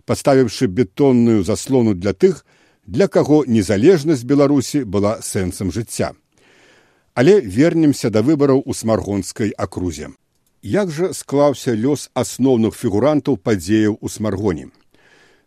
паставіўшы 0.08 0.70
бетонную 0.72 1.43
заслону 1.43 1.91
для 1.91 2.14
тых, 2.16 2.45
для 2.88 3.12
каго 3.12 3.43
незалежнасць 3.43 4.24
Беларусі 4.24 4.86
была 4.88 5.20
сэнсам 5.20 5.74
жыцця. 5.76 6.14
Але 7.12 7.41
вернемся 7.43 8.08
да 8.08 8.24
выбараў 8.24 8.64
у 8.64 8.72
смаргонскай 8.72 9.52
акрузе. 9.52 10.16
Як 10.64 10.95
жа 10.95 11.12
склаўся 11.12 11.76
лёс 11.76 12.08
асноўных 12.16 12.80
фігурантаў 12.80 13.36
падзеяў 13.36 14.00
у 14.00 14.08
смаргоне. 14.08 14.72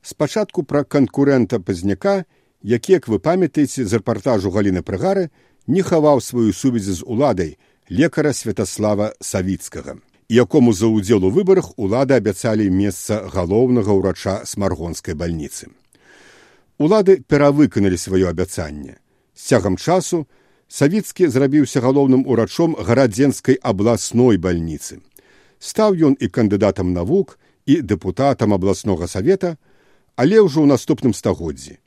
Спачатку 0.04 0.60
пра 0.60 0.84
канкурэнта 0.84 1.56
пазняка, 1.56 2.28
які, 2.60 3.00
як 3.00 3.08
вы 3.08 3.16
памятаеце 3.16 3.88
з 3.88 3.96
рэпартажу 3.96 4.52
галіны 4.52 4.84
прыгары, 4.84 5.30
не 5.66 5.80
хаваў 5.80 6.20
сваю 6.20 6.52
сувязі 6.52 7.00
з 7.00 7.00
уладай, 7.00 7.56
лекара 7.90 8.32
святаслава 8.32 9.12
савіцкага 9.20 9.98
якому 10.30 10.72
за 10.72 10.86
ўдзел 10.86 11.26
у 11.26 11.30
выбарах 11.34 11.74
улады 11.74 12.14
абяцалі 12.14 12.70
месца 12.70 13.26
галоўнага 13.26 13.90
ўрача 13.90 14.46
смаргонскай 14.46 15.18
бальніцы. 15.18 15.74
Улады 16.78 17.18
перавыканалі 17.26 17.98
сваё 17.98 18.30
абяцанне. 18.30 19.02
З 19.34 19.42
цягам 19.42 19.74
часу 19.74 20.30
савіцкі 20.70 21.26
зрабіўся 21.26 21.82
галоўным 21.82 22.22
урачом 22.30 22.78
гарадзенскай 22.78 23.58
абласной 23.58 24.38
бальніцы. 24.38 25.02
Стаў 25.58 25.98
ён 25.98 26.14
і 26.14 26.30
кандыдатам 26.30 26.94
навук 26.94 27.36
і 27.66 27.82
дэпутатам 27.82 28.54
абласнога 28.54 29.10
савета 29.10 29.58
але 30.14 30.38
ўжо 30.46 30.62
ў 30.62 30.70
наступным 30.70 31.10
стагоддзі. 31.10 31.82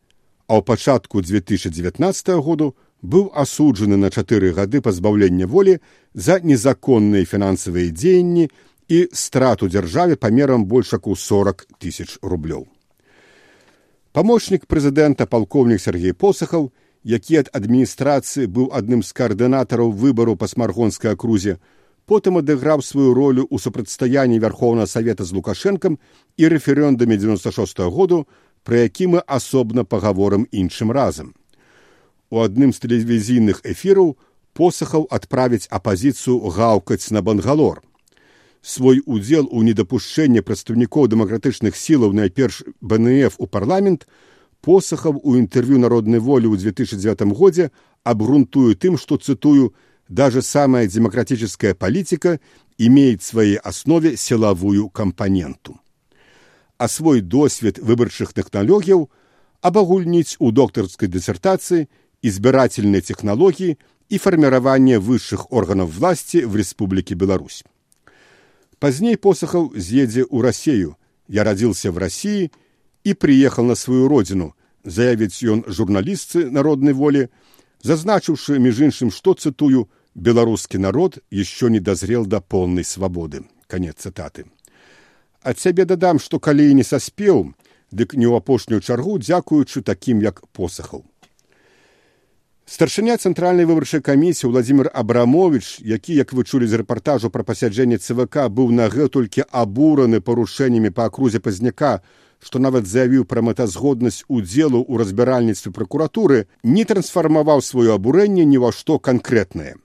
А 0.52 0.60
ў 0.60 0.68
пачатку 0.68 1.24
2019 1.24 2.44
году 2.44 2.76
быў 3.04 3.32
асуджаны 3.36 4.00
на 4.00 4.10
чатыры 4.10 4.54
гады 4.56 4.80
пазбаўлення 4.82 5.48
волі 5.48 5.80
за 6.14 6.40
незаконныя 6.40 7.28
фінансавыя 7.28 7.92
дзеянні 7.92 8.48
і 8.88 9.00
страту 9.12 9.68
дзяржаве 9.68 10.16
памерам 10.16 10.66
больш 10.66 10.94
як 10.94 11.08
у 11.08 11.16
40 11.16 11.68
тысяч 11.84 12.18
рублёў. 12.24 12.66
Памочнік 14.14 14.66
прэзідэнта 14.66 15.28
палкоўнік 15.28 15.82
Сергей 15.82 16.14
Посахаў, 16.14 16.72
які 17.04 17.44
ад 17.44 17.50
адміністрацыі 17.52 18.48
быў 18.48 18.72
адным 18.72 19.04
з 19.04 19.12
каардынатараў 19.12 19.92
выбару 19.92 20.38
па 20.40 20.48
смаргонскай 20.48 21.12
акрузе, 21.12 21.60
потым 22.06 22.40
адыграў 22.40 22.80
сваю 22.80 23.12
ролю 23.14 23.44
ў 23.52 23.60
супрацьстаянні 23.60 24.40
вярхоўнага 24.40 24.88
савета 24.88 25.28
з 25.28 25.36
лукашэнкам 25.36 26.00
і 26.38 26.44
рэферэндуме 26.48 27.18
96 27.18 27.80
-го 27.80 27.90
году, 27.92 28.28
пра 28.64 28.88
які 28.88 29.08
мы 29.08 29.24
асобна 29.28 29.84
пагаворым 29.84 30.48
іншым 30.52 30.92
разам 30.92 31.34
у 32.34 32.42
адным 32.42 32.74
з 32.74 32.82
тэлевізійных 32.82 33.62
эфіраў 33.62 34.16
посахаў 34.58 35.06
адправіць 35.14 35.70
апазіцыю 35.70 36.42
гаўкаць 36.50 37.14
на 37.14 37.22
бангалор. 37.22 37.86
Свой 38.66 39.04
удзел 39.06 39.46
у 39.52 39.62
недапушчэнні 39.62 40.42
прадстаўнікоў 40.42 41.12
дэмакратычных 41.14 41.78
сілаў 41.78 42.18
найперш 42.18 42.64
БНФ 42.82 43.38
у 43.38 43.46
парламент 43.46 44.08
посахаў 44.66 45.22
у 45.22 45.38
інтэрв'ю 45.38 45.78
народнай 45.78 46.18
волі 46.18 46.50
ў 46.50 46.74
2009 46.74 47.38
годзе 47.38 47.70
абгрунтую 48.02 48.74
тым, 48.82 48.98
што 48.98 49.22
цытую 49.22 49.76
даже 50.10 50.42
самая 50.42 50.88
демократическая 50.88 51.76
политика 51.76 52.40
имеет 52.78 53.22
в 53.22 53.30
своей 53.30 53.58
основе 53.58 54.18
силовую 54.18 54.90
компоненту. 54.90 55.78
А 56.78 56.88
свой 56.88 57.22
досвед 57.22 57.78
выбарчых 57.78 58.34
тэхналогіяў 58.34 59.10
абагульніць 59.62 60.40
у 60.40 60.50
доктарскай 60.52 61.08
дысертацыі 61.08 61.88
избирательные 62.24 63.02
технологии 63.02 63.78
и 64.10 64.18
формирование 64.18 64.98
высших 64.98 65.52
органов 65.52 65.94
власти 65.96 66.38
в 66.38 66.56
Республике 66.56 67.14
Беларусь. 67.14 67.64
Поздней 68.80 69.18
Посохов 69.18 69.74
съедзе 69.80 70.26
у 70.30 70.42
Россию. 70.42 70.98
Я 71.28 71.44
родился 71.44 71.92
в 71.92 71.98
России 71.98 72.52
и 73.04 73.14
приехал 73.14 73.64
на 73.64 73.76
свою 73.76 74.08
родину, 74.08 74.56
заявить 74.84 75.44
он 75.44 75.64
журналистцы 75.68 76.50
народной 76.50 76.94
воли, 76.94 77.30
зазначивши, 77.82 78.60
между 78.60 78.86
иншим, 78.86 79.12
что, 79.12 79.34
цитую, 79.34 79.90
«белорусский 80.16 80.80
народ 80.80 81.20
еще 81.32 81.70
не 81.70 81.80
дозрел 81.80 82.26
до 82.26 82.40
полной 82.40 82.84
свободы». 82.84 83.46
Конец 83.68 83.96
цитаты. 84.00 84.46
От 85.42 85.60
себе 85.60 85.86
додам, 85.86 86.20
что 86.20 86.40
коли 86.40 86.70
и 86.70 86.74
не 86.74 86.84
соспел, 86.84 87.54
дык 87.92 88.14
не 88.14 88.28
у 88.28 88.36
апошнюю 88.36 88.82
чаргу, 88.82 89.18
дзякуючы 89.18 89.82
таким, 89.82 90.20
як 90.20 90.48
Посохов. 90.50 91.04
Старшыня 92.66 93.18
цэнтральнай 93.20 93.66
выбарчай 93.68 94.00
камісіі 94.00 94.50
Владзімир 94.50 94.90
Абрамович, 94.94 95.84
які, 95.84 96.16
як 96.16 96.32
вы 96.32 96.48
чулі 96.48 96.64
з 96.64 96.80
рэпартажу 96.80 97.28
пра 97.30 97.44
пасяджэнне 97.44 98.00
ЦВК, 98.00 98.48
быў 98.48 98.72
нагэтулькі 98.72 99.44
абураны 99.52 100.24
парушэннямі 100.24 100.88
па 100.96 101.12
акрузе 101.12 101.44
пазняка, 101.44 102.00
што 102.40 102.64
нават 102.64 102.88
заявіў 102.88 103.28
пра 103.28 103.44
мэтазгоднасць 103.44 104.24
удзелу 104.32 104.80
ў 104.80 104.96
разбіральніцтве 104.96 105.76
пракуратуры, 105.76 106.48
не 106.64 106.88
трансфармаваў 106.88 107.60
сваё 107.60 108.00
абурэнне 108.00 108.48
ні 108.48 108.64
ва 108.64 108.72
што 108.72 108.96
канкрэтнае. 108.96 109.76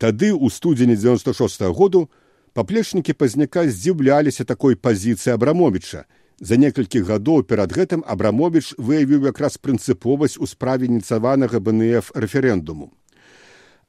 Тады 0.00 0.32
ў 0.32 0.48
студзені 0.48 0.96
96 0.96 1.60
-го 1.60 1.76
году 1.76 2.08
паплечнікі 2.56 3.12
пазняка 3.12 3.68
здзіўляліся 3.68 4.48
такой 4.48 4.80
пазіцыі 4.80 5.36
Абрамовича, 5.36 6.08
За 6.40 6.56
некалькі 6.56 7.02
гадоў 7.02 7.42
перад 7.42 7.74
гэтым 7.74 8.04
Абрамович 8.06 8.74
выявіў 8.78 9.26
якраз 9.26 9.58
прынцыповасць 9.58 10.38
у 10.38 10.46
справе 10.46 10.86
ініцаванага 10.86 11.58
БНФ 11.58 12.12
рэферэндуму. 12.14 12.92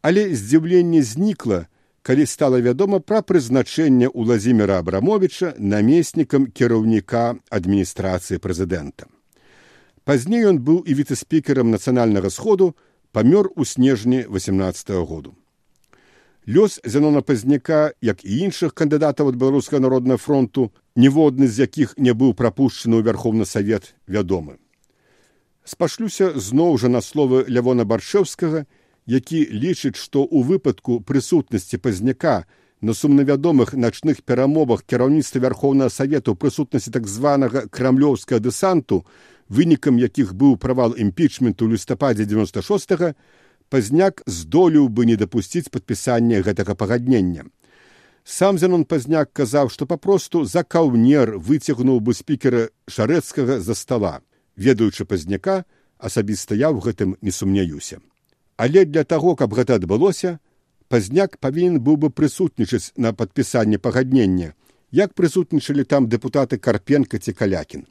Але 0.01 0.33
здзіўленне 0.33 1.03
знікла, 1.05 1.67
калі 2.01 2.25
стала 2.25 2.57
вядома 2.57 2.99
пра 3.05 3.21
прызначэнне 3.21 4.09
ўладзіміра 4.09 4.79
Абрамовича 4.81 5.53
намеснікам 5.59 6.49
кіраўніка 6.49 7.37
адміністрацыі 7.53 8.41
прэзідэнта. 8.41 9.05
Пазней 10.09 10.49
ён 10.49 10.57
быў 10.57 10.81
і 10.89 10.97
віцэспікерам 10.97 11.69
нацыянальнага 11.69 12.33
сходу, 12.33 12.73
памёр 13.13 13.53
у 13.55 13.65
снежні 13.65 14.25
18 14.25 14.89
-го 14.89 15.05
году. 15.05 15.35
Лёс 16.47 16.79
зянона 16.83 17.21
пазняка, 17.21 17.91
як 18.01 18.25
і 18.25 18.31
іншых 18.47 18.73
кандыдатаў 18.73 19.29
ад 19.29 19.35
беларускага 19.35 19.81
народнага 19.83 20.17
фронту, 20.17 20.71
ніводны 20.95 21.47
з 21.47 21.67
якіх 21.67 21.97
не 21.97 22.13
быў 22.13 22.33
прапушчаны 22.33 22.97
ў 22.99 23.05
вярхоўны 23.05 23.45
савет 23.45 23.95
вядомы. 24.07 24.57
спашлюся 25.69 26.33
зноў 26.39 26.77
жа 26.81 26.89
на 26.89 27.01
словы 27.05 27.45
лявона 27.47 27.85
баршэўскага 27.85 28.65
які 29.05 29.39
лічыць 29.63 29.97
што 30.01 30.23
ў 30.25 30.41
выпадку 30.49 30.97
прысутнасці 31.05 31.77
пазняка 31.77 32.45
на 32.81 32.95
сумнавядомых 32.97 33.73
начных 33.85 34.23
перамовах 34.25 34.81
кіраўніцтва 34.89 35.43
вярхоўнага 35.45 35.93
савету 35.93 36.33
прысутнасці 36.33 36.95
так 36.95 37.05
званага 37.05 37.65
крамлёўскага 37.69 38.41
дэсанту 38.47 39.03
вынікам 39.49 40.01
якіх 40.01 40.33
быў 40.33 40.57
правал 40.57 40.97
імпічменту 40.97 41.69
ў 41.69 41.77
лістападзе 41.77 42.25
96 42.25 43.13
пазняк 43.69 44.23
здолеў 44.25 44.89
бы 44.89 45.05
не 45.05 45.15
дапусціць 45.15 45.69
падпісання 45.69 46.41
гэтага 46.41 46.75
пагаднення. 46.75 47.45
Сам 48.23 48.57
зянон 48.57 48.85
пазняк 48.85 49.33
казаў 49.33 49.69
што 49.73 49.85
папросту 49.85 50.45
за 50.45 50.63
каўнер 50.63 51.37
выцягнуў 51.37 52.01
бы 52.01 52.13
спікера 52.13 52.69
шарэцкага 52.87 53.59
за 53.59 53.73
стала 53.73 54.19
ведаючы 54.59 55.05
пазняка 55.05 55.63
асабіста 55.97 56.55
я 56.55 56.69
ў 56.69 56.83
гэтым 56.83 57.15
не 57.21 57.31
сумняюся. 57.31 57.99
Але 58.57 58.83
для 58.85 59.03
таго 59.03 59.35
каб 59.39 59.55
гэта 59.55 59.79
адбылося 59.79 60.39
пазняк 60.91 61.37
павінен 61.39 61.79
быў 61.79 61.95
бы 62.03 62.09
прысутнічаць 62.09 62.91
на 62.97 63.13
падпісанне 63.13 63.79
пагаднення 63.79 64.53
як 64.91 65.13
прысутнічалі 65.13 65.85
там 65.85 66.09
дэпутаты 66.11 66.57
карпенка 66.57 67.19
ці 67.19 67.33
калякін. 67.33 67.85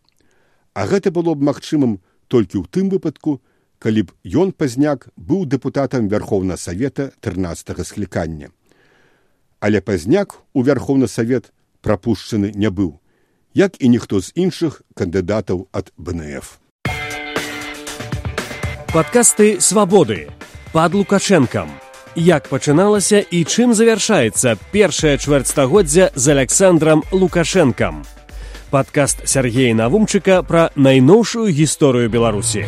А 0.75 0.87
гэта 0.87 1.11
было 1.11 1.35
б 1.35 1.47
магчымым 1.49 1.99
толькі 2.29 2.61
ў 2.61 2.65
тым 2.69 2.91
выпадку 2.93 3.41
калі 3.79 4.03
б 4.03 4.15
ён 4.27 4.53
пазняк 4.53 5.09
быў 5.17 5.47
дэпутатам 5.47 6.09
вярхоўна 6.09 6.57
савета 6.57 7.11
тринадцатого 7.21 7.85
склікання. 7.85 8.51
Але 9.61 9.81
пазняк 9.81 10.39
у 10.53 10.63
вярхоўны 10.63 11.09
савет 11.09 11.53
прапушчаны 11.81 12.53
не 12.55 12.71
быў 12.71 12.99
як 13.55 13.83
і 13.83 13.89
ніхто 13.89 14.21
з 14.21 14.33
іншых 14.35 14.83
кандыдатаў 14.95 15.67
ад 15.73 15.91
бнф 15.97 16.59
падкасты 18.93 19.61
свабоды 19.61 20.29
пад 20.73 20.95
лукашэнкам. 20.95 21.69
Як 22.17 22.49
пачыналася 22.49 23.21
і 23.21 23.45
чым 23.45 23.75
завяршаецца 23.77 24.57
першае 24.73 25.19
чвэрцьстагоддзя 25.19 26.11
з 26.15 26.25
александром 26.35 27.05
лукашэнкам? 27.13 28.03
Падкаст 28.71 29.29
сергея 29.29 29.75
навумчыка 29.75 30.43
пра 30.43 30.71
найноўшую 30.75 31.49
гісторыю 31.53 32.09
беларусі 32.09 32.65